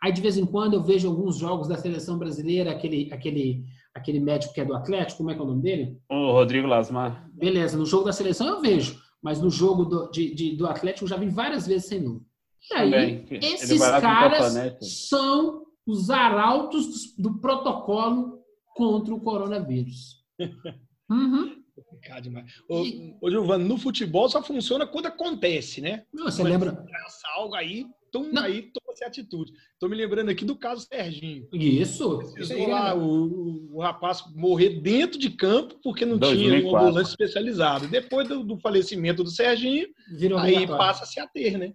[0.03, 4.19] Aí, de vez em quando, eu vejo alguns jogos da seleção brasileira, aquele, aquele aquele
[4.19, 5.97] médico que é do Atlético, como é que é o nome dele?
[6.07, 7.27] O Rodrigo Lasmar.
[7.33, 11.05] Beleza, no jogo da seleção eu vejo, mas no jogo do, de, de, do Atlético
[11.05, 12.23] eu já vi várias vezes sem número.
[12.69, 14.77] E aí, esses caras
[15.07, 18.38] são os arautos do protocolo
[18.79, 20.23] contra o coronavírus.
[21.11, 21.63] Uhum.
[21.73, 22.53] Complicado demais.
[22.69, 22.83] Ô,
[23.19, 26.03] ô, Giovano, no futebol só funciona quando acontece, né?
[26.13, 26.85] Você Mas lembra?
[27.33, 28.43] Algo aí, tum, Não.
[28.43, 29.51] aí toma-se atitude.
[29.79, 31.47] Tô me lembrando aqui do caso Serginho.
[31.51, 32.19] Isso.
[32.21, 33.01] isso Precisou lá né?
[33.01, 36.69] o, o rapaz morrer dentro de campo porque não tinha 2004.
[36.69, 37.87] um ambulante especializado.
[37.87, 41.73] Depois do, do falecimento do Serginho, Virou aí passa-se a ter, né?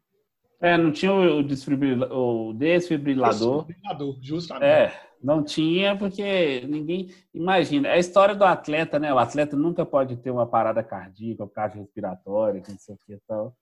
[0.61, 3.65] É, não tinha o, desfibrila- o desfibrilador.
[3.67, 4.65] Desfibrilador, justamente.
[4.65, 7.89] É, não tinha porque ninguém imagina.
[7.89, 9.13] É a história do atleta, né?
[9.13, 13.21] O atleta nunca pode ter uma parada cardíaca, cardiorrespiratória, que não sei o que e
[13.27, 13.55] tal.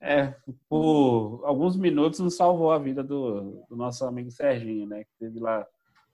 [0.00, 0.34] É,
[0.68, 5.04] por alguns minutos nos salvou a vida do, do nosso amigo Serginho, né?
[5.04, 5.66] Que teve lá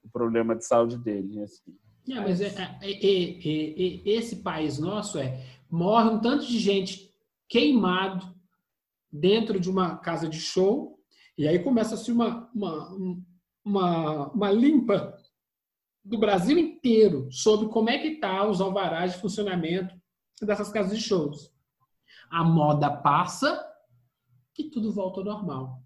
[0.05, 1.41] o problema de saúde dele.
[1.43, 1.75] Assim.
[2.11, 5.41] É, mas é- é- é- é- é- esse país nosso é
[5.71, 7.11] morre um tanto de gente
[7.49, 8.36] queimado
[9.13, 10.99] dentro de uma casa de show
[11.39, 13.25] e aí começa-se uma, uma, um-
[13.65, 15.17] uma, uma limpa
[16.05, 19.95] do Brasil inteiro sobre como é que tá os alvarás de funcionamento
[20.41, 21.53] dessas casas de shows.
[22.31, 23.65] A moda passa
[24.59, 25.83] e tudo volta ao normal.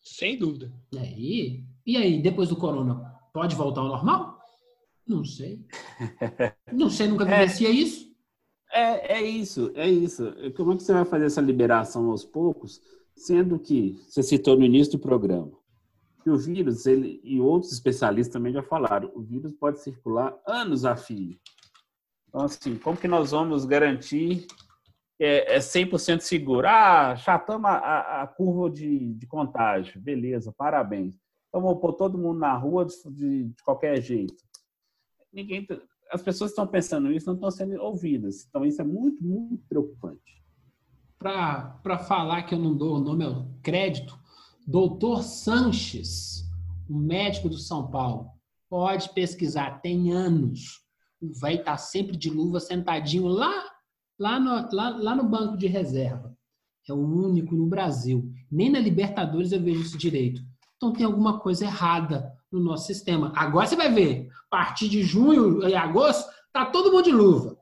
[0.00, 0.72] Sem dúvida.
[0.92, 4.40] E aí, e aí, depois do corona, pode voltar ao normal?
[5.06, 5.64] Não sei.
[6.72, 8.11] Não sei, nunca vivencia isso.
[8.72, 10.32] É, é isso, é isso.
[10.56, 12.80] Como é que você vai fazer essa liberação aos poucos,
[13.14, 15.52] sendo que você citou no início do programa
[16.22, 20.84] que o vírus, ele e outros especialistas também já falaram, o vírus pode circular anos
[20.84, 21.38] a fio.
[22.28, 24.46] Então, assim, como que nós vamos garantir
[25.18, 26.66] que é, é 100% seguro?
[26.66, 30.00] Ah, chatamos a, a, a curva de, de contágio.
[30.00, 31.14] Beleza, parabéns.
[31.48, 34.42] Então, vamos pôr todo mundo na rua de, de, de qualquer jeito.
[35.32, 35.66] Ninguém,
[36.12, 38.46] as pessoas estão pensando nisso, não estão sendo ouvidas.
[38.46, 40.42] Então, isso é muito, muito preocupante.
[41.18, 44.18] Para falar que eu não dou o nome ao crédito,
[44.66, 46.44] doutor Sanches,
[46.90, 48.30] um médico do São Paulo,
[48.68, 50.82] pode pesquisar, tem anos.
[51.20, 53.64] O velho está sempre de luva, sentadinho lá,
[54.18, 56.36] lá, no, lá, lá no banco de reserva.
[56.86, 58.30] É o único no Brasil.
[58.50, 60.42] Nem na Libertadores eu vejo isso direito.
[60.76, 63.32] Então tem alguma coisa errada no nosso sistema.
[63.34, 67.58] Agora você vai ver, a partir de junho e agosto, tá todo mundo de luva.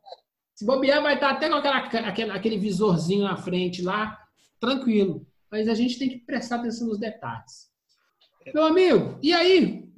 [0.54, 4.18] Se bobear, vai estar até com aquela, aquele, aquele visorzinho na frente lá,
[4.58, 5.26] tranquilo.
[5.50, 7.70] Mas a gente tem que prestar atenção nos detalhes.
[8.52, 9.88] Meu amigo, e aí?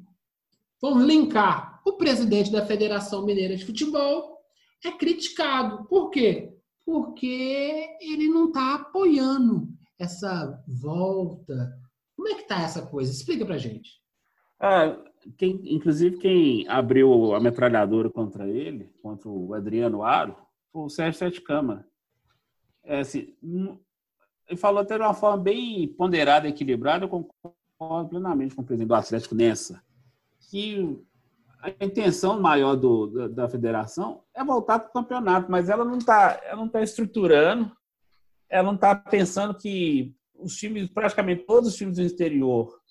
[0.80, 1.80] Vamos linkar.
[1.84, 4.38] O presidente da Federação Mineira de Futebol
[4.84, 5.84] é criticado.
[5.86, 6.52] Por quê?
[6.84, 11.72] Porque ele não está apoiando essa volta.
[12.16, 13.12] Como é que tá essa coisa?
[13.12, 14.01] Explica pra gente.
[14.62, 14.96] Ah,
[15.36, 20.36] quem, inclusive, quem abriu a metralhadora contra ele, contra o Adriano Aro,
[20.72, 21.84] foi o Sérgio Sete Câmara.
[22.84, 23.76] É, assim, hum,
[24.48, 28.88] ele falou até de uma forma bem ponderada equilibrada, eu concordo plenamente com o presidente
[28.88, 29.82] do Atlético nessa,
[30.48, 30.96] que
[31.60, 35.98] a intenção maior do, da, da federação é voltar para o campeonato, mas ela não
[35.98, 36.40] está
[36.72, 37.70] tá estruturando,
[38.48, 42.81] ela não está pensando que os times, praticamente todos os times do exterior,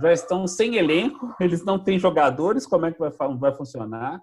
[0.00, 4.20] já estão sem elenco, eles não têm jogadores, como é que vai, vai funcionar?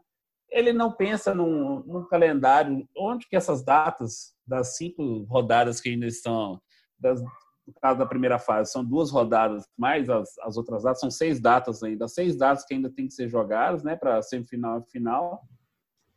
[0.50, 6.06] Ele não pensa num, num, calendário, onde que essas datas das cinco rodadas que ainda
[6.06, 6.62] estão,
[7.00, 11.10] das, no caso da primeira fase, são duas rodadas, mais as, as outras datas, são
[11.10, 14.92] seis datas ainda, seis datas que ainda tem que ser jogadas, né, para semifinal e
[14.92, 15.42] final,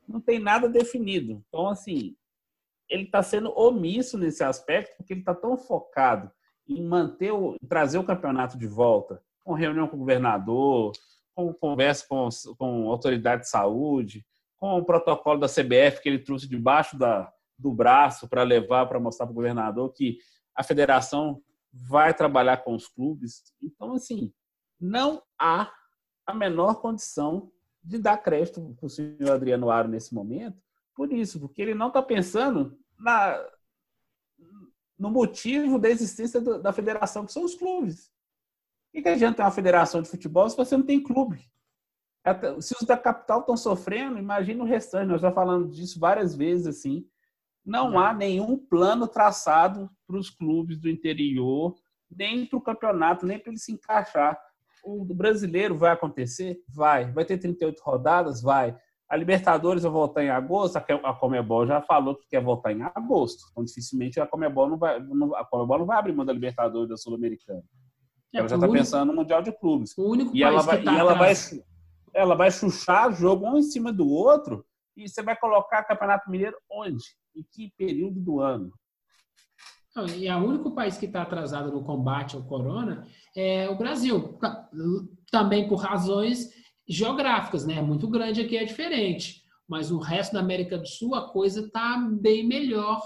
[0.07, 1.43] não tem nada definido.
[1.49, 2.17] Então, assim,
[2.89, 6.31] ele está sendo omisso nesse aspecto, porque ele está tão focado
[6.69, 10.93] em manter, o, trazer o campeonato de volta, com reunião com o governador,
[11.35, 14.25] com conversa com, com autoridade de saúde,
[14.57, 18.99] com o protocolo da CBF que ele trouxe debaixo da, do braço para levar, para
[18.99, 20.19] mostrar para o governador que
[20.55, 21.43] a federação
[21.73, 23.43] vai trabalhar com os clubes.
[23.63, 24.33] Então, assim,
[24.81, 25.71] não há
[26.27, 27.51] a menor condição
[27.83, 30.57] de dar crédito para o senhor Adriano Aro nesse momento,
[30.95, 33.45] por isso, porque ele não está pensando na,
[34.99, 38.14] no motivo da existência da federação, que são os clubes.
[38.95, 41.45] O que adianta ter uma federação de futebol se você não tem clube?
[42.61, 45.09] Se os da capital estão sofrendo, imagina o restante.
[45.09, 46.67] Nós já falamos disso várias vezes.
[46.67, 47.05] assim.
[47.67, 51.75] Não há nenhum plano traçado para os clubes do interior,
[52.11, 54.39] nem para o campeonato, nem para ele se encaixar.
[54.85, 56.63] O brasileiro vai acontecer?
[56.69, 57.11] Vai.
[57.11, 58.43] Vai ter 38 rodadas?
[58.43, 58.77] Vai.
[59.09, 60.77] A Libertadores vai voltar em agosto?
[60.77, 63.45] A Comebol já falou que quer voltar em agosto.
[63.51, 66.97] Então, dificilmente a Comebol não vai, a Comebol não vai abrir mão da Libertadores da
[66.97, 67.63] Sul-Americana.
[68.35, 69.97] É, ela já está pensando no Mundial de Clubes.
[69.97, 71.33] O único e ela vai, tá e ela vai,
[72.13, 74.67] ela vai chuchar jogo um em cima do outro
[74.97, 77.05] e você vai colocar Campeonato Mineiro onde?
[77.35, 78.73] Em que período do ano?
[79.95, 83.07] Não, e o único país que está atrasado no combate ao corona
[83.37, 84.37] é o Brasil.
[85.31, 86.51] Também por razões
[86.89, 87.81] geográficas, né?
[87.81, 89.43] Muito grande aqui é diferente.
[89.69, 93.01] mas o resto da América do Sul a coisa está bem melhor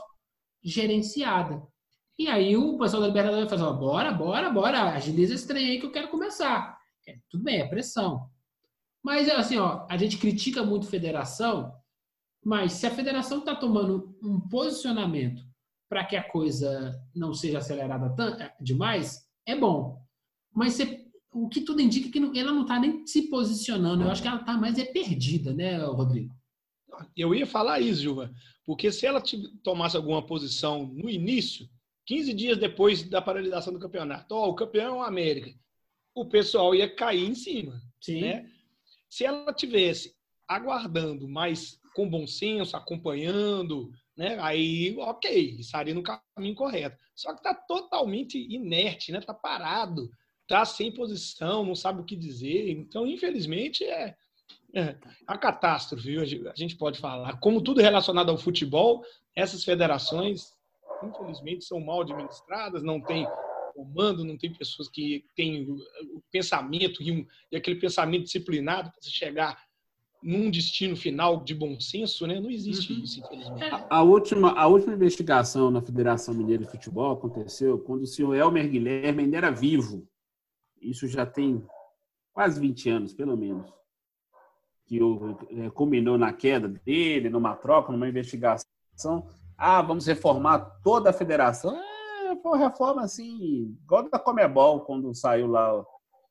[0.63, 1.63] gerenciada.
[2.19, 5.86] E aí o pessoal da Libertadores ó, bora, bora, bora, agiliza esse trem aí que
[5.86, 6.77] eu quero começar.
[7.07, 8.28] É, tudo bem, é pressão.
[9.03, 11.73] Mas assim, ó, a gente critica muito a federação,
[12.45, 15.43] mas se a federação está tomando um posicionamento
[15.89, 18.12] para que a coisa não seja acelerada
[18.61, 20.03] demais, é bom.
[20.53, 24.03] Mas você, o que tudo indica é que ela não está nem se posicionando.
[24.03, 26.35] Eu acho que ela está mais é perdida, né, Rodrigo?
[27.16, 28.32] Eu ia falar isso, Gilva,
[28.66, 29.23] porque se ela
[29.62, 31.69] tomasse alguma posição no início,
[32.09, 35.55] 15 dias depois da paralisação do campeonato, ó, oh, o campeão é o América,
[36.15, 37.83] o pessoal ia cair em cima.
[38.01, 38.23] Sim.
[38.23, 38.51] Né?
[39.11, 40.17] Se ela tivesse
[40.49, 44.39] aguardando, mas com bom senso, acompanhando, né?
[44.41, 46.97] Aí, ok, estaria no caminho correto.
[47.15, 49.19] Só que está totalmente inerte, né?
[49.19, 50.11] Está parado,
[50.45, 52.71] está sem posição, não sabe o que dizer.
[52.71, 54.17] Então, infelizmente, é,
[54.75, 56.51] é a catástrofe, viu?
[56.51, 57.39] a gente pode falar.
[57.39, 59.05] Como tudo relacionado ao futebol,
[59.37, 60.57] essas federações,
[61.03, 63.27] infelizmente, são mal administradas, não tem
[63.75, 69.01] comando, não tem pessoas que têm o pensamento e, um, e aquele pensamento disciplinado para
[69.03, 69.69] chegar
[70.20, 72.41] num destino final de bom senso, né?
[72.41, 72.99] Não existe uhum.
[73.01, 73.62] isso, infelizmente.
[73.65, 78.35] A, a, última, a última investigação na Federação Mineira de Futebol aconteceu quando o senhor
[78.35, 80.09] Elmer Guilherme ainda era vivo.
[80.81, 81.65] Isso já tem
[82.33, 83.73] quase 20 anos, pelo menos.
[84.87, 84.99] Que
[85.51, 88.66] é, culminou na queda dele, numa troca, numa investigação.
[89.59, 91.77] Ah, vamos reformar toda a federação.
[91.77, 95.85] É, foi uma reforma assim, igual da Comebol, quando saiu lá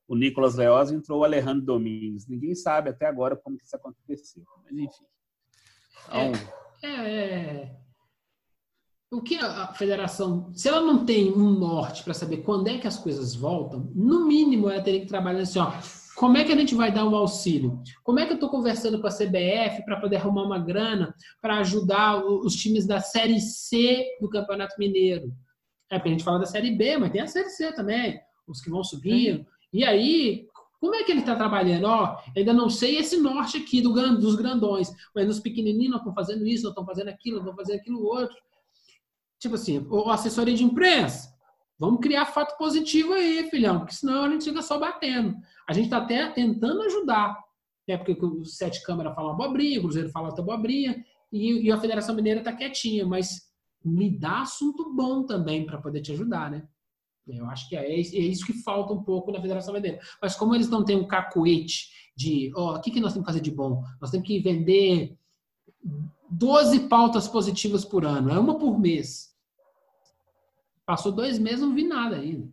[0.07, 2.27] o Nicolas Leoz entrou o Alejandro Domingues.
[2.27, 4.43] Ninguém sabe até agora como que isso aconteceu.
[4.63, 5.05] Mas enfim.
[6.07, 6.31] Então...
[6.81, 7.77] É, é, é,
[9.11, 12.87] o que a federação, se ela não tem um norte para saber quando é que
[12.87, 15.71] as coisas voltam, no mínimo ela teria que trabalhar assim, ó,
[16.17, 17.79] como é que a gente vai dar um auxílio?
[18.03, 21.59] Como é que eu estou conversando com a CBF para poder arrumar uma grana para
[21.59, 25.31] ajudar os times da Série C do Campeonato Mineiro?
[25.91, 28.59] É porque a gente fala da Série B, mas tem a Série C também, os
[28.59, 29.45] que vão subindo.
[29.71, 30.47] E aí,
[30.79, 31.85] como é que ele está trabalhando?
[31.85, 36.15] Ó, ainda não sei esse norte aqui do, dos grandões, mas nos pequenininhos não estão
[36.15, 38.35] fazendo isso, não estão fazendo aquilo, não estão fazendo aquilo outro.
[39.39, 41.37] Tipo assim, o assessoria de imprensa,
[41.79, 45.35] Vamos criar fato positivo aí, filhão, porque senão a gente fica só batendo.
[45.67, 47.37] A gente está até tentando ajudar.
[47.87, 47.97] Né?
[47.97, 52.15] Porque o Sete Câmara fala abobrinha, o Cruzeiro fala outra abobrinha, e, e a Federação
[52.15, 53.47] Mineira está quietinha, mas
[53.83, 56.67] me dá assunto bom também para poder te ajudar, né?
[57.27, 59.99] Eu acho que é, é, isso que falta um pouco na Federação Mineira.
[60.21, 63.25] Mas como eles não têm um cacuete de, ó, oh, o que, que nós temos
[63.25, 63.83] que fazer de bom?
[63.99, 65.17] Nós temos que vender
[66.29, 69.35] 12 pautas positivas por ano, é uma por mês.
[70.85, 72.49] Passou dois meses, não vi nada ainda.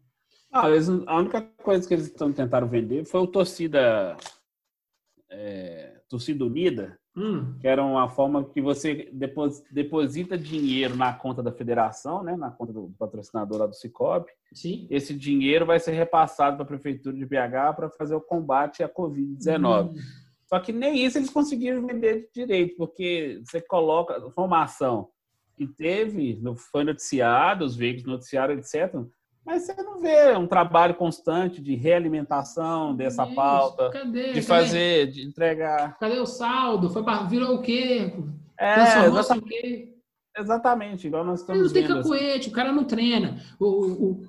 [0.56, 4.16] Ah, eles, a única coisa que eles estão tentaram vender foi o torcida,
[5.28, 7.58] é, torcida unida, hum.
[7.58, 9.10] que era uma forma que você
[9.72, 14.30] deposita dinheiro na conta da federação, né, na conta do patrocinador lá do Cicobi.
[14.52, 14.86] Sim.
[14.88, 18.88] Esse dinheiro vai ser repassado para a prefeitura de BH para fazer o combate à
[18.88, 19.90] Covid-19.
[19.90, 19.94] Hum.
[20.46, 25.08] Só que nem isso eles conseguiram vender direito, porque você coloca formação
[25.56, 26.40] que teve,
[26.70, 28.94] foi noticiado, os veículos noticiaram, etc.
[29.44, 34.32] Mas você não vê um trabalho constante de realimentação dessa Isso, pauta, cadê?
[34.32, 35.98] de fazer, de entregar.
[35.98, 36.88] Cadê o saldo?
[36.88, 38.14] Foi para virou o quê?
[38.58, 39.94] É, exatamente, o quê?
[40.38, 42.50] exatamente, igual nós estamos não tem cacuete, assim.
[42.50, 43.38] o cara não treina.
[43.60, 44.20] O, o,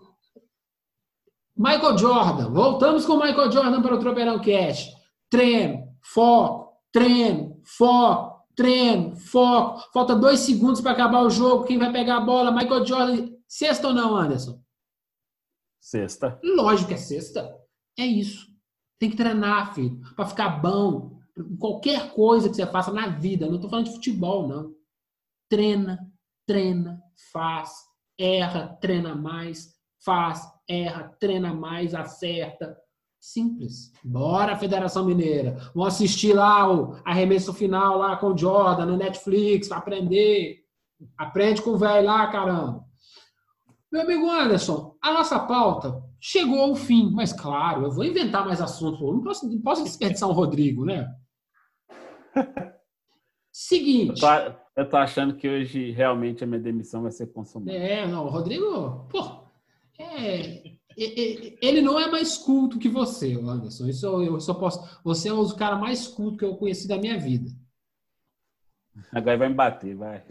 [1.56, 4.92] Michael Jordan, voltamos com o Michael Jordan para o Tropeirão Cash.
[5.30, 11.94] Treino, foco, treino, foco, treino, foco, falta dois segundos para acabar o jogo, quem vai
[11.94, 12.52] pegar a bola?
[12.52, 13.30] Michael Jordan.
[13.48, 14.65] Sexta ou não, Anderson?
[15.86, 16.40] Sexta.
[16.44, 17.56] Lógico que é sexta.
[17.96, 18.48] É isso.
[19.00, 21.20] Tem que treinar, filho, para ficar bom.
[21.60, 24.74] Qualquer coisa que você faça na vida, não estou falando de futebol, não.
[25.48, 26.00] Treina,
[26.48, 27.00] treina,
[27.32, 27.84] faz,
[28.20, 32.76] erra, treina mais, faz, erra, treina mais, acerta.
[33.20, 33.92] Simples.
[34.04, 35.72] Bora, Federação Mineira.
[35.76, 40.64] Vamos assistir lá o arremesso final lá com o Jordan no Netflix aprender.
[41.16, 42.85] Aprende com o velho lá, caramba.
[43.96, 48.60] Meu amigo Anderson, a nossa pauta chegou ao fim, mas claro, eu vou inventar mais
[48.60, 49.00] assuntos.
[49.00, 51.10] não posso, não posso desperdiçar o Rodrigo, né?
[53.54, 54.22] Seguinte.
[54.22, 57.72] Eu tô, eu tô, achando que hoje realmente a minha demissão vai ser consumada.
[57.72, 59.48] É, não, o Rodrigo, pô,
[59.98, 63.88] é, ele não é mais culto que você, Anderson.
[63.88, 65.00] Isso eu só posso.
[65.06, 67.50] Você é o cara mais culto que eu conheci da minha vida.
[69.14, 70.24] Agora vai me bater, vai.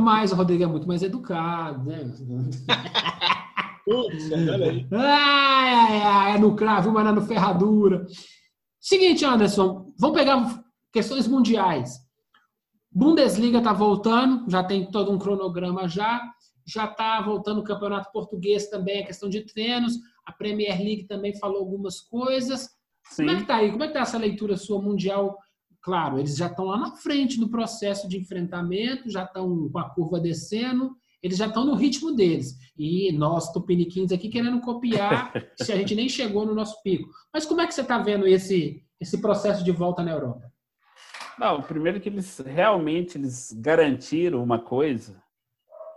[0.00, 1.98] Mas o Rodrigo é muito mais educado, né?
[3.84, 4.86] Putz, olha aí.
[4.92, 8.06] Ai, ai, ai, é no cravo, mas não é no ferradura.
[8.78, 10.62] Seguinte, Anderson, vamos pegar
[10.92, 11.98] questões mundiais.
[12.92, 16.22] Bundesliga está voltando, já tem todo um cronograma já.
[16.66, 19.94] Já está voltando o Campeonato Português também, a questão de treinos.
[20.26, 22.70] A Premier League também falou algumas coisas.
[23.04, 23.26] Sim.
[23.26, 23.70] Como é que tá aí?
[23.70, 25.36] Como é que tá essa leitura sua mundial?
[25.82, 29.88] Claro, eles já estão lá na frente no processo de enfrentamento, já estão com a
[29.88, 32.56] curva descendo, eles já estão no ritmo deles.
[32.76, 37.08] E nós, tupiniquins aqui, querendo copiar, se a gente nem chegou no nosso pico.
[37.32, 40.50] Mas como é que você está vendo esse, esse processo de volta na Europa?
[41.38, 45.22] Não, primeiro que eles realmente eles garantiram uma coisa,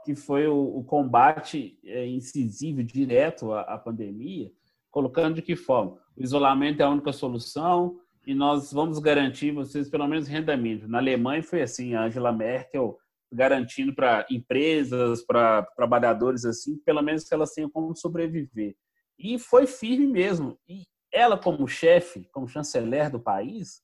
[0.05, 4.49] que foi o, o combate é, incisivo, direto à, à pandemia,
[4.89, 5.97] colocando de que forma?
[6.15, 10.87] O isolamento é a única solução e nós vamos garantir vocês pelo menos renda mínima.
[10.87, 12.97] Na Alemanha foi assim, a Angela Merkel
[13.31, 18.75] garantindo para empresas, para trabalhadores assim, pelo menos que elas tenham como sobreviver.
[19.17, 20.57] E foi firme mesmo.
[20.67, 23.81] E ela como chefe, como chanceler do país,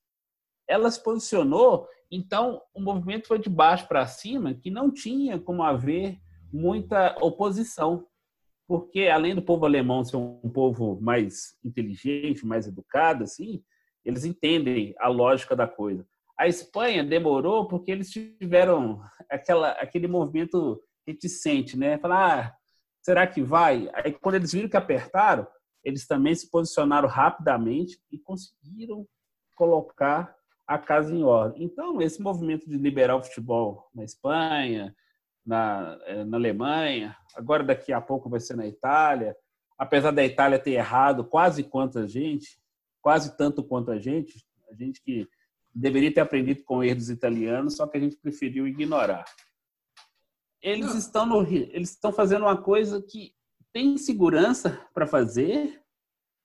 [0.68, 5.64] ela se posicionou, então o movimento foi de baixo para cima, que não tinha como
[5.64, 6.20] haver
[6.54, 8.06] muita oposição.
[8.68, 13.64] Porque além do povo alemão ser um povo mais inteligente, mais educado assim,
[14.04, 16.06] eles entendem a lógica da coisa.
[16.38, 21.98] A Espanha demorou porque eles tiveram aquela, aquele movimento reticente, né?
[21.98, 22.56] Falar, ah,
[23.02, 23.90] será que vai?
[23.94, 25.46] Aí quando eles viram que apertaram,
[25.84, 29.06] eles também se posicionaram rapidamente e conseguiram
[29.56, 30.34] colocar
[30.66, 31.64] a casa em ordem.
[31.64, 34.96] Então, esse movimento de liberar o futebol na Espanha,
[35.46, 39.36] na, eh, na Alemanha, agora daqui a pouco vai ser na Itália,
[39.78, 42.60] apesar da Itália ter errado quase quanto a gente,
[43.02, 45.28] quase tanto quanto a gente, a gente que
[45.74, 49.26] deveria ter aprendido com erros italianos, só que a gente preferiu ignorar.
[50.62, 53.34] Eles estão no, eles estão fazendo uma coisa que
[53.72, 55.82] tem segurança para fazer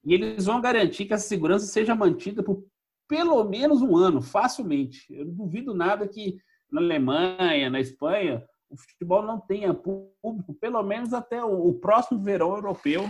[0.05, 2.65] e eles vão garantir que essa segurança seja mantida por
[3.09, 5.07] pelo menos um ano, facilmente.
[5.13, 6.39] Eu não duvido nada que
[6.71, 12.55] na Alemanha, na Espanha, o futebol não tenha público, pelo menos até o, próximo verão
[12.55, 13.05] europeu,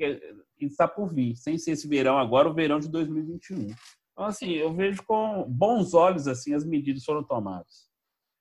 [0.00, 3.74] que está por vir, sem ser esse verão agora, o verão de 2021.
[4.12, 7.88] Então, assim, eu vejo com bons olhos assim as medidas foram tomadas.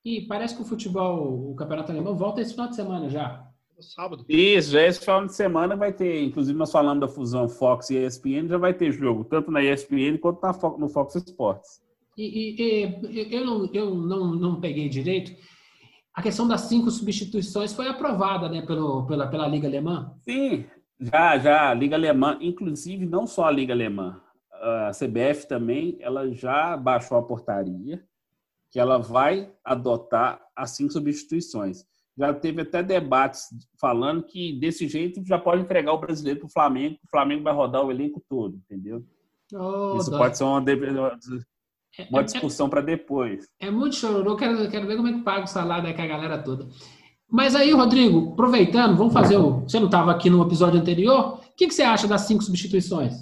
[0.04, 3.46] E parece que o futebol, o campeonato alemão, volta esse final de semana já.
[3.80, 4.26] Sábado.
[4.28, 7.98] Isso, já esse final de semana vai ter, inclusive nós falamos da fusão Fox e
[7.98, 10.42] ESPN, já vai ter jogo, tanto na ESPN quanto
[10.78, 11.82] no Fox Sports.
[12.18, 15.32] E, e, e eu, não, eu não, não peguei direito.
[16.14, 20.14] A questão das cinco substituições foi aprovada né, pelo, pela, pela Liga Alemã?
[20.28, 20.66] Sim,
[21.00, 24.22] já, já, a Liga Alemã, inclusive não só a Liga Alemã,
[24.52, 28.04] a CBF também, ela já baixou a portaria
[28.72, 31.86] que ela vai adotar as cinco substituições.
[32.18, 33.48] Já teve até debates
[33.80, 37.54] falando que desse jeito já pode entregar o brasileiro para o Flamengo, o Flamengo vai
[37.54, 39.04] rodar o elenco todo, entendeu?
[39.54, 40.64] Oh, Isso pode ser uma,
[42.12, 43.48] uma discussão para depois.
[43.60, 46.08] É muito chororô, quero, quero ver como é que paga o salário aí com a
[46.08, 46.68] galera toda.
[47.32, 49.62] Mas aí, Rodrigo, aproveitando, vamos fazer o.
[49.62, 51.40] Você não estava aqui no episódio anterior?
[51.40, 53.14] O que, que você acha das cinco substituições?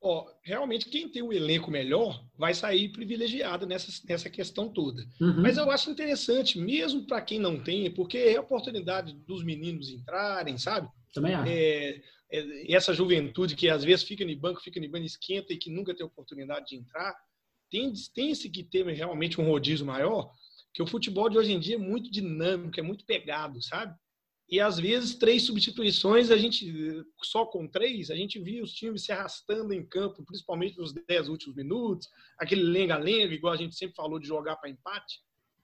[0.00, 5.02] Ó, realmente, quem tem o um elenco melhor vai sair privilegiado nessa, nessa questão toda.
[5.20, 5.40] Uhum.
[5.40, 9.88] Mas eu acho interessante, mesmo para quem não tem, porque é a oportunidade dos meninos
[9.88, 10.88] entrarem, sabe?
[11.14, 11.50] Também acho.
[11.50, 15.56] É, é, essa juventude que às vezes fica no banco, fica no banco, esquenta e
[15.56, 17.14] que nunca tem oportunidade de entrar,
[17.70, 20.30] tem, tem esse que ter realmente um rodízio maior,
[20.74, 23.94] que o futebol de hoje em dia é muito dinâmico, é muito pegado, sabe?
[24.50, 26.70] E às vezes três substituições, a gente
[27.22, 31.28] só com três, a gente via os times se arrastando em campo, principalmente nos dez
[31.28, 35.20] últimos minutos, aquele lenga-lenga, igual a gente sempre falou de jogar para empate.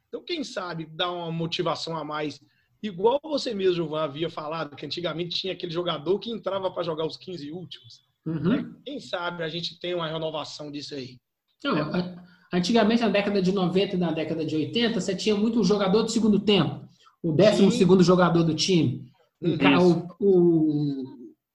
[0.08, 2.40] Então, quem sabe dar uma motivação a mais,
[2.82, 7.16] igual você mesmo, havia falado, que antigamente tinha aquele jogador que entrava para jogar os
[7.16, 8.08] 15 últimos.
[8.24, 8.40] Uhum.
[8.40, 8.74] Né?
[8.84, 11.18] Quem sabe a gente tem uma renovação disso aí.
[11.62, 12.29] Não, é.
[12.52, 16.12] Antigamente, na década de 90 e na década de 80, você tinha muito jogador de
[16.12, 16.80] segundo tempo.
[17.22, 17.78] O décimo Sim.
[17.78, 19.04] segundo jogador do time.
[19.40, 21.04] O, cara, o, o,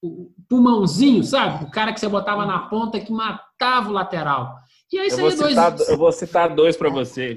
[0.02, 1.66] o, pulmãozinho, sabe?
[1.66, 4.56] O cara que você botava na ponta que matava o lateral.
[4.92, 5.90] E aí eu, vou citar, dois...
[5.90, 7.36] eu vou citar dois para você.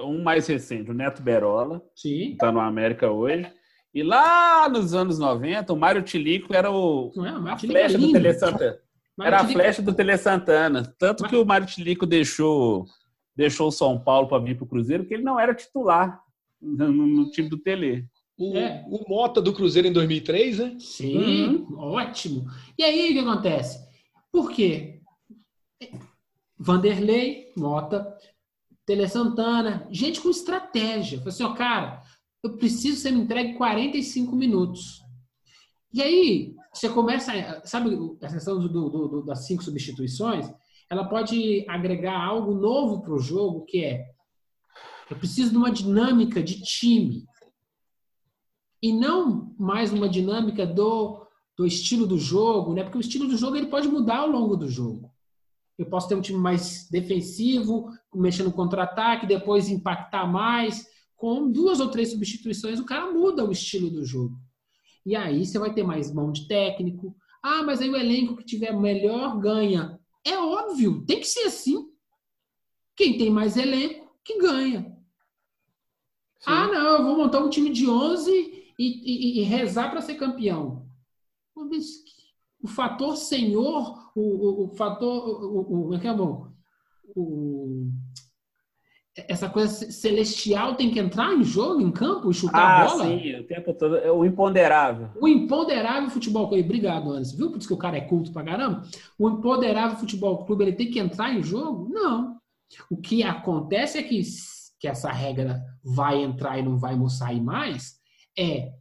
[0.00, 2.08] Um mais recente, o Neto Berola, Sim.
[2.10, 3.46] que está no América hoje.
[3.94, 8.12] E lá nos anos 90, o Mário Tilico era o, é, a flecha é do
[8.12, 8.78] Tele Santana.
[9.20, 10.94] Era a flecha do Tele Santana.
[10.98, 12.86] Tanto que o Mário Tilico deixou
[13.34, 16.22] deixou o São Paulo para vir para o Cruzeiro, porque ele não era titular
[16.60, 18.08] no, no time do Tele.
[18.38, 18.84] O, é.
[18.88, 20.76] o, Mota do Cruzeiro em 2003, né?
[20.78, 21.78] Sim, uhum.
[21.78, 22.46] ótimo.
[22.78, 23.86] E aí o que acontece?
[24.32, 25.00] Por quê?
[26.58, 28.16] Vanderlei, Mota,
[28.86, 31.18] Tele Santana, gente com estratégia.
[31.18, 32.02] Falei assim, ó, cara,
[32.42, 35.02] eu preciso ser me entregue 45 minutos.
[35.92, 37.32] E aí, você começa,
[37.64, 37.90] sabe,
[38.22, 40.46] a questão do, do, do, das cinco substituições,
[40.90, 44.06] ela pode agregar algo novo para o jogo, que é
[45.10, 47.24] Eu preciso de uma dinâmica de time.
[48.82, 51.26] E não mais uma dinâmica do,
[51.56, 52.82] do estilo do jogo, né?
[52.82, 55.10] Porque o estilo do jogo ele pode mudar ao longo do jogo.
[55.78, 60.86] Eu posso ter um time mais defensivo, mexendo no contra-ataque, depois impactar mais.
[61.16, 64.38] Com duas ou três substituições, o cara muda o estilo do jogo.
[65.06, 67.16] E aí você vai ter mais mão de técnico.
[67.40, 70.00] Ah, mas aí o elenco que tiver melhor ganha.
[70.24, 71.88] É óbvio, tem que ser assim.
[72.96, 74.82] Quem tem mais elenco, que ganha.
[76.40, 76.44] Sim.
[76.50, 80.16] Ah, não, eu vou montar um time de 11 e, e, e rezar para ser
[80.16, 80.84] campeão.
[82.60, 85.44] O fator senhor, o, o, o fator.
[85.44, 86.50] O, o, é que é bom?
[87.14, 87.88] O,
[89.16, 93.04] essa coisa celestial tem que entrar em jogo, em campo, e chutar ah, a bola?
[93.06, 93.96] sim, o tempo todo.
[93.96, 95.10] É o imponderável.
[95.18, 96.62] O imponderável futebol clube.
[96.62, 97.36] Obrigado, Anderson.
[97.36, 98.82] Viu por isso que o cara é culto pra caramba?
[99.18, 101.88] O imponderável futebol clube, ele tem que entrar em jogo?
[101.88, 102.36] Não.
[102.90, 104.20] O que acontece é que,
[104.78, 107.98] que essa regra vai entrar e não vai sair mais
[108.38, 108.72] é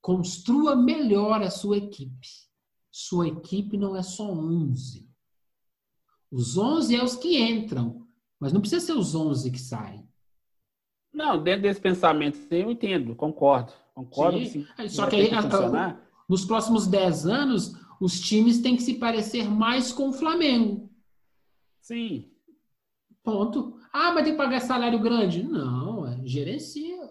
[0.00, 2.28] construa melhor a sua equipe.
[2.90, 5.08] Sua equipe não é só 11.
[6.30, 7.99] Os 11 é os que entram,
[8.40, 10.08] mas não precisa ser os 11 que saem.
[11.12, 13.72] Não, dentro desse pensamento eu entendo, concordo.
[13.94, 14.38] Concordo.
[14.46, 14.66] Sim.
[14.76, 14.88] Sim.
[14.88, 19.92] Só que aí, a, nos próximos 10 anos, os times têm que se parecer mais
[19.92, 20.90] com o Flamengo.
[21.80, 22.32] Sim.
[23.22, 23.78] Ponto.
[23.92, 25.42] Ah, mas tem que pagar salário grande?
[25.42, 27.10] Não, é, gerencia.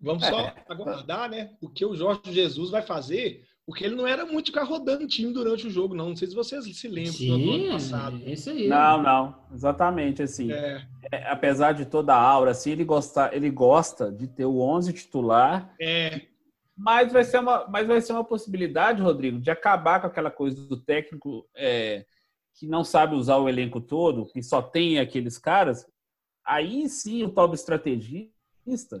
[0.00, 0.64] Vamos só é.
[0.68, 1.56] aguardar, né?
[1.60, 5.32] O que o Jorge Jesus vai fazer, porque ele não era muito ficar rodando time
[5.32, 6.08] durante o jogo, não.
[6.08, 8.20] Não sei se vocês se lembram Sim, do ano passado.
[8.26, 8.66] Isso aí.
[8.66, 9.44] Não, não.
[9.54, 10.50] Exatamente, assim.
[10.50, 10.84] É.
[11.12, 14.92] É, apesar de toda a aura, assim, ele gosta, ele gosta de ter o 11
[14.92, 15.72] titular.
[15.80, 16.22] É.
[16.76, 20.66] Mas vai ser uma, mas vai ser uma possibilidade, Rodrigo, de acabar com aquela coisa
[20.66, 22.04] do técnico é,
[22.56, 25.86] que não sabe usar o elenco todo, que só tem aqueles caras,
[26.44, 28.34] aí sim o tal do estrategista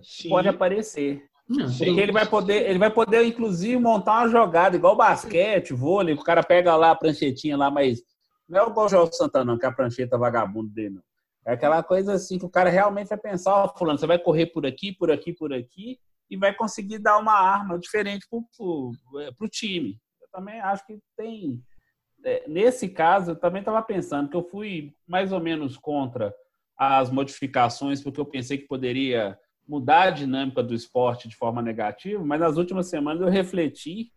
[0.04, 0.28] sim.
[0.28, 1.28] pode aparecer.
[1.50, 6.14] Não, porque ele vai poder, ele vai poder, inclusive, montar uma jogada, igual basquete, vôlei,
[6.14, 8.00] o cara pega lá a pranchetinha lá, mas
[8.48, 11.02] não é igual o João Santana, não, que é a prancheta vagabundo dele, não.
[11.44, 14.46] É aquela coisa assim que o cara realmente vai pensar, ó, fulano, você vai correr
[14.46, 15.98] por aqui, por aqui, por aqui,
[16.30, 19.98] e vai conseguir dar uma arma diferente pro, pro, é, pro time.
[20.22, 21.60] Eu também acho que tem,
[22.24, 26.32] é, nesse caso, eu também estava pensando que eu fui mais ou menos contra
[26.76, 29.36] as modificações, porque eu pensei que poderia
[29.70, 34.12] mudar a dinâmica do esporte de forma negativa, mas nas últimas semanas eu refleti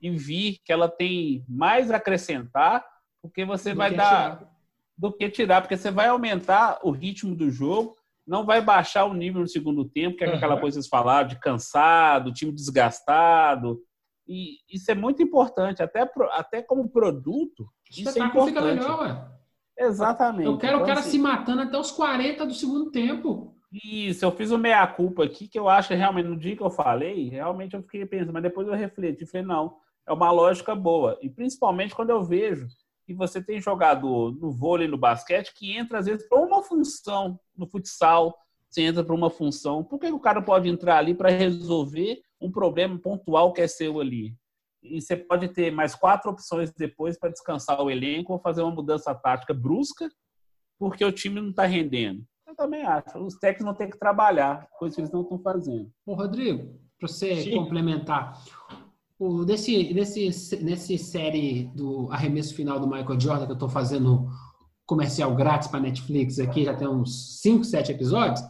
[0.00, 2.86] e vi que ela tem mais a acrescentar,
[3.20, 4.50] porque você do vai dar tirar.
[4.96, 9.14] do que tirar, porque você vai aumentar o ritmo do jogo, não vai baixar o
[9.14, 13.82] nível no segundo tempo, que é aquela coisa que vocês falaram de cansado, time desgastado,
[14.28, 17.68] e isso é muito importante, até, pro, até como produto.
[17.90, 18.54] Isso é importante.
[18.54, 19.28] fica melhor, ué.
[19.76, 20.46] Exatamente.
[20.46, 23.57] Eu quero então, o cara assim, se matando até os 40 do segundo tempo.
[23.70, 26.70] Isso, eu fiz o meia-culpa aqui, que eu acho que realmente, no dia que eu
[26.70, 29.76] falei, realmente eu fiquei pensando, mas depois eu refleti falei, não,
[30.06, 31.18] é uma lógica boa.
[31.20, 32.66] E principalmente quando eu vejo
[33.06, 37.38] que você tem jogador no vôlei no basquete que entra, às vezes, para uma função
[37.56, 38.34] no futsal,
[38.68, 39.84] você entra para uma função.
[39.84, 44.00] Por que o cara pode entrar ali para resolver um problema pontual que é seu
[44.00, 44.34] ali?
[44.82, 48.74] E você pode ter mais quatro opções depois para descansar o elenco ou fazer uma
[48.74, 50.08] mudança tática brusca,
[50.78, 52.24] porque o time não está rendendo.
[52.48, 53.18] Eu também acho.
[53.18, 55.90] Os técnicos vão ter que trabalhar, coisa que eles não estão fazendo.
[56.06, 57.56] Ô, Rodrigo, para você Sim.
[57.56, 58.42] complementar,
[59.18, 64.28] o, nesse, nesse, nesse série do arremesso final do Michael Jordan, que eu estou fazendo
[64.86, 68.40] comercial grátis para Netflix aqui, já tem uns 5, 7 episódios,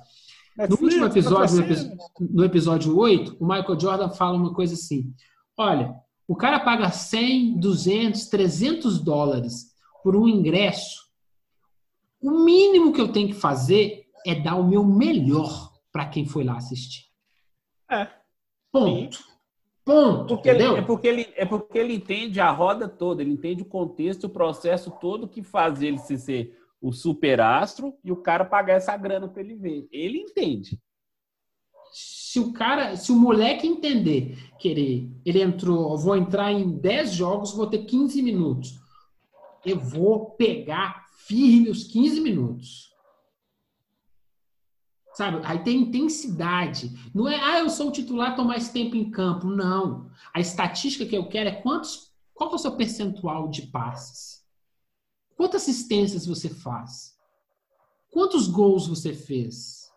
[0.56, 1.64] no último episódio,
[2.20, 5.12] no, no episódio 8, o Michael Jordan fala uma coisa assim:
[5.56, 5.94] olha,
[6.26, 9.68] o cara paga 100, 200, 300 dólares
[10.02, 11.07] por um ingresso.
[12.20, 16.44] O mínimo que eu tenho que fazer é dar o meu melhor para quem foi
[16.44, 17.04] lá assistir.
[17.90, 18.08] É.
[18.70, 19.16] Ponto.
[19.16, 19.24] Sim.
[19.84, 20.34] Ponto.
[20.34, 23.68] Porque ele, é, porque ele, é porque ele entende a roda toda, ele entende o
[23.68, 28.74] contexto, o processo todo que faz ele se ser o superastro e o cara pagar
[28.74, 29.88] essa grana para ele ver.
[29.90, 30.78] Ele entende.
[31.90, 37.54] Se o cara, se o moleque entender, querer, ele entrou, vou entrar em 10 jogos,
[37.54, 38.78] vou ter 15 minutos.
[39.64, 42.88] Eu vou pegar firme os 15 minutos.
[45.14, 45.40] Sabe?
[45.44, 46.92] Aí tem intensidade.
[47.12, 49.48] Não é, ah, eu sou o titular, tô mais tempo em campo.
[49.48, 50.08] Não.
[50.32, 54.46] A estatística que eu quero é quantos, qual é o seu percentual de passes?
[55.36, 57.16] Quantas assistências você faz?
[58.10, 59.90] Quantos gols você fez?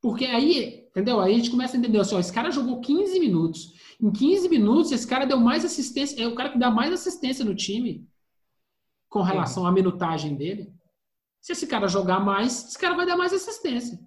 [0.00, 1.20] Porque aí, entendeu?
[1.20, 3.72] Aí a gente começa a entender assim, ó, esse cara jogou 15 minutos.
[4.00, 7.44] Em 15 minutos, esse cara deu mais assistência, é o cara que dá mais assistência
[7.44, 8.06] no time
[9.12, 10.74] com relação à minutagem dele.
[11.38, 14.00] Se esse cara jogar mais, esse cara vai dar mais assistência.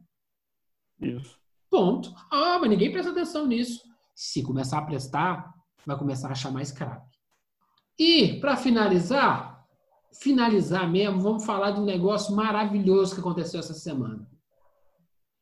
[0.99, 1.39] Isso.
[1.69, 2.11] Ponto.
[2.31, 3.83] Ah, mas ninguém presta atenção nisso.
[4.15, 5.53] Se começar a prestar,
[5.85, 7.15] vai começar a achar mais craque.
[7.99, 9.63] E, para finalizar,
[10.11, 14.27] finalizar mesmo, vamos falar de um negócio maravilhoso que aconteceu essa semana.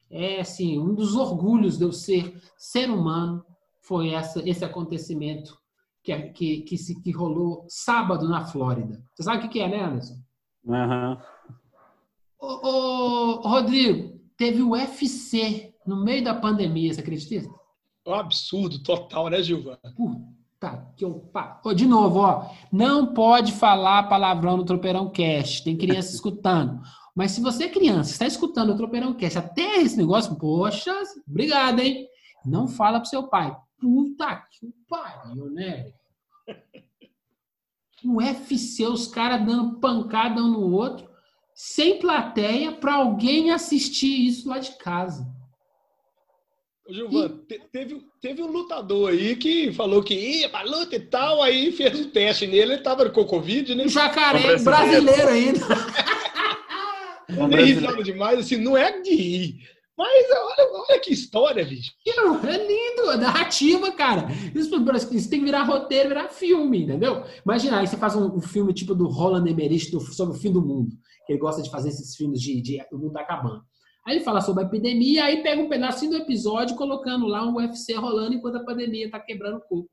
[0.09, 3.45] É, assim, um dos orgulhos de eu ser ser humano
[3.81, 5.57] foi essa, esse acontecimento
[6.03, 9.01] que, que, que, se, que rolou sábado na Flórida.
[9.15, 10.15] Você sabe o que é, né, Anderson?
[10.65, 11.17] Uhum.
[12.39, 17.49] Ô, ô, Rodrigo, teve o UFC no meio da pandemia, você acredita?
[18.05, 19.77] É um absurdo total, né, Gilvan?
[19.95, 21.31] Puta que eu.
[21.63, 22.49] Ô, de novo, ó.
[22.71, 25.63] Não pode falar palavrão no Tropeirão Cast.
[25.63, 26.81] Tem criança escutando.
[27.15, 30.93] Mas se você é criança, está escutando o Tropeirão Cast até esse negócio, poxa,
[31.27, 32.07] obrigado, hein?
[32.45, 33.55] Não fala pro seu pai.
[33.83, 35.91] Puta que pariu, né?
[38.01, 41.09] O UFC, os caras dando pancada um no outro,
[41.53, 45.27] sem plateia, para alguém assistir isso lá de casa.
[46.87, 47.59] Ô, Gilvan, e...
[47.73, 51.99] teve, teve um lutador aí que falou que ia pra luta e tal, aí fez
[51.99, 53.83] o um teste nele, ele tava com Covid, né?
[53.83, 55.59] Um jacaré brasileiro ainda.
[57.29, 59.67] É risada demais, assim, não é de rir.
[59.97, 61.91] Mas olha, olha que história, bicho.
[62.07, 64.27] É lindo, é narrativa, cara.
[64.53, 64.75] Isso,
[65.15, 67.23] isso, tem que virar roteiro, virar filme, entendeu?
[67.45, 70.51] Imagina, aí você faz um, um filme tipo do Roland Emmerich do, sobre o fim
[70.51, 70.95] do mundo.
[71.27, 73.63] Que ele gosta de fazer esses filmes de, de o mundo acabando.
[74.05, 77.55] Aí ele fala sobre a epidemia, aí pega um pedacinho do episódio colocando lá um
[77.55, 79.89] UFC rolando enquanto a pandemia tá quebrando o coco.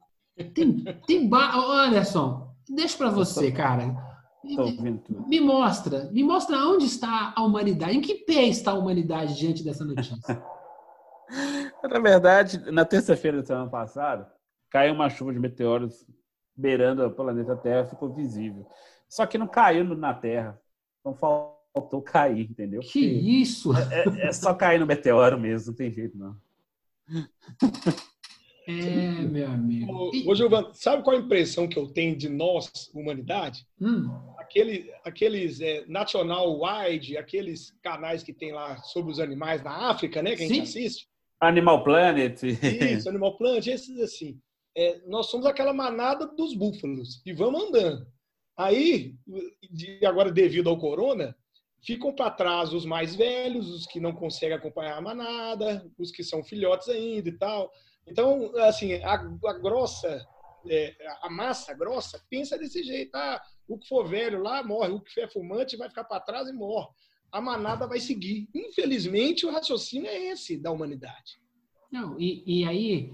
[0.54, 1.54] Tem, tem ba...
[1.54, 4.09] Anderson, deixa para você, cara.
[4.42, 9.62] Me mostra, me mostra onde está a humanidade, em que pé está a humanidade diante
[9.62, 10.16] dessa notícia.
[11.82, 14.32] na verdade, na terça-feira da semana passada,
[14.70, 16.06] caiu uma chuva de meteoros
[16.56, 18.66] beirando o planeta Terra, ficou visível.
[19.08, 20.60] Só que não caiu na Terra,
[21.00, 22.80] então faltou cair, entendeu?
[22.80, 23.72] Que isso?
[23.76, 26.36] É, é, é só cair no meteoro mesmo, não tem jeito não.
[28.70, 29.92] É, meu amigo.
[29.92, 33.66] Ô, ô Giovanni, sabe qual a impressão que eu tenho de nós, humanidade?
[33.80, 34.10] Hum.
[34.38, 40.22] Aquele, aqueles é, National Wide, aqueles canais que tem lá sobre os animais na África,
[40.22, 40.36] né?
[40.36, 40.80] Que a gente Sim.
[40.80, 41.08] assiste.
[41.40, 42.42] Animal Planet.
[42.42, 44.38] Isso, Animal Planet, esses assim.
[44.76, 48.06] É, nós somos aquela manada dos búfalos e vamos andando.
[48.56, 49.14] Aí,
[49.70, 51.34] de, agora devido ao corona,
[51.82, 56.22] ficam para trás os mais velhos, os que não conseguem acompanhar a manada, os que
[56.22, 57.70] são filhotes ainda e tal.
[58.10, 60.26] Então, assim, a, a grossa,
[60.68, 63.14] é, a massa grossa pensa desse jeito.
[63.14, 66.48] Ah, o que for velho lá morre, o que for fumante vai ficar para trás
[66.48, 66.88] e morre.
[67.30, 68.48] A manada vai seguir.
[68.54, 71.40] Infelizmente, o raciocínio é esse da humanidade.
[71.92, 73.12] Não, e, e aí,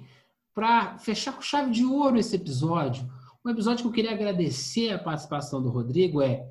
[0.55, 3.07] para fechar com chave de ouro esse episódio,
[3.45, 6.51] um episódio que eu queria agradecer a participação do Rodrigo é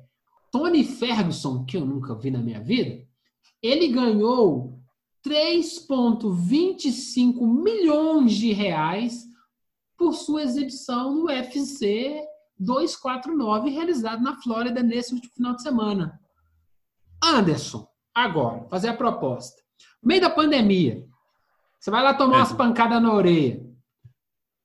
[0.50, 3.04] Tony Ferguson, que eu nunca vi na minha vida,
[3.62, 4.75] ele ganhou
[5.26, 9.24] 3,25 milhões de reais
[9.98, 12.22] por sua exibição no UFC
[12.56, 16.20] 249, realizado na Flórida nesse último final de semana.
[17.22, 19.60] Anderson, agora, fazer a proposta.
[20.00, 21.04] No meio da pandemia,
[21.80, 22.38] você vai lá tomar é.
[22.38, 23.66] umas pancadas na orelha.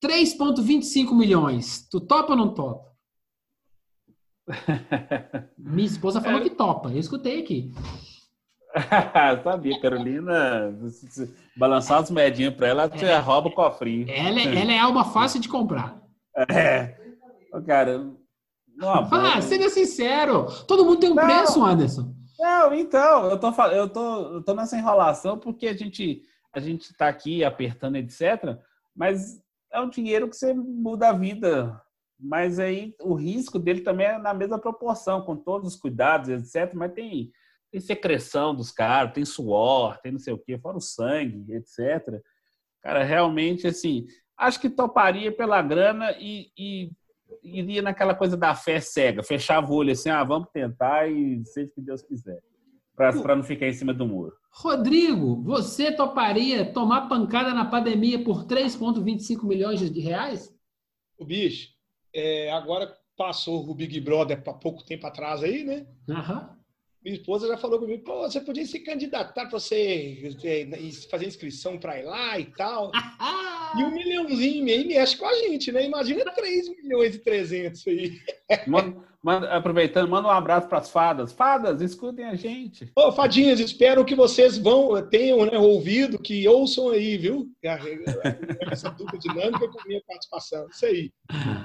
[0.03, 1.87] 3,25 milhões.
[1.89, 2.91] Tu topa ou não topa?
[5.57, 6.43] Minha esposa falou é.
[6.43, 6.89] que topa.
[6.89, 7.73] Eu escutei aqui.
[9.43, 10.73] Sabia, Carolina,
[11.55, 14.09] balançar as moedinhas para ela, você é, rouba o cofrinho.
[14.09, 16.01] Ela, é, ela é alma fácil de comprar.
[16.49, 16.95] É.
[17.65, 17.97] Cara,
[18.75, 20.47] não, ah, seja sincero.
[20.67, 22.13] Todo mundo tem um não, preço, Anderson.
[22.39, 26.23] Não, então, eu tô, eu, tô, eu tô nessa enrolação porque a gente,
[26.53, 28.57] a gente tá aqui apertando, etc.
[28.95, 29.39] Mas
[29.71, 31.79] é um dinheiro que você muda a vida.
[32.19, 36.73] Mas aí o risco dele também é na mesma proporção, com todos os cuidados, etc.
[36.73, 37.31] Mas tem
[37.71, 42.21] tem secreção dos caras, tem suor, tem não sei o quê, fora o sangue, etc.
[42.81, 44.05] Cara, realmente, assim,
[44.37, 46.91] acho que toparia pela grana e, e
[47.41, 51.69] iria naquela coisa da fé cega, fechava o olho assim, ah, vamos tentar e seja
[51.69, 52.41] o que Deus quiser,
[52.93, 54.35] para não ficar em cima do muro.
[54.51, 60.53] Rodrigo, você toparia tomar pancada na pandemia por 3,25 milhões de reais?
[61.17, 61.69] O bicho,
[62.13, 65.87] é, agora passou o Big Brother há pouco tempo atrás aí, né?
[66.09, 66.49] Aham.
[66.49, 66.60] Uhum
[67.03, 70.67] minha esposa já falou comigo, pô, você podia se candidatar para você é,
[71.09, 72.91] fazer inscrição para ir lá e tal.
[73.77, 75.83] e um milhãozinho aí mexe com a gente, né?
[75.85, 78.19] Imagina 3 milhões e 300 aí.
[78.67, 81.31] Manda, manda, aproveitando, manda um abraço para as fadas.
[81.31, 82.91] Fadas, escutem a gente.
[82.95, 87.49] Ô, fadinhas, espero que vocês vão, tenham né, ouvido, que ouçam aí, viu?
[88.69, 90.67] Essa dupla dinâmica com a minha participação.
[90.69, 91.11] Isso aí.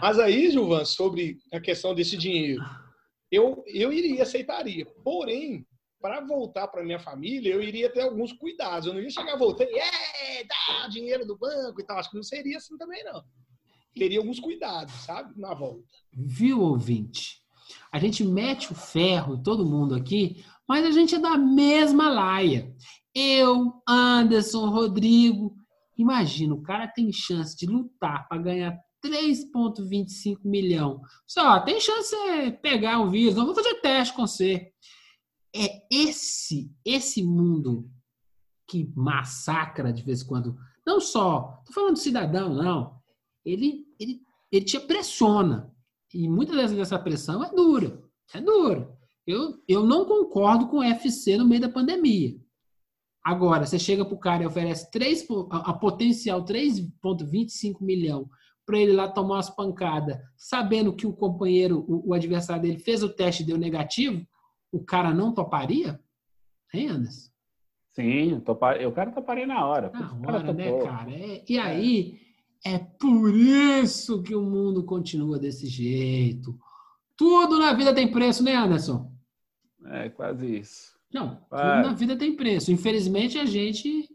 [0.00, 2.62] Mas aí, Gilvan, sobre a questão desse dinheiro
[3.30, 4.86] eu, eu iria, aceitaria.
[5.04, 5.66] Porém,
[6.00, 8.86] para voltar para minha família, eu iria ter alguns cuidados.
[8.86, 11.98] Eu não ia chegar voltando, é, dá dinheiro do banco e tal.
[11.98, 13.24] Acho que não seria assim também, não.
[13.94, 15.38] Teria alguns cuidados, sabe?
[15.40, 15.82] Na volta.
[16.12, 17.42] Viu, ouvinte?
[17.90, 22.72] A gente mete o ferro, todo mundo aqui, mas a gente é da mesma laia.
[23.14, 25.56] Eu, Anderson, Rodrigo.
[25.96, 31.00] Imagina, o cara tem chance de lutar para ganhar 3,25 milhão.
[31.26, 33.34] Só tem chance de pegar o vírus.
[33.34, 34.72] Não vou fazer teste com você.
[35.54, 37.90] É esse, esse mundo
[38.68, 40.56] que massacra de vez em quando.
[40.86, 43.00] Não só, tô falando do cidadão, não.
[43.44, 44.20] Ele, ele,
[44.50, 45.72] ele te pressiona.
[46.12, 48.02] E muitas vezes essa pressão é dura.
[48.34, 48.96] É dura.
[49.26, 52.38] Eu, eu não concordo com o FC no meio da pandemia.
[53.24, 58.30] Agora, você chega para o cara e oferece 3, a, a potencial 3,25 milhão
[58.66, 63.02] para ele lá tomar umas pancadas, sabendo que o companheiro, o, o, adversário dele fez
[63.02, 64.26] o teste e deu negativo,
[64.72, 66.00] o cara não toparia?
[66.74, 67.30] Hein, Anderson?
[67.92, 69.90] Sim, topar, o cara toparia na hora.
[69.90, 71.10] Na hora, né, cara?
[71.10, 72.20] É, e aí,
[72.64, 76.58] é por isso que o mundo continua desse jeito.
[77.16, 79.10] Tudo na vida tem preço, né, Anderson?
[79.86, 80.96] É, quase isso.
[81.14, 82.70] Não, tudo na vida tem preço.
[82.72, 84.08] Infelizmente, a gente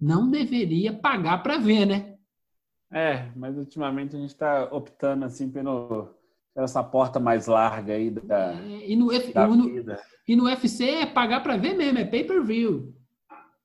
[0.00, 2.15] não deveria pagar para ver, né?
[2.92, 6.14] É, mas ultimamente a gente está optando assim pelo,
[6.56, 10.00] essa porta mais larga aí da, é, e no, da no, vida.
[10.26, 12.94] E no UFC é pagar para ver mesmo, é pay-per-view.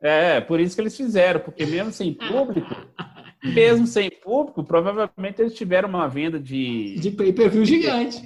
[0.02, 2.68] É, por isso que eles fizeram, porque mesmo sem público,
[3.44, 6.96] mesmo sem público, provavelmente eles tiveram uma venda de...
[7.00, 8.24] De pay-per-view gigante.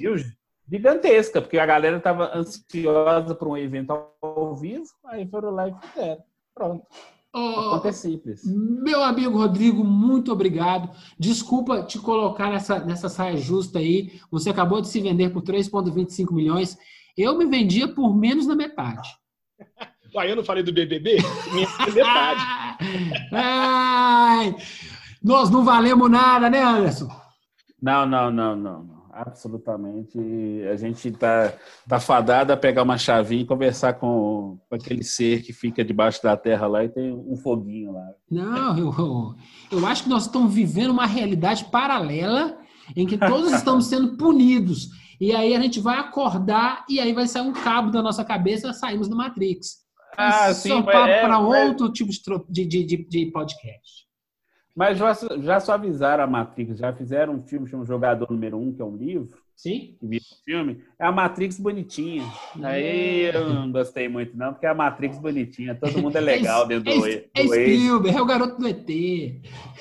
[0.68, 3.92] Gigantesca, porque a galera estava ansiosa para um evento
[4.22, 6.24] ao vivo, aí foram lá e fizeram.
[6.56, 6.88] Pronto.
[7.38, 8.44] Oh, é simples.
[8.46, 10.90] Meu amigo Rodrigo, muito obrigado.
[11.20, 14.22] Desculpa te colocar nessa, nessa saia justa aí.
[14.32, 16.78] Você acabou de se vender por 3,25 milhões.
[17.18, 19.10] Eu me vendia por menos da metade.
[20.16, 21.18] Uai, eu não falei do BBB?
[21.52, 22.42] Minha metade.
[23.34, 24.56] Ai,
[25.22, 27.10] nós não valemos nada, né, Anderson?
[27.82, 30.20] Não, não, não, não absolutamente.
[30.70, 31.54] A gente está
[31.88, 36.22] tá fadado a pegar uma chavinha e conversar com, com, aquele ser que fica debaixo
[36.22, 38.06] da terra lá e tem um foguinho lá.
[38.30, 39.36] Não, eu,
[39.72, 42.58] eu acho que nós estamos vivendo uma realidade paralela
[42.96, 44.90] em que todos estamos sendo punidos.
[45.20, 48.70] E aí a gente vai acordar e aí vai sair um cabo da nossa cabeça
[48.70, 49.86] e saímos da Matrix.
[50.18, 52.12] Ah, Isso sim, é papo é, para outro tipo
[52.50, 54.05] de, de, de, de podcast.
[54.76, 58.82] Mas já, já suavizaram a Matrix, já fizeram um filme chamado Jogador Número Um, que
[58.82, 59.30] é um livro.
[59.56, 59.96] Sim.
[60.02, 60.84] Que filme.
[61.00, 62.26] É a Matrix bonitinha.
[62.62, 65.74] Aí eu não gostei muito, não, porque é a Matrix bonitinha.
[65.74, 68.90] Todo mundo é legal dentro do, é, é Spielberg, é o garoto do ET.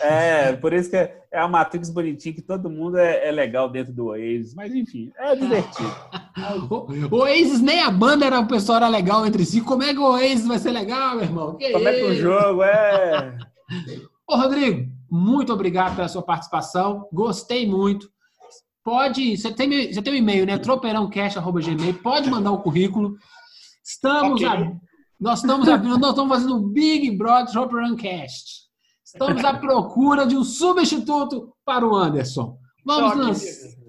[0.00, 3.68] É, por isso que é, é a Matrix bonitinha, que todo mundo é, é legal
[3.68, 4.54] dentro do Oasis.
[4.54, 5.92] Mas enfim, é divertido.
[7.10, 9.60] o, Oasis nem a banda era o pessoal era legal entre si.
[9.60, 11.56] Como é que o Oasis vai ser legal, meu irmão?
[11.56, 13.36] Que Como é que o jogo é.
[14.28, 17.08] Ô, Rodrigo, muito obrigado pela sua participação.
[17.12, 18.08] Gostei muito.
[18.82, 20.58] Pode, você tem, você tem um e-mail, né?
[20.58, 22.02] tropeirãocast.gmail.
[22.02, 23.16] Pode mandar o currículo.
[23.82, 24.46] Estamos okay.
[24.46, 24.72] a,
[25.20, 28.64] nós estamos abrindo, nós estamos fazendo o Big Brother Tropeirão Cast.
[29.04, 32.58] Estamos à procura de um substituto para o Anderson.
[32.84, 33.32] Vamos lan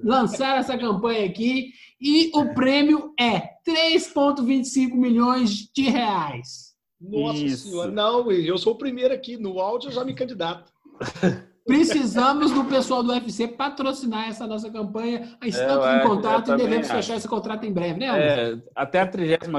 [0.04, 6.65] lançar essa campanha aqui e o prêmio é 3,25 milhões de reais.
[7.00, 7.70] Nossa Isso.
[7.70, 9.38] senhora, não, eu sou o primeiro aqui.
[9.38, 10.72] No áudio eu já me candidato.
[11.66, 15.36] Precisamos do pessoal do UFC patrocinar essa nossa campanha.
[15.44, 16.96] Estamos é, em contato e devemos acho.
[16.96, 19.50] fechar esse contrato em breve, né, é, Até a 38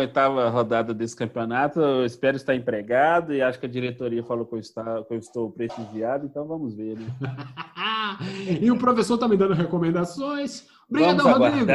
[0.53, 4.61] rodada desse campeonato, eu espero estar empregado e acho que a diretoria falou que eu,
[4.61, 6.97] está, que eu estou prestigiado, então vamos ver.
[6.97, 7.07] Né?
[8.63, 10.65] e o professor está me dando recomendações.
[10.89, 11.67] Obrigado, Rodrigo.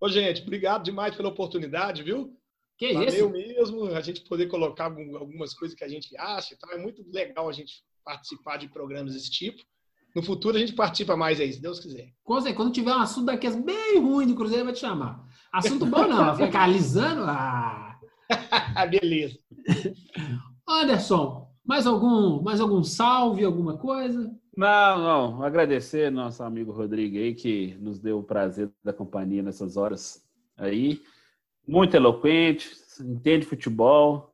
[0.00, 2.36] Ô, gente, obrigado demais pela oportunidade, viu?
[2.78, 3.30] Que Valeu isso?
[3.30, 6.54] mesmo a gente poder colocar algumas coisas que a gente acha.
[6.54, 9.62] Então é muito legal a gente participar de programas desse tipo.
[10.14, 12.12] No futuro a gente participa mais aí, se Deus quiser.
[12.22, 15.24] Quando tiver um assunto daqueles bem ruim do Cruzeiro, vai te chamar.
[15.52, 17.22] Assunto bom não, vai ficar alisando.
[17.24, 17.98] Ah.
[18.90, 19.38] Beleza.
[20.68, 24.30] Anderson, mais algum, mais algum salve, alguma coisa?
[24.54, 25.42] Não, não.
[25.42, 30.22] Agradecer nosso amigo Rodrigo aí, que nos deu o prazer da companhia nessas horas
[30.58, 31.00] aí
[31.66, 32.70] muito eloquente,
[33.00, 34.32] entende futebol,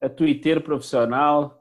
[0.00, 1.60] é tuiteiro profissional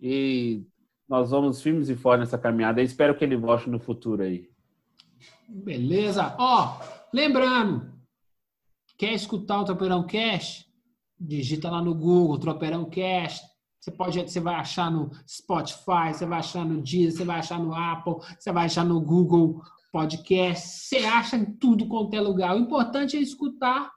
[0.00, 0.64] e
[1.08, 2.80] nós vamos firmes e fortes nessa caminhada.
[2.80, 4.48] Eu espero que ele volte no futuro aí.
[5.48, 6.36] Beleza.
[6.38, 6.78] Ó,
[7.12, 7.90] lembrando,
[8.98, 10.66] quer escutar o Tropeirão Cash?
[11.18, 13.40] Digita lá no Google, Tropeirão Cash.
[13.80, 17.58] Você pode, você vai achar no Spotify, você vai achar no Deezer, você vai achar
[17.58, 20.68] no Apple, você vai achar no Google Podcast.
[20.68, 22.54] Você acha em tudo quanto é lugar.
[22.54, 23.90] O importante é escutar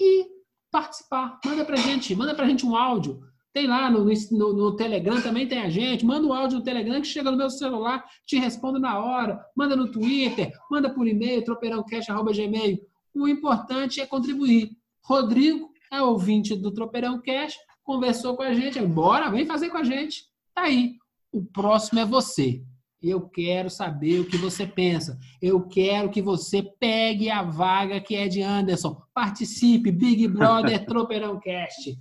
[0.00, 0.26] e
[0.70, 1.38] participar.
[1.44, 3.20] Manda pra gente, manda pra gente um áudio.
[3.52, 6.04] Tem lá no, no, no, Telegram também tem a gente.
[6.04, 9.40] Manda o áudio no Telegram que chega no meu celular, te respondo na hora.
[9.56, 12.78] Manda no Twitter, manda por e-mail, tropeirãocast.gmail.
[13.14, 14.70] O importante é contribuir.
[15.02, 18.80] Rodrigo é ouvinte do Tropeirão Cash, conversou com a gente.
[18.82, 20.24] Bora, vem fazer com a gente.
[20.54, 20.94] Tá aí.
[21.32, 22.62] O próximo é você.
[23.00, 25.18] Eu quero saber o que você pensa.
[25.40, 29.00] Eu quero que você pegue a vaga que é de Anderson.
[29.14, 31.96] Participe, Big Brother Tropeirão Cast.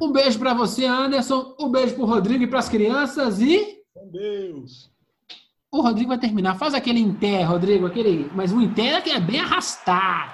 [0.00, 1.56] Um beijo para você, Anderson.
[1.58, 3.40] Um beijo para o Rodrigo e para as crianças.
[3.40, 3.78] E.
[3.94, 4.90] Com Deus.
[5.72, 6.56] O Rodrigo vai terminar.
[6.56, 7.86] Faz aquele inter, Rodrigo.
[7.86, 8.30] Aquele...
[8.34, 10.32] Mas o inter é que é bem arrastado.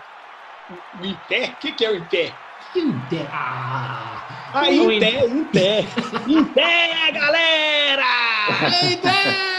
[1.00, 1.52] O inter?
[1.52, 2.34] O que, que é o inter?
[2.76, 3.26] Inter.
[3.32, 5.84] Ah, ah Inter, Inter.
[6.28, 8.19] Inter, galera!
[8.50, 9.49] Inter!